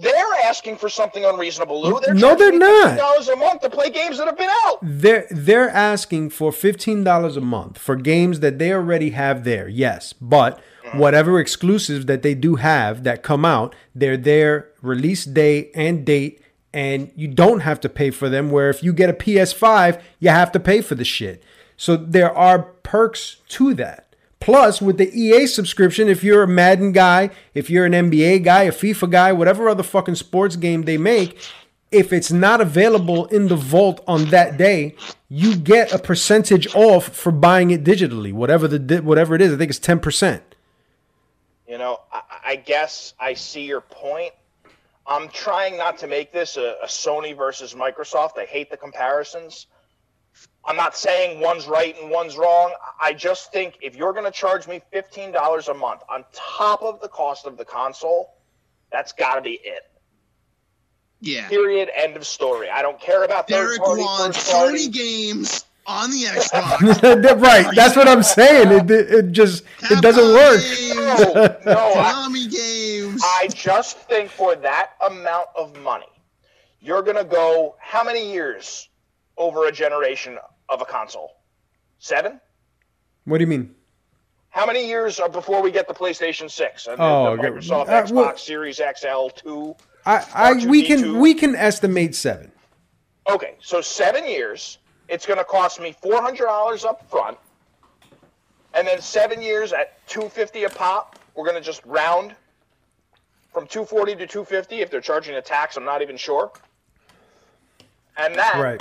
They're 0.00 0.34
asking 0.44 0.76
for 0.76 0.88
something 0.88 1.24
unreasonable, 1.24 1.82
Lou. 1.82 2.00
They're 2.00 2.14
No, 2.14 2.36
they're 2.36 2.52
not. 2.52 2.96
dollars 2.96 3.28
a 3.28 3.36
month 3.36 3.62
to 3.62 3.70
play 3.70 3.90
games 3.90 4.18
that 4.18 4.26
have 4.26 4.38
been 4.38 4.50
out. 4.64 4.78
They're 4.82 5.26
they're 5.30 5.70
asking 5.70 6.30
for 6.30 6.52
fifteen 6.52 7.02
dollars 7.02 7.36
a 7.36 7.40
month 7.40 7.78
for 7.78 7.96
games 7.96 8.40
that 8.40 8.58
they 8.58 8.72
already 8.72 9.10
have 9.10 9.44
there. 9.44 9.68
Yes, 9.68 10.12
but 10.12 10.60
mm-hmm. 10.84 10.98
whatever 10.98 11.40
exclusives 11.40 12.06
that 12.06 12.22
they 12.22 12.34
do 12.34 12.56
have 12.56 13.02
that 13.04 13.22
come 13.22 13.44
out, 13.44 13.74
they're 13.94 14.16
there 14.16 14.68
release 14.82 15.24
day 15.24 15.70
and 15.74 16.04
date, 16.04 16.40
and 16.72 17.10
you 17.16 17.26
don't 17.26 17.60
have 17.60 17.80
to 17.80 17.88
pay 17.88 18.10
for 18.10 18.28
them. 18.28 18.50
Where 18.50 18.70
if 18.70 18.82
you 18.82 18.92
get 18.92 19.10
a 19.10 19.14
PS5, 19.14 20.00
you 20.20 20.30
have 20.30 20.52
to 20.52 20.60
pay 20.60 20.80
for 20.80 20.94
the 20.94 21.04
shit. 21.04 21.42
So 21.76 21.96
there 21.96 22.36
are 22.36 22.60
perks 22.62 23.36
to 23.48 23.74
that. 23.74 24.07
Plus, 24.40 24.80
with 24.80 24.98
the 24.98 25.10
EA 25.18 25.46
subscription, 25.46 26.08
if 26.08 26.22
you're 26.22 26.44
a 26.44 26.48
Madden 26.48 26.92
guy, 26.92 27.30
if 27.54 27.68
you're 27.68 27.84
an 27.84 27.92
NBA 27.92 28.44
guy, 28.44 28.64
a 28.64 28.72
FIFA 28.72 29.10
guy, 29.10 29.32
whatever 29.32 29.68
other 29.68 29.82
fucking 29.82 30.14
sports 30.14 30.56
game 30.56 30.82
they 30.82 30.96
make, 30.96 31.38
if 31.90 32.12
it's 32.12 32.30
not 32.30 32.60
available 32.60 33.26
in 33.26 33.48
the 33.48 33.56
vault 33.56 34.02
on 34.06 34.26
that 34.26 34.56
day, 34.56 34.94
you 35.28 35.56
get 35.56 35.92
a 35.92 35.98
percentage 35.98 36.72
off 36.74 37.08
for 37.08 37.32
buying 37.32 37.70
it 37.70 37.82
digitally, 37.82 38.32
whatever 38.32 38.68
the 38.68 39.02
whatever 39.02 39.34
it 39.34 39.40
is. 39.40 39.52
I 39.52 39.56
think 39.56 39.70
it's 39.70 39.78
ten 39.78 39.98
percent. 39.98 40.42
You 41.66 41.78
know, 41.78 42.00
I, 42.12 42.22
I 42.44 42.56
guess 42.56 43.14
I 43.18 43.34
see 43.34 43.64
your 43.64 43.80
point. 43.80 44.32
I'm 45.06 45.28
trying 45.30 45.78
not 45.78 45.98
to 45.98 46.06
make 46.06 46.32
this 46.32 46.58
a, 46.58 46.76
a 46.82 46.86
Sony 46.86 47.36
versus 47.36 47.74
Microsoft. 47.74 48.38
I 48.38 48.44
hate 48.44 48.70
the 48.70 48.76
comparisons. 48.76 49.66
I'm 50.64 50.76
not 50.76 50.96
saying 50.96 51.40
one's 51.40 51.66
right 51.66 51.96
and 52.00 52.10
one's 52.10 52.36
wrong. 52.36 52.74
I 53.00 53.12
just 53.14 53.52
think 53.52 53.78
if 53.80 53.96
you're 53.96 54.12
going 54.12 54.26
to 54.26 54.30
charge 54.30 54.68
me 54.68 54.82
$15 54.92 55.68
a 55.68 55.74
month 55.74 56.02
on 56.10 56.24
top 56.32 56.82
of 56.82 57.00
the 57.00 57.08
cost 57.08 57.46
of 57.46 57.56
the 57.56 57.64
console, 57.64 58.34
that's 58.92 59.12
got 59.12 59.36
to 59.36 59.40
be 59.40 59.60
it. 59.64 59.90
Yeah. 61.20 61.48
Period. 61.48 61.90
End 61.96 62.16
of 62.16 62.26
story. 62.26 62.68
I 62.70 62.82
don't 62.82 63.00
care 63.00 63.24
about 63.24 63.48
third 63.48 63.66
Derek 63.66 63.78
party, 63.80 64.02
wants 64.02 64.36
first 64.36 64.52
party. 64.52 64.88
Games 64.88 65.64
on 65.88 66.10
the 66.10 66.24
Xbox. 66.24 67.40
right, 67.40 67.74
that's 67.74 67.96
what 67.96 68.06
I'm 68.06 68.22
saying. 68.22 68.70
It, 68.70 68.90
it, 68.90 69.10
it 69.10 69.32
just 69.32 69.64
it 69.90 70.00
doesn't 70.02 70.34
work. 70.34 70.60
Games, 70.60 71.64
No, 71.64 71.72
no, 71.72 71.92
I, 71.96 72.48
games. 72.50 73.22
I 73.24 73.48
just 73.48 73.98
think 74.00 74.30
for 74.30 74.54
that 74.56 74.92
amount 75.08 75.48
of 75.56 75.76
money, 75.80 76.06
you're 76.80 77.02
going 77.02 77.16
to 77.16 77.24
go 77.24 77.74
how 77.80 78.04
many 78.04 78.30
years 78.30 78.88
over 79.38 79.66
a 79.66 79.72
generation 79.72 80.36
of 80.68 80.82
a 80.82 80.84
console? 80.84 81.36
Seven? 81.98 82.40
What 83.24 83.38
do 83.38 83.44
you 83.44 83.48
mean? 83.48 83.74
How 84.50 84.66
many 84.66 84.86
years 84.86 85.20
are 85.20 85.28
before 85.28 85.62
we 85.62 85.70
get 85.70 85.86
the 85.88 85.94
PlayStation 85.94 86.50
6 86.50 86.86
and 86.86 86.96
Oh, 87.00 87.36
the 87.36 87.42
okay. 87.42 87.48
Microsoft 87.50 87.88
Uh, 87.88 88.02
Xbox 88.02 88.12
well- 88.12 88.36
Series 88.36 88.76
XL 88.96 89.28
2? 89.28 89.76
I, 90.06 90.24
I 90.34 90.66
we 90.66 90.84
can 90.84 91.18
we 91.18 91.34
can 91.34 91.54
estimate 91.54 92.14
seven. 92.14 92.50
Okay, 93.28 93.56
so 93.60 93.80
seven 93.82 94.26
years. 94.26 94.78
It's 95.08 95.26
going 95.26 95.38
to 95.38 95.44
cost 95.44 95.80
me 95.80 95.94
four 96.00 96.22
hundred 96.22 96.46
dollars 96.46 96.84
up 96.84 97.08
front, 97.10 97.36
and 98.74 98.86
then 98.86 99.02
seven 99.02 99.42
years 99.42 99.72
at 99.74 100.06
two 100.06 100.28
fifty 100.30 100.64
a 100.64 100.70
pop. 100.70 101.18
We're 101.34 101.44
going 101.44 101.56
to 101.56 101.62
just 101.62 101.84
round 101.84 102.34
from 103.52 103.66
two 103.66 103.84
forty 103.84 104.14
to 104.16 104.26
two 104.26 104.44
fifty. 104.44 104.80
If 104.80 104.90
they're 104.90 105.02
charging 105.02 105.34
a 105.34 105.42
tax, 105.42 105.76
I'm 105.76 105.84
not 105.84 106.00
even 106.00 106.16
sure. 106.16 106.52
And 108.16 108.34
that 108.36 108.78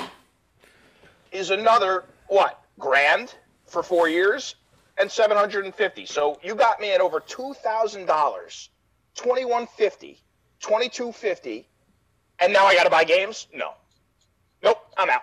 is 1.32 1.50
another 1.52 2.06
what 2.28 2.62
grand 2.80 3.34
for 3.66 3.84
four 3.84 4.08
years 4.10 4.56
and 5.00 5.10
seven 5.12 5.38
hundred 5.38 5.66
and 5.66 5.74
fifty. 5.76 6.06
So 6.06 6.40
you 6.44 6.56
got 6.56 6.80
me 6.80 6.92
at 6.92 7.02
over 7.02 7.20
two 7.20 7.54
thousand 7.64 8.06
dollars, 8.06 8.70
twenty 9.16 9.46
one 9.46 9.68
fifty, 9.68 10.22
twenty 10.60 10.90
two 10.90 11.12
fifty, 11.12 11.68
and 12.40 12.52
now 12.54 12.66
I 12.66 12.76
got 12.76 12.84
to 12.84 12.90
buy 12.90 13.04
games. 13.04 13.48
No, 13.54 13.72
nope, 14.64 14.78
I'm 14.98 15.10
out. 15.10 15.22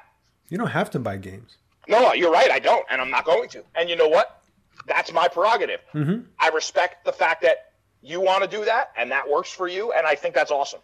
You 0.49 0.59
don't 0.59 0.69
have 0.69 0.91
to 0.91 0.99
buy 0.99 1.17
games. 1.17 1.57
No, 1.89 2.13
you're 2.15 2.33
right. 2.33 2.51
I 2.51 2.59
don't, 2.59 2.85
and 2.91 3.01
I'm 3.01 3.11
not 3.11 3.25
going 3.25 3.49
to. 3.51 3.63
And 3.75 3.89
you 3.91 3.97
know 3.97 4.09
what? 4.09 4.41
That's 4.87 5.13
my 5.13 5.29
prerogative. 5.29 5.81
Mhm. 5.95 6.27
I 6.39 6.49
respect 6.49 7.05
the 7.05 7.13
fact 7.13 7.43
that 7.43 7.73
you 8.03 8.21
want 8.21 8.43
to 8.43 8.49
do 8.49 8.65
that, 8.65 8.93
and 8.97 9.11
that 9.11 9.29
works 9.29 9.51
for 9.51 9.67
you, 9.69 9.93
and 9.93 10.07
I 10.07 10.15
think 10.15 10.35
that's 10.35 10.51
awesome. 10.51 10.81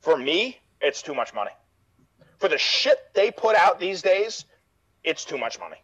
For 0.00 0.16
me, 0.16 0.58
it's 0.80 1.00
too 1.02 1.14
much 1.14 1.32
money. 1.32 1.50
For 2.42 2.48
the 2.48 2.58
shit 2.58 2.98
they 3.14 3.30
put 3.30 3.54
out 3.54 3.78
these 3.78 4.02
days, 4.02 4.46
it's 5.04 5.24
too 5.24 5.38
much 5.38 5.60
money. 5.60 5.76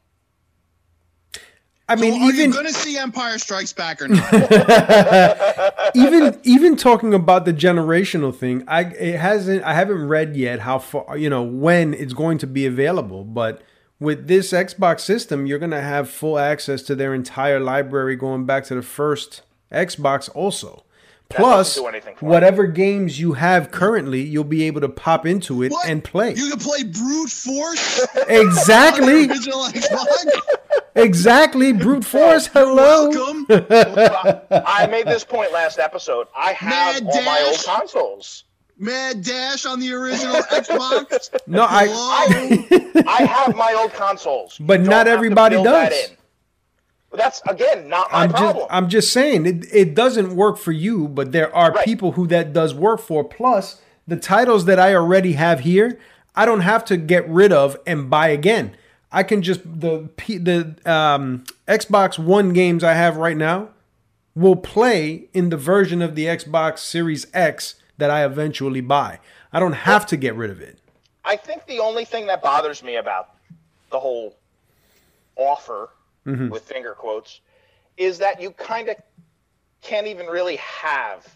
I 1.88 1.94
mean, 1.94 2.14
so 2.14 2.18
are 2.18 2.32
even 2.32 2.46
you 2.46 2.52
going 2.52 2.66
to 2.66 2.72
see 2.72 2.98
Empire 2.98 3.38
Strikes 3.38 3.72
Back 3.72 4.02
or 4.02 4.08
not? 4.08 4.34
even 5.94 6.40
even 6.42 6.76
talking 6.76 7.14
about 7.14 7.44
the 7.44 7.52
generational 7.52 8.34
thing, 8.34 8.64
I 8.66 8.86
it 8.86 9.20
hasn't 9.20 9.62
I 9.62 9.74
haven't 9.74 10.08
read 10.08 10.34
yet 10.34 10.58
how 10.58 10.80
far 10.80 11.16
you 11.16 11.30
know 11.30 11.44
when 11.44 11.94
it's 11.94 12.12
going 12.12 12.38
to 12.38 12.48
be 12.48 12.66
available, 12.66 13.22
but 13.22 13.62
with 14.00 14.26
this 14.26 14.50
Xbox 14.50 15.02
system, 15.02 15.46
you're 15.46 15.60
gonna 15.60 15.80
have 15.80 16.10
full 16.10 16.40
access 16.40 16.82
to 16.82 16.96
their 16.96 17.14
entire 17.14 17.60
library 17.60 18.16
going 18.16 18.46
back 18.46 18.64
to 18.64 18.74
the 18.74 18.82
first 18.82 19.42
Xbox 19.70 20.28
also. 20.34 20.82
Plus, 21.30 21.74
do 21.74 21.86
anything 21.86 22.16
for 22.16 22.24
me. 22.24 22.30
whatever 22.30 22.66
games 22.66 23.20
you 23.20 23.34
have 23.34 23.70
currently, 23.70 24.22
you'll 24.22 24.44
be 24.44 24.64
able 24.64 24.80
to 24.80 24.88
pop 24.88 25.26
into 25.26 25.62
it 25.62 25.70
What? 25.72 25.86
and 25.86 26.02
play. 26.02 26.34
You 26.34 26.50
can 26.50 26.58
play 26.58 26.84
brute 26.84 27.28
force. 27.30 28.06
Exactly. 28.28 29.22
on 29.22 29.28
the 29.28 29.34
original 29.34 29.64
Xbox. 29.64 30.80
Exactly, 30.96 31.72
brute 31.74 32.04
force. 32.04 32.46
Hello. 32.46 33.10
Welcome. 33.10 33.46
I 34.50 34.86
made 34.90 35.06
this 35.06 35.22
point 35.24 35.52
last 35.52 35.78
episode. 35.78 36.28
I 36.36 36.52
have 36.52 37.02
Mad 37.04 37.12
all 37.12 37.22
my 37.24 37.44
old 37.46 37.62
consoles. 37.64 38.44
Mad 38.78 39.22
Dash 39.22 39.66
on 39.66 39.80
the 39.80 39.92
original 39.92 40.34
Xbox. 40.42 41.28
No, 41.46 41.66
I. 41.68 41.88
Hello? 41.88 43.02
I 43.06 43.22
have 43.24 43.54
my 43.54 43.74
old 43.74 43.92
consoles. 43.92 44.58
You 44.58 44.66
But 44.66 44.78
don't 44.78 44.86
not 44.86 44.96
have 44.98 45.06
to 45.06 45.10
everybody 45.12 45.56
that 45.56 45.90
does. 45.90 46.10
But 47.10 47.18
that's 47.20 47.40
again 47.48 47.88
not 47.88 48.12
my 48.12 48.24
I'm 48.24 48.30
just 48.30 48.42
problem. 48.42 48.66
I'm 48.70 48.88
just 48.88 49.12
saying 49.12 49.46
it, 49.46 49.66
it 49.72 49.94
doesn't 49.94 50.36
work 50.36 50.58
for 50.58 50.72
you, 50.72 51.08
but 51.08 51.32
there 51.32 51.54
are 51.54 51.72
Right. 51.72 51.84
people 51.84 52.12
who 52.12 52.26
that 52.26 52.52
does 52.52 52.74
work 52.74 53.00
for. 53.00 53.24
Plus, 53.24 53.80
the 54.06 54.16
titles 54.16 54.66
that 54.66 54.78
I 54.78 54.94
already 54.94 55.32
have 55.32 55.60
here, 55.60 55.98
I 56.36 56.44
don't 56.44 56.60
have 56.60 56.84
to 56.86 56.96
get 56.96 57.26
rid 57.28 57.52
of 57.52 57.76
and 57.86 58.10
buy 58.10 58.28
again. 58.28 58.76
I 59.10 59.22
can 59.22 59.40
just 59.40 59.60
the 59.64 60.10
P, 60.18 60.36
the 60.36 60.74
um, 60.84 61.44
Xbox 61.66 62.18
One 62.18 62.52
games 62.52 62.84
I 62.84 62.92
have 62.92 63.16
right 63.16 63.36
now 63.36 63.70
will 64.34 64.56
play 64.56 65.28
in 65.32 65.48
the 65.48 65.56
version 65.56 66.02
of 66.02 66.14
the 66.14 66.26
Xbox 66.26 66.78
Series 66.80 67.26
X 67.32 67.76
that 67.96 68.10
I 68.10 68.24
eventually 68.24 68.82
buy. 68.82 69.18
I 69.50 69.60
don't 69.60 69.72
have 69.72 70.04
to 70.06 70.16
get 70.18 70.34
rid 70.34 70.50
of 70.50 70.60
it. 70.60 70.78
I 71.24 71.36
think 71.36 71.66
the 71.66 71.78
only 71.80 72.04
thing 72.04 72.26
that 72.26 72.42
bothers 72.42 72.82
me 72.82 72.96
about 72.96 73.30
the 73.90 73.98
whole 73.98 74.36
offer 75.36 75.88
Mm-hmm. 76.28 76.50
with 76.50 76.62
finger 76.64 76.92
quotes 76.92 77.40
is 77.96 78.18
that 78.18 78.40
you 78.40 78.50
kind 78.50 78.88
of 78.88 78.96
can't 79.80 80.06
even 80.06 80.26
really 80.26 80.56
have 80.56 81.26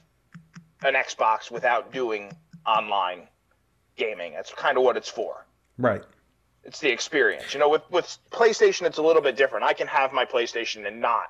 an 0.84 0.94
Xbox 0.94 1.50
without 1.50 1.92
doing 1.92 2.32
online 2.66 3.26
gaming. 3.96 4.34
That's 4.34 4.52
kind 4.52 4.76
of 4.76 4.84
what 4.84 4.96
it's 4.96 5.08
for. 5.08 5.46
Right. 5.78 6.02
It's 6.64 6.78
the 6.80 6.90
experience. 6.90 7.54
You 7.54 7.60
know, 7.60 7.68
with 7.70 7.82
with 7.90 8.18
PlayStation, 8.30 8.82
it's 8.82 8.98
a 8.98 9.02
little 9.02 9.22
bit 9.22 9.36
different. 9.36 9.64
I 9.64 9.72
can 9.72 9.86
have 9.88 10.12
my 10.12 10.24
PlayStation 10.24 10.86
and 10.86 11.00
not 11.00 11.24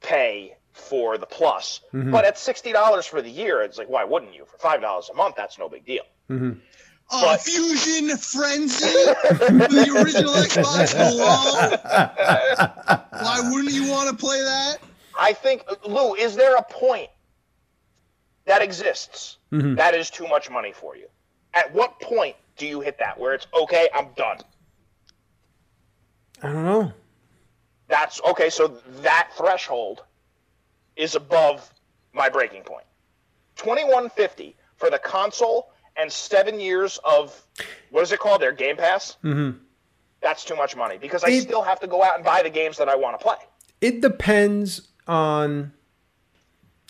pay 0.00 0.56
for 0.72 1.18
the 1.18 1.26
plus. 1.26 1.80
Mm-hmm. 1.92 2.10
But 2.10 2.24
at 2.24 2.38
sixty 2.38 2.72
dollars 2.72 3.06
for 3.06 3.22
the 3.22 3.30
year, 3.30 3.62
it's 3.62 3.78
like, 3.78 3.88
why 3.88 4.04
wouldn't 4.04 4.34
you? 4.34 4.44
For 4.46 4.58
five 4.58 4.80
dollars 4.80 5.10
a 5.12 5.14
month, 5.14 5.36
that's 5.36 5.58
no 5.58 5.68
big 5.68 5.84
deal. 5.84 6.04
Uh, 7.10 7.22
But- 7.22 7.40
Fusion 7.40 8.16
Frenzy 8.18 8.84
with 8.86 9.70
the 9.70 10.02
original 10.02 10.32
Xbox 10.44 10.92
Hello. 10.94 11.70
Why 13.22 13.40
wouldn't 13.50 13.72
you 13.74 13.90
want 13.90 14.10
to 14.10 14.16
play 14.16 14.40
that? 14.40 14.78
I 15.18 15.32
think, 15.32 15.64
Lou, 15.86 16.14
is 16.14 16.36
there 16.36 16.54
a 16.56 16.62
point 16.62 17.08
that 18.44 18.62
exists 18.62 19.38
that 19.50 19.94
is 19.94 20.10
too 20.10 20.28
much 20.28 20.50
money 20.50 20.72
for 20.72 20.96
you? 20.96 21.06
At 21.54 21.72
what 21.74 21.98
point 22.00 22.36
do 22.56 22.66
you 22.66 22.80
hit 22.80 22.98
that 22.98 23.18
where 23.18 23.32
it's 23.34 23.46
okay, 23.62 23.88
I'm 23.94 24.08
done? 24.16 24.38
I 26.42 26.52
don't 26.52 26.64
know. 26.64 26.92
That's 27.88 28.20
okay, 28.30 28.50
so 28.50 28.68
that 29.00 29.30
threshold 29.36 30.02
is 30.94 31.14
above 31.14 31.72
my 32.12 32.28
breaking 32.28 32.62
point. 32.62 32.84
2150 33.56 34.54
for 34.76 34.90
the 34.90 34.98
console 34.98 35.70
and 35.98 36.10
7 36.10 36.60
years 36.60 36.98
of 37.04 37.40
what 37.90 38.02
is 38.02 38.12
it 38.12 38.20
called? 38.20 38.40
Their 38.40 38.52
Game 38.52 38.76
Pass? 38.76 39.16
Mm-hmm. 39.24 39.58
That's 40.20 40.44
too 40.44 40.56
much 40.56 40.74
money 40.76 40.98
because 40.98 41.22
I 41.24 41.28
It- 41.30 41.42
still 41.42 41.62
have 41.62 41.80
to 41.80 41.86
go 41.86 42.02
out 42.02 42.16
and 42.16 42.24
buy 42.24 42.42
the 42.42 42.50
games 42.50 42.76
that 42.78 42.88
I 42.88 42.96
want 42.96 43.18
to 43.18 43.22
play. 43.22 43.36
it 43.80 44.00
depends 44.00 44.88
on 45.06 45.72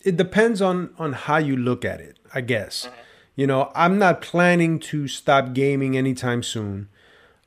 it 0.04 0.16
depends 0.16 0.62
on 0.62 0.90
on 0.98 1.12
how 1.12 1.36
you 1.36 1.54
look 1.56 1.84
at 1.84 2.00
it 2.00 2.18
i 2.32 2.40
guess 2.40 2.88
you 3.36 3.46
know 3.46 3.70
i'm 3.74 3.98
not 3.98 4.22
planning 4.22 4.78
to 4.78 5.06
stop 5.06 5.52
gaming 5.52 5.96
anytime 5.98 6.42
soon 6.42 6.88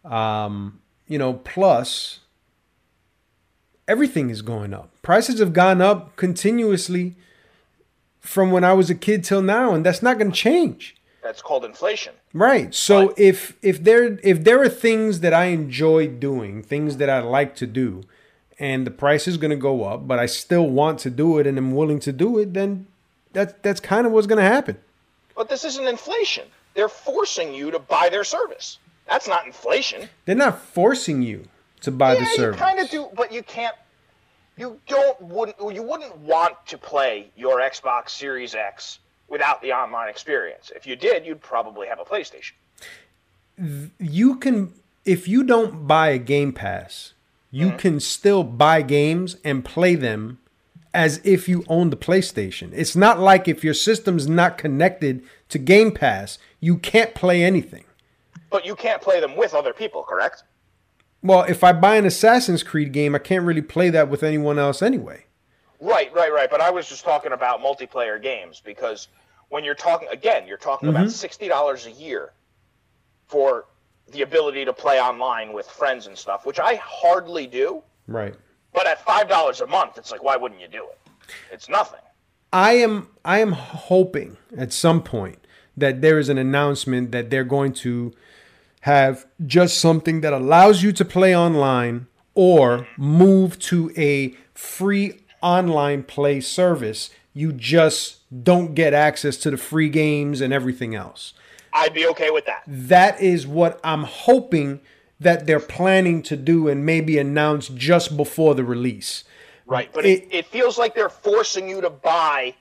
um 0.05 0.79
you 1.07 1.17
know 1.17 1.33
plus 1.33 2.19
everything 3.87 4.29
is 4.29 4.41
going 4.41 4.73
up. 4.73 4.89
Prices 5.01 5.39
have 5.39 5.53
gone 5.53 5.81
up 5.81 6.15
continuously 6.15 7.15
from 8.19 8.51
when 8.51 8.63
I 8.63 8.73
was 8.73 8.89
a 8.89 8.95
kid 8.95 9.23
till 9.23 9.41
now, 9.41 9.73
and 9.73 9.85
that's 9.85 10.01
not 10.01 10.17
going 10.19 10.31
to 10.31 10.37
change. 10.37 10.95
That's 11.21 11.41
called 11.41 11.65
inflation. 11.65 12.13
Right. 12.33 12.73
So 12.73 13.13
if 13.15 13.55
if 13.61 13.83
there 13.83 14.17
if 14.23 14.43
there 14.43 14.61
are 14.61 14.69
things 14.69 15.19
that 15.19 15.33
I 15.33 15.45
enjoy 15.45 16.07
doing, 16.07 16.63
things 16.63 16.97
that 16.97 17.09
I 17.09 17.19
like 17.19 17.55
to 17.57 17.67
do, 17.67 18.03
and 18.57 18.87
the 18.87 18.91
price 18.91 19.27
is 19.27 19.37
going 19.37 19.51
to 19.51 19.57
go 19.57 19.83
up, 19.83 20.07
but 20.07 20.17
I 20.17 20.25
still 20.25 20.67
want 20.67 20.99
to 20.99 21.09
do 21.09 21.37
it 21.37 21.45
and 21.45 21.57
I'm 21.57 21.73
willing 21.73 21.99
to 22.01 22.11
do 22.11 22.39
it, 22.39 22.53
then 22.53 22.87
that's 23.33 23.53
that's 23.61 23.79
kind 23.79 24.07
of 24.07 24.13
what's 24.13 24.27
going 24.27 24.43
to 24.43 24.49
happen. 24.49 24.77
But 25.35 25.47
this 25.47 25.63
isn't 25.63 25.87
inflation. 25.87 26.47
They're 26.73 26.89
forcing 26.89 27.53
you 27.53 27.71
to 27.71 27.79
buy 27.79 28.09
their 28.09 28.23
service. 28.23 28.79
That's 29.07 29.27
not 29.27 29.45
inflation. 29.45 30.09
They're 30.25 30.35
not 30.35 30.59
forcing 30.59 31.21
you 31.21 31.47
to 31.81 31.91
buy 31.91 32.15
the 32.15 32.21
yeah, 32.21 32.35
service. 32.35 32.59
you 32.59 32.65
kind 32.65 32.79
of 32.79 32.89
do, 32.89 33.09
but 33.15 33.31
you 33.31 33.43
can't. 33.43 33.75
You 34.57 34.79
don't 34.87 35.21
wouldn't 35.21 35.57
you 35.59 35.83
wouldn't 35.83 36.17
want 36.19 36.55
to 36.67 36.77
play 36.77 37.29
your 37.35 37.59
Xbox 37.59 38.09
Series 38.09 38.55
X 38.55 38.99
without 39.31 39.61
the 39.63 39.71
online 39.71 40.09
experience. 40.09 40.71
If 40.75 40.85
you 40.85 40.95
did, 40.95 41.25
you'd 41.25 41.41
probably 41.41 41.87
have 41.87 41.99
a 41.99 42.03
PlayStation. 42.03 42.51
you 43.99 44.35
can 44.35 44.73
if 45.05 45.27
you 45.27 45.43
don't 45.43 45.87
buy 45.87 46.09
a 46.09 46.17
game 46.19 46.53
pass 46.53 47.13
you 47.53 47.67
Mm-hmm. 47.67 47.77
can 47.77 47.99
still 47.99 48.43
buy 48.43 48.81
games 48.81 49.35
and 49.43 49.65
play 49.65 49.95
them 49.95 50.39
as 50.93 51.19
if 51.23 51.49
you 51.49 51.63
own 51.67 51.89
the 51.89 51.97
playstation 51.97 52.69
it's 52.73 52.95
not 52.95 53.19
like 53.19 53.47
if 53.47 53.63
your 53.63 53.73
system's 53.73 54.27
not 54.27 54.57
connected 54.57 55.21
to 55.49 55.59
game 55.59 55.91
pass 55.91 56.37
you 56.59 56.77
can't 56.77 57.13
play 57.13 57.43
anything 57.43 57.83
But 58.49 58.65
you 58.65 58.75
can't 58.75 59.01
play 59.01 59.19
them 59.19 59.35
with 59.35 59.53
other 59.53 59.73
people, 59.73 60.03
correct? 60.03 60.43
well 61.21 61.43
if 61.43 61.63
i 61.63 61.71
buy 61.73 61.97
an 61.97 62.05
assassin's 62.05 62.63
creed 62.63 62.91
game 62.93 63.13
i 63.13 63.19
can't 63.19 63.45
really 63.45 63.61
play 63.61 63.89
that 63.91 64.09
with 64.09 64.23
anyone 64.23 64.57
else 64.57 64.81
anyway 64.81 65.25
Right, 65.81 66.13
right, 66.13 66.31
right. 66.31 66.49
But 66.49 66.61
I 66.61 66.69
was 66.69 66.87
just 66.87 67.03
talking 67.03 67.31
about 67.33 67.59
multiplayer 67.59 68.21
games 68.21 68.61
because 68.63 69.07
when 69.49 69.63
you're 69.65 69.75
talking 69.75 70.07
again, 70.11 70.47
you're 70.47 70.57
talking 70.57 70.87
Mm-hmm. 70.87 70.95
about 70.97 71.11
sixty 71.11 71.47
dollars 71.49 71.87
a 71.87 71.91
year 71.91 72.31
for 73.27 73.65
the 74.11 74.21
ability 74.21 74.65
to 74.65 74.73
play 74.73 74.99
online 75.01 75.53
with 75.53 75.67
friends 75.67 76.07
and 76.07 76.17
stuff, 76.17 76.45
which 76.45 76.59
I 76.59 76.75
hardly 76.75 77.47
do. 77.47 77.81
right 78.07 78.35
But 78.73 78.87
at 78.87 79.03
five 79.03 79.27
dollars 79.27 79.61
a 79.61 79.67
month, 79.67 79.97
it's 79.97 80.11
like, 80.11 80.23
why 80.23 80.37
wouldn't 80.37 80.61
you 80.61 80.67
do 80.67 80.85
it? 80.89 80.99
It's 81.51 81.67
nothing. 81.69 81.99
I 82.53 82.73
am 82.73 83.07
I 83.25 83.39
am 83.39 83.53
hoping 83.53 84.37
at 84.57 84.71
some 84.73 85.01
point 85.01 85.39
that 85.77 86.01
there 86.01 86.19
is 86.19 86.29
an 86.29 86.37
announcement 86.37 87.11
that 87.11 87.29
they're 87.29 87.45
going 87.45 87.73
to 87.73 88.13
have 88.81 89.25
just 89.45 89.79
something 89.79 90.21
that 90.21 90.33
allows 90.33 90.83
you 90.83 90.91
to 90.91 91.05
play 91.05 91.35
online 91.35 92.07
or 92.33 92.87
move 92.97 93.57
to 93.59 93.91
a 93.95 94.35
free 94.53 95.20
online 95.41 96.03
play 96.03 96.39
service. 96.41 97.09
You 97.33 97.51
just 97.53 98.17
don't 98.43 98.73
get 98.75 98.93
access 98.93 99.37
to 99.37 99.51
the 99.51 99.57
free 99.57 99.89
games 99.89 100.41
and 100.41 100.51
everything 100.53 100.95
else. 100.95 101.33
I'd 101.73 101.93
be 101.93 102.05
okay 102.07 102.29
with 102.31 102.45
that. 102.45 102.63
That 102.67 103.21
is 103.21 103.47
what 103.47 103.79
I'm 103.83 104.03
hoping 104.03 104.81
that 105.19 105.45
they're 105.47 105.59
planning 105.59 106.21
to 106.23 106.35
do 106.35 106.67
and 106.67 106.85
maybe 106.85 107.17
announce 107.17 107.69
just 107.69 108.17
before 108.17 108.55
the 108.55 108.63
release. 108.65 109.23
Right. 109.65 109.89
But 109.93 110.05
It- 110.05 110.23
it, 110.23 110.27
it 110.31 110.45
feels 110.47 110.77
like 110.77 110.95
they're 110.95 111.09
forcing 111.09 111.69
you 111.69 111.79
to 111.81 111.89
buy 111.89 112.55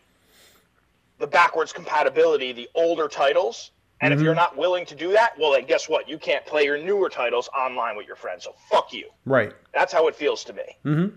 the 1.19 1.27
backwards 1.27 1.73
compatibility, 1.73 2.53
the 2.53 2.69
older 2.75 3.09
titles. 3.09 3.71
And 4.03 4.13
Mm-hmm. 4.13 4.21
if 4.21 4.25
you're 4.25 4.35
not 4.35 4.57
willing 4.57 4.87
to 4.87 4.95
do 4.95 5.13
that, 5.13 5.39
well, 5.39 5.53
then 5.53 5.67
guess 5.67 5.89
what? 5.89 6.09
You 6.09 6.17
can't 6.19 6.47
play 6.47 6.65
your 6.65 6.79
newer 6.79 7.09
titles 7.11 7.49
online 7.57 7.97
with 7.97 8.07
your 8.07 8.17
friends. 8.17 8.45
So 8.45 8.55
fuck 8.71 8.93
you. 8.93 9.11
Right. 9.27 9.53
That's 9.75 9.93
how 9.93 10.07
it 10.09 10.15
feels 10.15 10.45
to 10.45 10.53
me. 10.55 11.13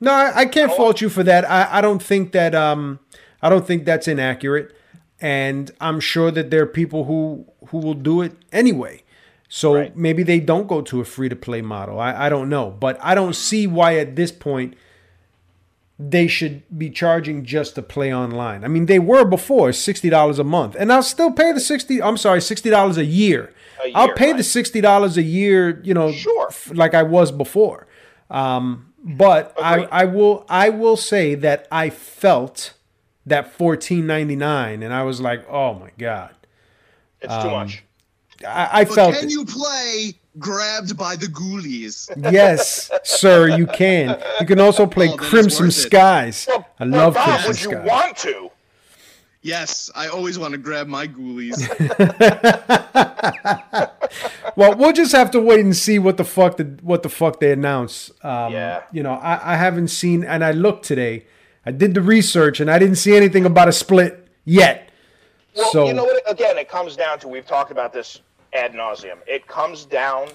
No, 0.00 0.12
I, 0.12 0.40
I 0.40 0.46
can't 0.46 0.72
fault 0.72 1.00
you 1.00 1.08
for 1.08 1.22
that. 1.22 1.48
I, 1.50 1.78
I 1.78 1.80
don't 1.80 2.02
think 2.02 2.32
that 2.32 2.54
um 2.54 2.98
I 3.42 3.48
don't 3.48 3.66
think 3.66 3.84
that's 3.84 4.08
inaccurate, 4.08 4.74
and 5.20 5.70
I'm 5.80 6.00
sure 6.00 6.30
that 6.30 6.50
there 6.50 6.62
are 6.62 6.66
people 6.66 7.04
who 7.04 7.46
who 7.68 7.78
will 7.78 7.94
do 7.94 8.20
it 8.22 8.32
anyway. 8.52 9.02
So 9.48 9.74
Right. 9.74 9.96
maybe 9.96 10.22
they 10.24 10.40
don't 10.40 10.66
go 10.66 10.80
to 10.82 11.00
a 11.00 11.04
free 11.04 11.28
to 11.28 11.36
play 11.36 11.62
model. 11.62 12.00
I, 12.00 12.26
I 12.26 12.28
don't 12.28 12.48
know, 12.48 12.70
but 12.70 12.98
I 13.00 13.14
don't 13.14 13.34
see 13.36 13.66
why 13.68 13.96
at 13.96 14.16
this 14.16 14.32
point 14.32 14.74
they 15.98 16.26
should 16.26 16.62
be 16.76 16.90
charging 16.90 17.44
just 17.44 17.74
to 17.76 17.82
play 17.82 18.12
online. 18.14 18.64
I 18.64 18.68
mean, 18.68 18.84
they 18.86 18.98
were 18.98 19.24
before 19.24 19.72
sixty 19.72 20.10
dollars 20.10 20.38
a 20.38 20.44
month, 20.44 20.76
and 20.78 20.92
I'll 20.92 21.02
still 21.02 21.32
pay 21.32 21.52
the 21.52 21.60
sixty. 21.60 22.02
I'm 22.02 22.16
sorry, 22.18 22.42
sixty 22.42 22.68
dollars 22.70 22.98
a 22.98 23.04
year. 23.04 23.52
I'll 23.94 24.12
pay 24.14 24.32
the 24.32 24.42
sixty 24.42 24.80
dollars 24.82 25.16
a 25.16 25.22
year. 25.22 25.80
You 25.84 25.94
know, 25.94 26.12
Sure. 26.12 26.48
f- 26.50 26.72
like 26.74 26.92
I 26.94 27.02
was 27.02 27.30
before. 27.32 27.86
Um, 28.30 28.85
but 29.06 29.54
I, 29.62 29.74
Agreed. 29.76 29.88
I 29.92 30.04
will 30.04 30.44
I 30.48 30.68
will 30.70 30.96
say 30.96 31.34
that 31.36 31.68
I 31.70 31.90
felt 31.90 32.74
that 33.24 33.52
fourteen 33.52 34.06
ninety 34.06 34.36
nine, 34.36 34.82
and 34.82 34.92
I 34.92 35.02
was 35.04 35.20
like, 35.20 35.48
oh 35.48 35.74
my 35.74 35.90
god, 35.98 36.34
It's 37.20 37.32
Um, 37.32 37.42
too 37.42 37.50
much. 37.50 37.84
I, 38.46 38.80
I 38.80 38.84
But 38.84 38.94
felt 38.94 39.14
can 39.14 39.24
it. 39.26 39.30
you 39.30 39.44
play 39.46 40.14
grabbed 40.38 40.96
by 40.98 41.16
the 41.16 41.26
ghoulies? 41.26 42.10
yes, 42.32 42.90
sir, 43.04 43.48
you 43.56 43.66
can. 43.66 44.20
You 44.40 44.46
can 44.46 44.60
also 44.60 44.86
play 44.96 45.08
Oh, 45.08 45.16
Crimson. 45.16 45.70
Skies. 45.70 46.46
Well, 46.48 46.66
I 46.78 46.84
well, 46.84 46.90
love 47.04 47.14
Bob, 47.14 47.40
Crimson 47.40 47.48
would 47.48 47.62
you 47.62 47.70
Skies. 47.86 47.88
want 47.88 48.16
to? 48.18 48.50
Yes, 49.46 49.92
I 49.94 50.08
always 50.08 50.40
want 50.40 50.52
to 50.52 50.58
grab 50.58 50.88
my 50.88 51.06
ghoulies. 51.06 51.58
Well, 54.56 54.74
we'll 54.74 54.94
just 54.94 55.12
have 55.12 55.30
to 55.32 55.40
wait 55.40 55.60
and 55.60 55.76
see 55.76 55.98
what 55.98 56.16
the 56.16 56.24
fuck 56.24 56.56
the 56.56 56.64
what 56.80 57.02
the 57.02 57.10
fuck 57.10 57.40
they 57.40 57.52
announce. 57.52 58.10
Um, 58.22 58.52
Yeah. 58.52 58.84
You 58.90 59.02
know, 59.02 59.12
I, 59.12 59.52
I 59.52 59.56
haven't 59.56 59.88
seen, 59.88 60.24
and 60.24 60.42
I 60.42 60.52
looked 60.52 60.86
today. 60.86 61.26
I 61.66 61.72
did 61.72 61.92
the 61.92 62.00
research, 62.00 62.58
and 62.58 62.70
I 62.70 62.78
didn't 62.78 62.96
see 62.96 63.14
anything 63.14 63.44
about 63.44 63.68
a 63.68 63.72
split 63.72 64.26
yet. 64.46 64.90
Well, 65.54 65.70
so 65.72 65.86
you 65.86 65.92
know 65.92 66.04
what? 66.04 66.22
Again, 66.30 66.56
it 66.56 66.70
comes 66.70 66.96
down 66.96 67.18
to 67.18 67.28
we've 67.28 67.46
talked 67.46 67.70
about 67.70 67.92
this 67.92 68.22
ad 68.54 68.72
nauseum. 68.72 69.18
It 69.26 69.46
comes 69.46 69.84
down 69.84 70.28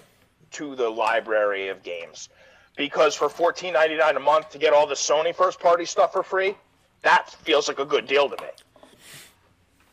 to 0.52 0.76
the 0.76 0.90
library 0.90 1.70
of 1.70 1.82
games, 1.82 2.30
because 2.78 3.16
for 3.16 3.28
fourteen 3.28 3.74
ninety 3.74 3.98
nine 3.98 4.16
a 4.16 4.20
month 4.20 4.52
to 4.52 4.60
get 4.60 4.72
all 4.72 4.86
the 4.86 4.94
Sony 4.94 5.34
first 5.34 5.60
party 5.60 5.86
stuff 5.86 6.14
for 6.14 6.22
free, 6.22 6.56
that 7.02 7.32
feels 7.32 7.68
like 7.68 7.80
a 7.80 7.86
good 7.86 8.06
deal 8.06 8.30
to 8.30 8.40
me. 8.44 8.50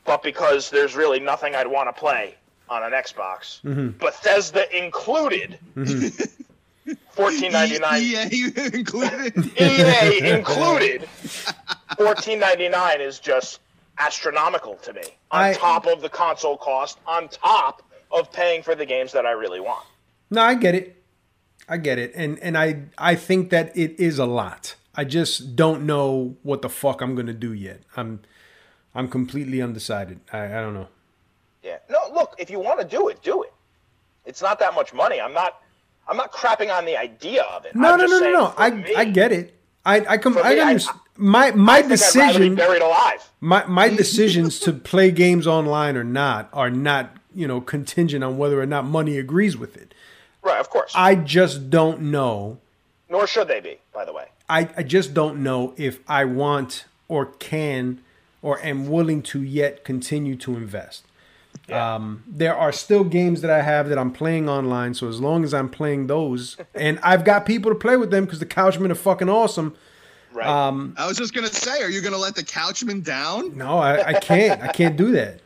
But 0.08 0.22
because 0.22 0.70
there's 0.70 0.96
really 0.96 1.20
nothing 1.20 1.54
I'd 1.54 1.66
want 1.66 1.88
to 1.94 1.98
play 1.98 2.34
on 2.68 2.82
an 2.82 2.92
Xbox, 2.92 3.60
Mm-hmm. 3.62 3.98
Bethesda 3.98 4.64
included, 4.76 5.58
fourteen 7.10 7.52
ninety 7.52 7.78
nine. 7.78 8.02
EA 8.02 8.52
included. 8.74 9.34
EA 9.60 10.30
included, 10.36 11.08
fourteen 11.96 12.38
ninety 12.40 12.68
nine 12.68 13.00
is 13.00 13.18
just 13.18 13.60
astronomical 13.98 14.76
to 14.76 14.92
me. 14.92 15.02
On 15.30 15.42
I- 15.44 15.52
top 15.54 15.86
of 15.86 16.00
the 16.00 16.08
console 16.08 16.56
cost, 16.56 16.98
on 17.06 17.28
top 17.28 17.82
of 18.10 18.32
paying 18.32 18.62
for 18.62 18.74
the 18.74 18.86
games 18.86 19.12
that 19.12 19.26
I 19.26 19.32
really 19.32 19.60
want. 19.60 19.84
no, 20.30 20.40
I 20.42 20.54
get 20.54 20.74
it. 20.74 20.94
I 21.68 21.76
get 21.76 21.98
it, 21.98 22.12
and 22.14 22.38
and 22.40 22.56
I 22.56 22.84
I 22.96 23.14
think 23.14 23.50
that 23.50 23.76
it 23.76 23.98
is 24.00 24.18
a 24.18 24.24
lot. 24.26 24.74
I 24.94 25.04
just 25.04 25.54
don't 25.54 25.84
know 25.84 26.36
what 26.42 26.62
the 26.62 26.68
fuck 26.70 27.02
I'm 27.02 27.14
gonna 27.14 27.34
do 27.34 27.52
yet. 27.52 27.82
I'm 27.96 28.20
I'm 28.94 29.08
completely 29.08 29.60
undecided. 29.62 30.20
I, 30.32 30.46
I 30.46 30.60
don't 30.60 30.74
know. 30.74 30.88
Yeah. 31.62 31.78
No, 31.90 31.98
look, 32.12 32.34
if 32.38 32.50
you 32.50 32.58
want 32.60 32.80
to 32.80 32.86
do 32.86 33.08
it, 33.08 33.22
do 33.22 33.42
it. 33.42 33.52
It's 34.24 34.42
not 34.42 34.58
that 34.60 34.74
much 34.74 34.92
money. 34.92 35.20
I'm 35.20 35.32
not. 35.34 35.60
I'm 36.06 36.16
not 36.16 36.32
crapping 36.32 36.74
on 36.74 36.86
the 36.86 36.96
idea 36.96 37.42
of 37.42 37.66
it. 37.66 37.74
No, 37.74 37.92
I'm 37.92 37.98
no, 37.98 38.06
no, 38.06 38.18
no, 38.18 38.30
no. 38.32 38.54
I 38.56 38.70
me, 38.70 38.94
I 38.94 39.04
get 39.04 39.30
it. 39.32 39.54
I 39.84 40.04
I 40.14 40.18
come. 40.18 40.38
I 40.38 40.54
me, 40.54 40.60
I- 40.60 40.78
My 41.16 41.50
my 41.50 41.78
I 41.78 41.82
think 41.82 41.84
I'd 41.84 41.84
be 41.84 41.88
decision. 41.90 42.54
buried 42.54 42.82
alive. 42.82 43.30
my 43.40 43.64
my 43.66 43.88
decisions 43.88 44.58
to 44.60 44.72
play 44.72 45.10
games 45.10 45.46
online 45.46 45.96
or 45.96 46.04
not 46.04 46.48
are 46.52 46.70
not 46.70 47.16
you 47.34 47.46
know 47.46 47.60
contingent 47.60 48.22
on 48.24 48.38
whether 48.38 48.60
or 48.60 48.66
not 48.66 48.84
money 48.86 49.18
agrees 49.18 49.56
with 49.56 49.76
it. 49.76 49.92
Right, 50.42 50.60
of 50.60 50.70
course. 50.70 50.92
I 50.94 51.14
just 51.14 51.68
don't 51.68 52.00
know. 52.02 52.58
Nor 53.10 53.26
should 53.26 53.48
they 53.48 53.60
be, 53.60 53.78
by 53.92 54.04
the 54.04 54.12
way. 54.12 54.26
I, 54.48 54.68
I 54.76 54.82
just 54.82 55.12
don't 55.12 55.42
know 55.42 55.74
if 55.76 56.00
I 56.08 56.24
want 56.24 56.84
or 57.08 57.26
can 57.26 58.00
or 58.42 58.60
am 58.64 58.88
willing 58.88 59.22
to 59.22 59.42
yet 59.42 59.84
continue 59.84 60.36
to 60.36 60.56
invest. 60.56 61.04
Um, 61.70 62.24
there 62.26 62.56
are 62.56 62.72
still 62.72 63.04
games 63.04 63.42
that 63.42 63.50
I 63.50 63.60
have 63.60 63.90
that 63.90 63.98
I'm 63.98 64.10
playing 64.10 64.48
online. 64.48 64.94
So 64.94 65.06
as 65.08 65.20
long 65.20 65.44
as 65.44 65.52
I'm 65.52 65.68
playing 65.68 66.06
those, 66.06 66.56
and 66.74 66.98
I've 67.02 67.24
got 67.24 67.44
people 67.44 67.70
to 67.70 67.74
play 67.78 67.96
with 67.96 68.10
them 68.10 68.24
because 68.24 68.38
the 68.38 68.46
Couchmen 68.46 68.90
are 68.90 68.94
fucking 68.94 69.28
awesome. 69.28 69.76
Right. 70.32 70.46
Um, 70.46 70.94
I 70.96 71.06
was 71.06 71.16
just 71.18 71.34
gonna 71.34 71.48
say, 71.48 71.82
are 71.82 71.90
you 71.90 72.00
gonna 72.00 72.18
let 72.18 72.34
the 72.34 72.42
couchman 72.42 73.02
down? 73.02 73.56
No, 73.56 73.78
I, 73.78 74.08
I 74.08 74.12
can't. 74.14 74.62
I 74.62 74.68
can't 74.68 74.96
do 74.96 75.10
that. 75.12 75.40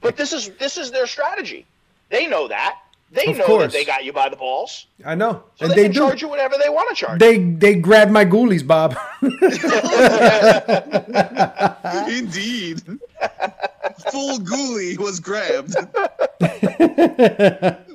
but 0.00 0.16
this 0.16 0.32
is 0.32 0.50
this 0.50 0.76
is 0.76 0.90
their 0.90 1.06
strategy. 1.06 1.66
They 2.10 2.26
know 2.26 2.46
that. 2.48 2.78
They 3.12 3.26
Of 3.26 3.38
know 3.38 3.44
course. 3.44 3.62
that 3.64 3.72
they 3.72 3.84
got 3.84 4.04
you 4.04 4.12
by 4.12 4.28
the 4.28 4.36
balls. 4.36 4.86
I 5.04 5.16
know, 5.16 5.42
So 5.56 5.64
and 5.64 5.72
they, 5.72 5.76
they 5.76 5.82
can 5.84 5.92
do. 5.92 5.98
charge 6.00 6.22
you 6.22 6.28
whatever 6.28 6.54
they 6.62 6.68
want 6.68 6.90
to 6.90 6.94
charge. 6.94 7.18
They 7.18 7.38
they 7.38 7.74
grabbed 7.74 8.12
my 8.12 8.24
ghoulies, 8.24 8.64
Bob. 8.64 8.96
Indeed. 12.08 12.82
Full 14.12 14.38
ghoulie 14.40 14.98
was 14.98 15.20
grabbed. 15.20 15.74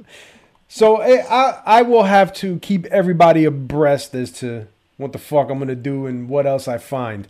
So 0.67 0.97
eh, 0.97 1.23
I 1.29 1.61
I 1.65 1.81
will 1.83 2.03
have 2.03 2.33
to 2.33 2.59
keep 2.59 2.85
everybody 2.87 3.45
abreast 3.45 4.13
as 4.13 4.29
to 4.39 4.67
what 4.97 5.13
the 5.13 5.19
fuck 5.19 5.49
I'm 5.49 5.57
gonna 5.59 5.73
do 5.75 6.05
and 6.05 6.27
what 6.27 6.45
else 6.45 6.67
I 6.67 6.79
find. 6.79 7.29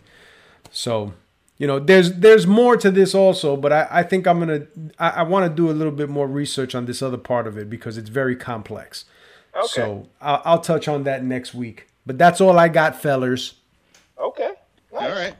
So, 0.72 1.12
you 1.58 1.66
know, 1.66 1.78
there's 1.78 2.12
there's 2.14 2.46
more 2.46 2.76
to 2.76 2.90
this 2.90 3.14
also, 3.14 3.56
but 3.56 3.72
I, 3.72 3.88
I 3.90 4.02
think 4.02 4.26
I'm 4.26 4.38
gonna 4.38 4.66
I, 4.98 5.10
I 5.10 5.22
want 5.22 5.50
to 5.50 5.54
do 5.54 5.70
a 5.70 5.72
little 5.72 5.92
bit 5.92 6.08
more 6.08 6.26
research 6.26 6.74
on 6.74 6.86
this 6.86 7.02
other 7.02 7.16
part 7.16 7.46
of 7.46 7.56
it 7.56 7.70
because 7.70 7.96
it's 7.96 8.10
very 8.10 8.36
complex. 8.36 9.06
Okay. 9.54 9.66
So 9.68 10.08
I'll, 10.20 10.42
I'll 10.44 10.60
touch 10.60 10.86
on 10.86 11.04
that 11.04 11.24
next 11.24 11.54
week. 11.54 11.88
But 12.04 12.18
that's 12.18 12.40
all 12.40 12.58
I 12.58 12.68
got, 12.68 13.00
fellers. 13.00 13.54
Okay. 14.18 14.52
Nice. 14.92 15.02
All 15.02 15.16
right. 15.16 15.34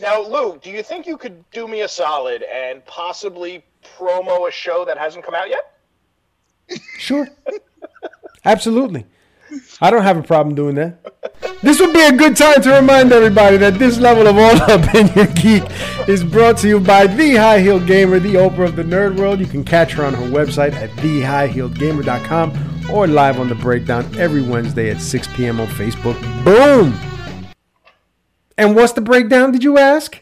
Now, 0.00 0.22
Lou, 0.22 0.58
do 0.58 0.70
you 0.70 0.82
think 0.82 1.06
you 1.06 1.16
could 1.16 1.42
do 1.50 1.66
me 1.66 1.80
a 1.80 1.88
solid 1.88 2.42
and 2.42 2.84
possibly 2.86 3.64
promo 3.96 4.48
a 4.48 4.52
show 4.52 4.84
that 4.84 4.96
hasn't 4.96 5.24
come 5.24 5.34
out 5.34 5.48
yet? 5.48 6.80
Sure. 6.98 7.26
Absolutely. 8.44 9.06
I 9.80 9.90
don't 9.90 10.02
have 10.02 10.18
a 10.18 10.22
problem 10.22 10.54
doing 10.54 10.76
that. 10.76 10.98
This 11.60 11.80
would 11.80 11.92
be 11.92 12.00
a 12.00 12.12
good 12.12 12.36
time 12.36 12.62
to 12.62 12.70
remind 12.70 13.10
everybody 13.10 13.56
that 13.56 13.80
this 13.80 13.98
level 13.98 14.28
of 14.28 14.38
All 14.38 14.62
Up 14.70 14.94
in 14.94 15.08
Your 15.08 15.26
Geek 15.26 15.64
is 16.08 16.22
brought 16.22 16.56
to 16.58 16.68
you 16.68 16.78
by 16.78 17.08
The 17.08 17.34
High 17.34 17.58
Heel 17.58 17.80
Gamer, 17.80 18.20
the 18.20 18.34
Oprah 18.34 18.66
of 18.66 18.76
the 18.76 18.84
Nerd 18.84 19.18
World. 19.18 19.40
You 19.40 19.46
can 19.46 19.64
catch 19.64 19.94
her 19.94 20.04
on 20.04 20.14
her 20.14 20.22
website 20.22 20.72
at 20.74 20.88
thehighheeledgamer.com 20.90 22.90
or 22.92 23.08
live 23.08 23.40
on 23.40 23.48
The 23.48 23.56
Breakdown 23.56 24.08
every 24.16 24.40
Wednesday 24.40 24.88
at 24.90 25.00
6 25.00 25.28
p.m. 25.34 25.58
on 25.58 25.66
Facebook. 25.66 26.14
Boom! 26.44 26.96
And 28.56 28.76
what's 28.76 28.92
the 28.92 29.00
breakdown, 29.00 29.50
did 29.50 29.64
you 29.64 29.78
ask? 29.78 30.16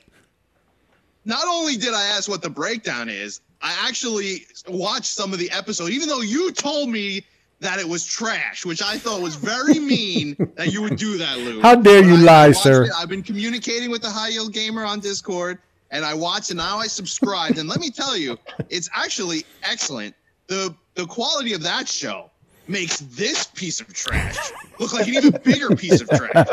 Not 1.26 1.46
only 1.46 1.76
did 1.76 1.92
I 1.92 2.04
ask 2.16 2.30
what 2.30 2.40
the 2.40 2.48
breakdown 2.48 3.10
is, 3.10 3.42
I 3.60 3.76
actually 3.86 4.46
watched 4.68 5.04
some 5.04 5.34
of 5.34 5.38
the 5.38 5.50
episode, 5.50 5.90
even 5.90 6.08
though 6.08 6.22
you 6.22 6.50
told 6.52 6.88
me 6.88 7.26
that 7.60 7.78
it 7.78 7.88
was 7.88 8.04
trash, 8.04 8.64
which 8.66 8.82
I 8.82 8.98
thought 8.98 9.20
was 9.22 9.34
very 9.34 9.78
mean 9.78 10.36
that 10.56 10.72
you 10.72 10.82
would 10.82 10.96
do 10.96 11.16
that, 11.18 11.38
Lou. 11.38 11.60
How 11.62 11.74
dare 11.74 12.02
But 12.02 12.08
you 12.08 12.14
I 12.16 12.20
lie, 12.20 12.52
sir. 12.52 12.84
it. 12.84 12.90
I've 12.98 13.08
been 13.08 13.22
communicating 13.22 13.90
with 13.90 14.02
the 14.02 14.10
High 14.10 14.30
Heel 14.30 14.48
Gamer 14.48 14.84
on 14.84 15.00
Discord, 15.00 15.58
and 15.90 16.04
I 16.04 16.12
watched, 16.14 16.50
and 16.50 16.58
now 16.58 16.78
I 16.78 16.86
subscribed. 16.86 17.58
and 17.58 17.68
let 17.68 17.80
me 17.80 17.90
tell 17.90 18.16
you, 18.16 18.38
it's 18.68 18.90
actually 18.94 19.44
excellent. 19.62 20.14
the 20.48 20.74
The 20.94 21.06
quality 21.06 21.54
of 21.54 21.62
that 21.62 21.88
show 21.88 22.30
makes 22.68 22.98
this 22.98 23.46
piece 23.46 23.80
of 23.80 23.92
trash 23.94 24.36
look 24.80 24.92
like 24.92 25.06
an 25.08 25.14
even 25.14 25.40
bigger 25.44 25.74
piece 25.76 26.00
of 26.00 26.08
trash. 26.10 26.46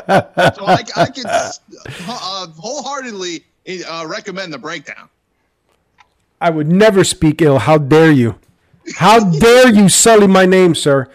So 0.55 0.65
I, 0.65 0.83
I 0.95 1.05
can 1.09 1.25
uh, 1.25 1.51
wholeheartedly 2.57 3.43
uh, 3.89 4.05
recommend 4.07 4.53
the 4.53 4.57
breakdown. 4.59 5.09
I 6.39 6.49
would 6.49 6.67
never 6.71 7.03
speak 7.03 7.41
ill. 7.41 7.59
How 7.59 7.77
dare 7.77 8.11
you? 8.11 8.35
How 8.95 9.19
dare 9.31 9.73
you 9.73 9.89
sully 9.89 10.27
my 10.27 10.45
name, 10.45 10.75
sir? 10.75 11.07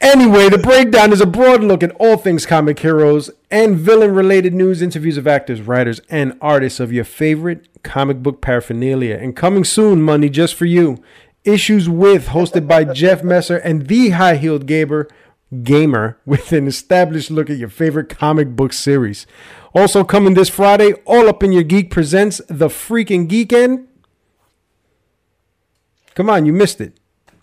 Anyway, 0.00 0.48
the 0.48 0.58
breakdown 0.58 1.10
is 1.12 1.20
a 1.20 1.26
broad 1.26 1.64
look 1.64 1.82
at 1.82 1.90
all 1.92 2.16
things 2.16 2.44
comic 2.44 2.78
heroes 2.78 3.30
and 3.50 3.76
villain 3.76 4.14
related 4.14 4.52
news, 4.52 4.82
interviews 4.82 5.16
of 5.16 5.26
actors, 5.26 5.62
writers, 5.62 6.00
and 6.10 6.36
artists 6.40 6.78
of 6.80 6.92
your 6.92 7.04
favorite 7.04 7.82
comic 7.82 8.22
book 8.22 8.42
paraphernalia. 8.42 9.16
And 9.16 9.34
coming 9.34 9.64
soon, 9.64 10.02
money 10.02 10.28
just 10.28 10.54
for 10.54 10.66
you. 10.66 11.02
Issues 11.44 11.88
with, 11.88 12.28
hosted 12.28 12.68
by 12.68 12.84
Jeff 12.92 13.24
Messer 13.24 13.56
and 13.56 13.86
the 13.86 14.10
high 14.10 14.36
heeled 14.36 14.66
gamer, 14.66 15.08
gamer 15.62 16.18
with 16.26 16.52
an 16.52 16.66
established 16.66 17.30
look 17.30 17.48
at 17.48 17.56
your 17.56 17.68
favorite 17.70 18.10
comic 18.10 18.50
book 18.54 18.72
series. 18.72 19.26
Also 19.74 20.04
coming 20.04 20.34
this 20.34 20.50
Friday, 20.50 20.92
All 21.04 21.28
Up 21.28 21.42
in 21.42 21.52
Your 21.52 21.62
Geek 21.62 21.90
presents 21.90 22.40
The 22.48 22.68
Freaking 22.68 23.28
Geekend. 23.28 23.86
Come 26.16 26.30
on, 26.30 26.46
you 26.46 26.52
missed 26.54 26.80
it. 26.80 26.98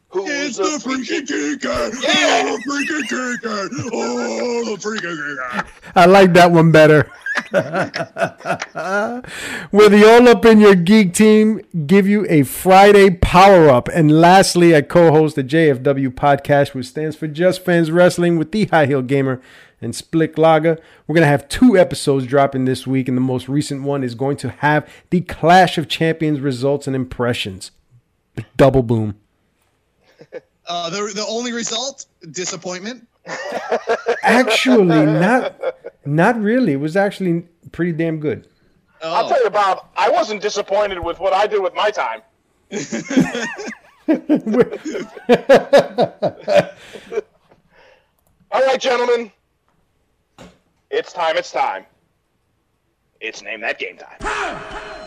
Who's 0.10 0.28
It's 0.28 0.58
the 0.58 0.90
freaking 0.90 1.28
geeker! 1.28 1.94
Yeah! 2.02 2.42
Oh, 2.44 2.58
the 2.58 2.64
freaking 2.68 3.04
geeker! 3.08 3.70
Oh, 3.94 4.66
the 4.66 4.82
freaking 4.82 5.16
geeker! 5.16 5.68
I 5.96 6.06
like 6.08 6.34
that 6.34 6.52
one 6.52 6.72
better. 6.72 7.08
Where 9.70 9.90
the 9.90 10.04
All 10.08 10.28
Up 10.28 10.44
in 10.46 10.60
Your 10.60 10.74
Geek 10.74 11.14
team 11.14 11.62
give 11.86 12.08
you 12.08 12.26
a 12.30 12.42
Friday 12.42 13.12
power 13.12 13.70
up. 13.70 13.90
And 13.90 14.20
lastly, 14.20 14.76
I 14.76 14.82
co 14.82 15.12
host 15.12 15.36
the 15.36 15.44
JFW 15.44 16.10
podcast, 16.10 16.74
which 16.74 16.88
stands 16.88 17.16
for 17.16 17.28
Just 17.28 17.64
Fans 17.64 17.92
Wrestling 17.92 18.40
with 18.40 18.52
the 18.52 18.66
High 18.66 18.88
Heel 18.88 19.04
Gamer 19.04 19.40
and 19.82 19.96
Split 19.96 20.36
Lager. 20.40 20.80
We're 21.06 21.14
going 21.14 21.26
to 21.26 21.28
have 21.28 21.48
two 21.48 21.78
episodes 21.78 22.26
dropping 22.26 22.66
this 22.66 22.88
week, 22.88 23.08
and 23.08 23.16
the 23.16 23.22
most 23.22 23.48
recent 23.48 23.84
one 23.84 24.04
is 24.04 24.16
going 24.16 24.38
to 24.38 24.50
have 24.50 24.92
the 25.12 25.22
Clash 25.22 25.78
of 25.78 25.88
Champions 25.88 26.40
results 26.40 26.88
and 26.88 26.96
impressions. 26.96 27.70
Double 28.58 28.84
boom. 28.84 29.16
Uh, 30.66 30.90
the, 30.90 31.12
the 31.14 31.26
only 31.28 31.52
result, 31.52 32.06
disappointment. 32.32 33.06
Actually, 34.24 35.06
not 35.06 35.54
not 36.06 36.40
really. 36.42 36.72
It 36.72 36.80
was 36.80 36.96
actually 36.96 37.42
pretty 37.74 37.92
damn 37.92 38.22
good. 38.22 38.48
I'll 39.02 39.26
Oh, 39.26 39.30
tell 39.30 39.44
you, 39.44 39.50
Bob, 39.50 39.86
I 39.98 40.10
wasn't 40.10 40.42
disappointed 40.42 41.00
with 41.00 41.20
what 41.20 41.34
I 41.34 41.48
did 41.48 41.62
with 41.62 41.74
my 41.76 41.92
time. 41.92 42.22
All 48.52 48.66
right, 48.66 48.80
gentlemen. 48.80 49.32
It's 50.90 51.12
time, 51.12 51.36
it's 51.36 51.52
time. 51.52 51.86
It's 53.20 53.42
name 53.42 53.60
that 53.62 53.80
game 53.80 53.98
time. 53.98 55.00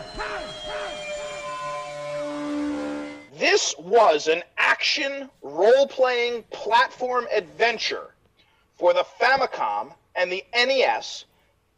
This 3.37 3.75
was 3.77 4.27
an 4.27 4.43
action 4.57 5.29
role 5.43 5.85
playing 5.87 6.41
platform 6.49 7.27
adventure 7.31 8.15
for 8.79 8.95
the 8.95 9.05
Famicom 9.21 9.93
and 10.15 10.31
the 10.31 10.43
NES, 10.55 11.25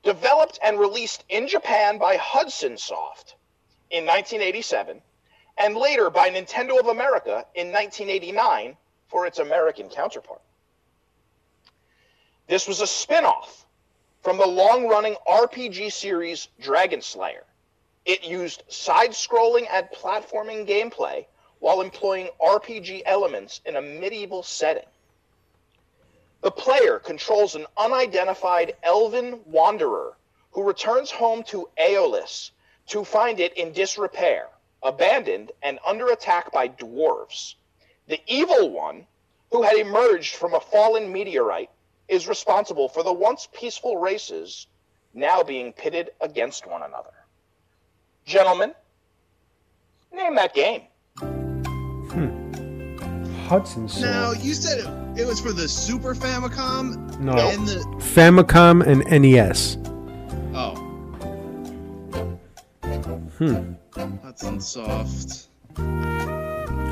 developed 0.01 0.57
and 0.63 0.79
released 0.79 1.25
in 1.27 1.49
Japan 1.49 1.97
by 1.97 2.15
Hudson 2.15 2.77
Soft 2.77 3.35
in 3.91 4.05
1987, 4.05 5.01
and 5.57 5.75
later 5.75 6.09
by 6.09 6.29
Nintendo 6.29 6.79
of 6.79 6.87
America 6.87 7.45
in 7.55 7.73
1989 7.73 8.77
for 9.09 9.25
its 9.25 9.39
American 9.39 9.89
counterpart. 9.89 10.41
This 12.47 12.69
was 12.69 12.79
a 12.79 12.87
spin 12.87 13.25
off 13.25 13.65
from 14.21 14.37
the 14.37 14.47
long 14.47 14.87
running 14.87 15.17
RPG 15.27 15.91
series 15.91 16.47
Dragon 16.61 17.01
Slayer. 17.01 17.43
It 18.05 18.23
used 18.23 18.63
side 18.69 19.11
scrolling 19.11 19.67
and 19.69 19.89
platforming 19.89 20.65
gameplay 20.65 21.25
while 21.59 21.81
employing 21.81 22.29
RPG 22.41 23.03
elements 23.05 23.61
in 23.65 23.75
a 23.75 23.81
medieval 23.81 24.43
setting. 24.43 24.87
The 26.41 26.51
player 26.51 26.99
controls 26.99 27.55
an 27.55 27.65
unidentified 27.77 28.75
elven 28.81 29.41
wanderer 29.45 30.15
who 30.51 30.63
returns 30.63 31.11
home 31.11 31.43
to 31.43 31.69
Eolis 31.77 32.51
to 32.87 33.03
find 33.03 33.39
it 33.39 33.53
in 33.57 33.73
disrepair, 33.73 34.47
abandoned, 34.81 35.51
and 35.61 35.79
under 35.85 36.07
attack 36.07 36.51
by 36.51 36.69
dwarves. 36.69 37.55
The 38.07 38.19
evil 38.25 38.71
one, 38.71 39.05
who 39.51 39.61
had 39.63 39.75
emerged 39.75 40.35
from 40.35 40.53
a 40.53 40.59
fallen 40.59 41.11
meteorite, 41.11 41.69
is 42.07 42.27
responsible 42.27 42.89
for 42.89 43.03
the 43.03 43.13
once 43.13 43.47
peaceful 43.53 43.97
races 43.97 44.67
now 45.13 45.43
being 45.43 45.73
pitted 45.73 46.11
against 46.21 46.65
one 46.65 46.81
another. 46.83 47.13
Gentlemen, 48.25 48.73
name 50.11 50.35
that 50.35 50.53
game. 50.53 50.83
Hudson 53.47 53.87
Soft. 53.87 54.01
now 54.01 54.31
you 54.31 54.53
said 54.53 54.79
it, 54.79 54.87
it 55.21 55.25
was 55.27 55.39
for 55.39 55.51
the 55.51 55.67
Super 55.67 56.13
Famicom 56.15 57.19
No. 57.19 57.33
and 57.33 57.67
the 57.67 57.79
Famicom 57.99 58.81
and 58.85 59.03
NES. 59.21 59.77
oh. 60.55 60.75
Hmm. 63.37 63.73
Hudson 64.23 64.59
Soft. 64.59 65.47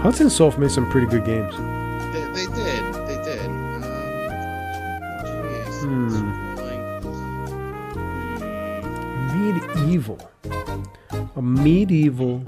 Hudson 0.01 0.29
Soft 0.29 0.57
made 0.57 0.71
some 0.71 0.89
pretty 0.89 1.07
good 1.07 1.25
games. 1.25 1.53
They, 2.13 2.23
they 2.33 2.45
did. 2.55 2.93
They 3.07 3.17
did. 3.23 3.45
Um, 3.45 3.83
jeez. 5.25 5.81
Hmm. 5.83 6.33
Medieval. 9.35 10.19
A 11.35 11.41
medieval 11.41 12.41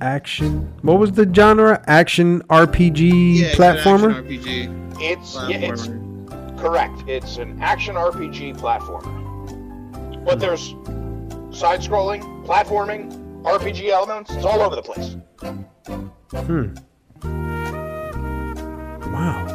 action. 0.00 0.72
What 0.82 0.98
was 0.98 1.12
the 1.12 1.32
genre? 1.32 1.82
Action 1.86 2.42
RPG 2.48 3.38
Yeah, 3.38 3.46
it's 3.46 3.58
an 3.58 3.64
action 3.64 3.98
platformer? 4.00 4.22
RPG. 4.28 5.00
It's 5.00 5.34
yeah, 5.48 5.56
it's 5.58 5.88
correct. 6.60 7.04
It's 7.08 7.36
an 7.38 7.58
action 7.62 7.94
RPG 7.96 8.58
platformer. 8.58 9.14
But 10.24 10.40
there's 10.40 10.74
side-scrolling, 11.56 12.22
platforming, 12.46 13.42
RPG 13.42 13.88
elements. 13.88 14.30
It's 14.32 14.44
all 14.44 14.60
over 14.60 14.76
the 14.76 14.82
place. 14.82 15.16
Hmm. 16.32 16.74
Wow. 19.12 19.46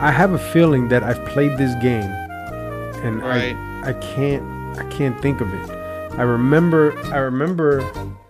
I 0.00 0.10
have 0.12 0.32
a 0.32 0.38
feeling 0.38 0.88
that 0.88 1.02
I've 1.02 1.24
played 1.26 1.58
this 1.58 1.74
game, 1.82 2.04
and 3.04 3.20
Right. 3.22 3.56
I 3.56 3.90
I 3.90 3.92
can't 3.94 4.42
I 4.78 4.84
can't 4.90 5.20
think 5.20 5.40
of 5.40 5.52
it. 5.52 5.77
I 6.18 6.22
remember 6.22 6.98
I 7.14 7.18
remember 7.18 7.78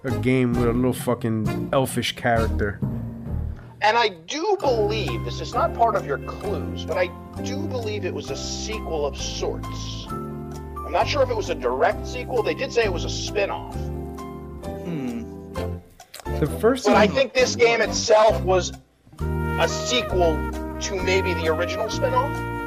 a 0.04 0.10
game 0.18 0.52
with 0.52 0.68
a 0.68 0.72
little 0.72 0.92
fucking 0.92 1.70
elfish 1.72 2.14
character. 2.16 2.78
and 3.80 3.96
I 3.96 4.08
do 4.26 4.56
believe 4.60 5.24
this 5.24 5.40
is 5.40 5.54
not 5.54 5.74
part 5.74 5.94
of 5.96 6.04
your 6.04 6.18
clues, 6.18 6.84
but 6.84 6.98
I 6.98 7.06
do 7.42 7.66
believe 7.66 8.04
it 8.04 8.12
was 8.12 8.30
a 8.30 8.36
sequel 8.36 9.06
of 9.06 9.16
sorts. 9.16 10.06
I'm 10.10 10.92
not 10.92 11.08
sure 11.08 11.22
if 11.22 11.30
it 11.30 11.36
was 11.36 11.48
a 11.48 11.54
direct 11.54 12.06
sequel. 12.06 12.42
They 12.42 12.54
did 12.54 12.72
say 12.72 12.84
it 12.84 12.92
was 12.92 13.04
a 13.04 13.10
spin-off. 13.10 13.76
The 16.40 16.46
first 16.60 16.86
But 16.86 16.96
I 16.96 17.06
think 17.06 17.32
this 17.32 17.56
game 17.56 17.80
itself 17.80 18.42
was 18.42 18.72
a 19.20 19.68
sequel 19.68 20.36
to 20.80 21.02
maybe 21.02 21.34
the 21.34 21.48
original 21.48 21.88
spin-off. 21.88 22.57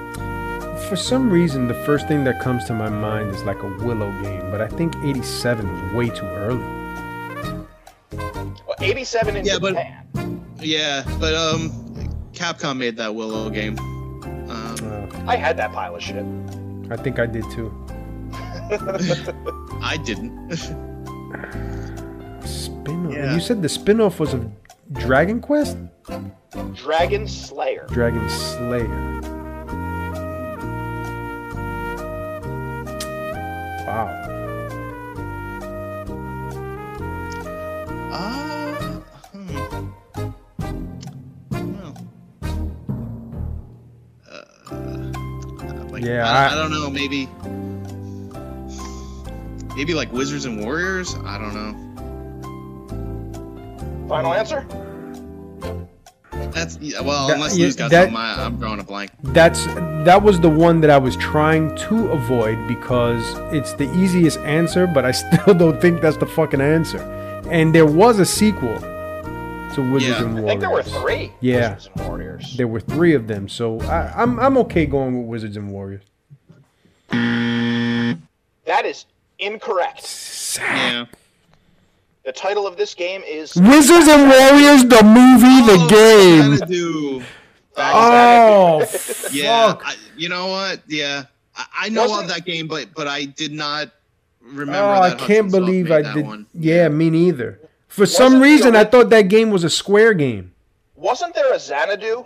For 0.92 0.98
some 0.98 1.30
reason, 1.30 1.70
the 1.70 1.74
first 1.86 2.06
thing 2.10 2.26
that 2.26 2.42
comes 2.42 2.66
to 2.66 2.74
my 2.74 2.90
mind 2.90 3.34
is 3.34 3.42
like 3.44 3.64
a 3.64 3.68
Willow 3.86 4.12
game, 4.22 4.52
but 4.52 4.60
I 4.60 4.68
think 4.68 4.94
87 4.98 5.72
was 5.72 5.94
way 5.94 6.10
too 6.10 6.26
early. 6.26 6.60
Well, 8.68 8.76
87 8.82 9.38
in 9.38 9.46
Yeah, 9.46 9.58
but- 9.58 9.70
Japan. 9.70 10.46
Yeah, 10.60 11.04
but 11.18 11.34
um, 11.34 11.70
Capcom 12.34 12.76
made 12.78 12.98
that 12.98 13.16
Willow 13.16 13.50
game. 13.50 13.80
Um, 13.80 14.76
Uh, 14.84 15.08
I 15.28 15.38
had 15.38 15.56
that 15.58 15.72
pile 15.72 15.96
of 15.96 16.04
shit. 16.04 16.26
I 16.90 16.98
think 16.98 17.20
I 17.20 17.26
did 17.26 17.46
too. 17.52 17.72
I 19.82 19.98
didn't. 20.04 20.52
Spin-off. 22.44 23.14
Yeah. 23.14 23.34
You 23.34 23.40
said 23.40 23.62
the 23.62 23.70
spin-off 23.70 24.20
was 24.20 24.34
of 24.34 24.46
Dragon 24.92 25.40
Quest? 25.40 25.78
Dragon 26.74 27.30
Slayer. 27.30 27.86
Dragon 27.90 28.30
Slayer. 28.30 29.22
Wow. 33.92 34.08
Uh, 38.14 39.02
hmm. 39.34 39.58
Well, 41.52 41.94
uh, 44.30 45.84
like, 45.92 46.04
Yeah, 46.04 46.26
I, 46.26 46.48
I- 46.48 46.52
I 46.54 46.56
don't 46.56 46.72
know. 46.72 46.90
Maybe, 46.90 47.28
maybe 49.76 49.94
like 49.94 50.12
Wizards 50.14 50.46
and 50.46 50.64
Warriors. 50.64 51.16
I 51.26 51.38
don't 51.38 51.54
know. 51.54 51.76
Final 54.08 54.34
answer? 54.34 54.66
That's 56.54 56.78
yeah, 56.82 57.02
well, 57.02 57.28
That- 57.28 57.36
unless 57.36 57.58
yeah, 57.58 57.66
Lou's 57.66 57.76
got 57.76 57.92
that- 57.92 58.06
something, 58.06 58.18
I, 58.18 58.46
I'm 58.46 58.58
drawing 58.58 58.80
a 58.80 58.84
blank. 58.84 59.12
That's 59.24 59.66
that 60.06 60.22
was 60.24 60.40
the 60.40 60.50
one 60.50 60.82
that 60.82 60.90
I 60.90 60.98
was 60.98 61.16
trying 61.18 61.76
to 61.88 62.10
avoid 62.12 62.68
because 62.68 63.24
it's 63.54 63.74
the 63.74 63.92
easiest 63.96 64.40
answer, 64.40 64.88
but 64.88 65.06
I 65.06 65.12
still 65.22 65.54
don't 65.54 65.80
think 65.82 66.02
that's 66.02 66.18
the 66.18 66.26
fucking 66.26 66.62
answer. 66.62 67.00
And 67.50 67.74
there 67.76 67.86
was 67.86 68.20
a 68.20 68.26
sequel 68.26 68.80
to 68.80 69.92
Wizards 69.92 70.20
Yeah. 70.20 70.26
and 70.26 70.34
Warriors. 70.34 70.46
I 70.46 70.50
think 70.50 70.62
there 70.62 70.70
were 70.70 70.84
three. 70.84 71.32
Yeah. 71.40 71.76
Wizards 71.76 71.90
and 71.96 72.08
Warriors. 72.08 72.58
There 72.58 72.68
were 72.68 72.80
three 72.82 73.14
of 73.14 73.28
them, 73.28 73.48
so 73.48 73.80
I, 73.82 74.12
I'm 74.22 74.40
I'm 74.40 74.58
okay 74.60 74.86
going 74.86 75.18
with 75.20 75.28
Wizards 75.28 75.58
and 75.58 75.72
Warriors. 75.72 76.04
That 78.66 78.86
is 78.86 79.06
incorrect. 79.40 80.58
Yeah. 80.60 81.06
The 82.24 82.32
title 82.32 82.68
of 82.68 82.78
this 82.78 82.94
game 82.94 83.24
is 83.26 83.56
Wizards 83.56 84.08
and 84.08 84.30
Warriors, 84.30 84.84
the 84.86 85.04
movie, 85.04 85.66
the 85.66 85.78
Oh, 85.80 85.88
game. 85.90 86.58
Xanadu. 86.58 87.24
Oh, 87.78 88.80
Yeah, 89.32 89.70
fuck. 89.70 89.82
I, 89.86 89.96
you 90.16 90.30
know 90.30 90.48
what? 90.48 90.82
Yeah, 90.88 91.24
I, 91.56 91.66
I 91.84 91.90
know 91.90 92.20
of 92.20 92.28
that 92.28 92.46
game, 92.46 92.68
but 92.68 92.94
but 92.96 93.08
I 93.08 93.26
did 93.26 93.52
not 93.54 93.90
remember. 94.42 94.78
Oh, 94.78 95.02
I 95.02 95.10
can't 95.12 95.46
Hudson 95.46 95.50
believe 95.50 95.92
I 95.92 96.02
did. 96.14 96.26
One. 96.26 96.46
Yeah, 96.54 96.90
me 96.90 97.10
neither. 97.10 97.60
For 97.88 98.06
some 98.06 98.26
Wasn't 98.26 98.40
the 98.42 98.44
reason, 98.44 98.76
I 98.76 98.84
thought 98.84 99.10
that 99.10 99.24
game 99.24 99.50
was 99.50 99.64
a 99.64 99.70
Square 99.70 100.14
game. 100.16 100.54
Wasn't 100.96 101.34
there 101.34 101.52
a 101.54 101.60
Xanadu? 101.60 102.26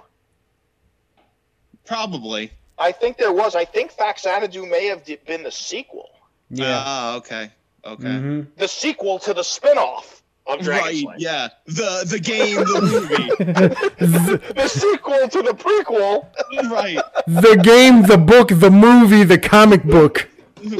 Probably. 1.85 2.51
I 2.77 2.91
think 2.91 3.17
there 3.17 3.31
was. 3.31 3.55
I 3.55 3.63
think 3.65 3.93
Faxanadu 3.93 4.69
may 4.69 4.87
have 4.87 5.05
been 5.25 5.43
the 5.43 5.51
sequel. 5.51 6.09
Yeah. 6.49 6.83
Ah, 6.85 7.15
okay. 7.17 7.49
Okay. 7.85 8.03
hmm 8.17 8.41
The 8.57 8.67
sequel 8.67 9.19
to 9.19 9.33
the 9.33 9.43
spin-off 9.43 10.23
of 10.47 10.59
Dragon 10.61 10.85
Right. 10.85 10.97
Slayer. 11.03 11.15
Yeah. 11.17 11.47
The 11.67 12.05
the 12.09 12.19
game, 12.19 12.55
the 12.55 12.81
movie. 12.81 13.29
The 14.55 14.67
sequel 14.67 15.27
to 15.29 15.41
the 15.41 15.53
prequel. 15.53 16.25
right. 16.71 16.99
The 17.27 17.55
game, 17.61 18.03
the 18.03 18.17
book, 18.17 18.49
the 18.49 18.69
movie, 18.71 19.23
the 19.23 19.37
comic 19.37 19.83
book. 19.83 20.27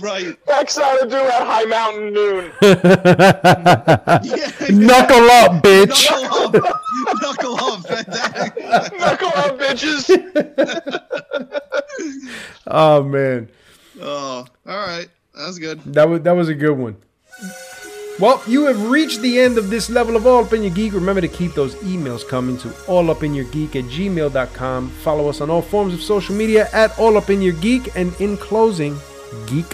Right. 0.01 0.35
Faxanadu 0.47 1.13
at 1.13 1.45
High 1.45 1.65
Mountain 1.65 2.11
Noon. 2.13 2.51
Yeah. 2.61 4.51
Knuckle 4.71 5.29
up, 5.29 5.63
bitch. 5.63 6.09
Knuckle 6.09 6.65
up. 6.65 6.81
Knuckle 7.21 7.55
up. 7.55 7.85
Fantastic. 7.87 8.55
Knuckle 8.97 9.27
up, 9.35 9.59
bitches. 9.59 10.09
Oh 12.67 13.03
man, 13.03 13.49
Oh, 14.01 14.45
all 14.67 14.77
right. 14.87 15.07
That 15.35 15.47
was 15.47 15.59
good. 15.59 15.81
that 15.93 16.09
was 16.09 16.21
that 16.21 16.31
was 16.31 16.49
a 16.49 16.55
good 16.55 16.77
one. 16.77 16.97
Well, 18.17 18.41
you 18.47 18.65
have 18.67 18.89
reached 18.89 19.19
the 19.19 19.41
end 19.41 19.57
of 19.57 19.69
this 19.69 19.89
level 19.89 20.15
of 20.15 20.25
All 20.25 20.45
Up 20.45 20.53
in 20.53 20.63
Your 20.63 20.71
Geek. 20.73 20.93
Remember 20.93 21.19
to 21.19 21.27
keep 21.27 21.53
those 21.53 21.75
emails 21.75 22.25
coming 22.25 22.57
to 22.59 22.69
allupinyourgeek 22.87 23.75
at 23.75 23.83
gmail.com. 23.91 24.89
Follow 24.89 25.27
us 25.27 25.41
on 25.41 25.49
all 25.49 25.61
forms 25.61 25.93
of 25.93 26.01
social 26.01 26.33
media 26.33 26.69
at 26.71 26.97
All 26.97 27.17
Up 27.17 27.29
in 27.29 27.41
Your 27.41 27.55
Geek. 27.55 27.93
And 27.97 28.13
in 28.21 28.37
closing, 28.37 28.97
geek 29.47 29.65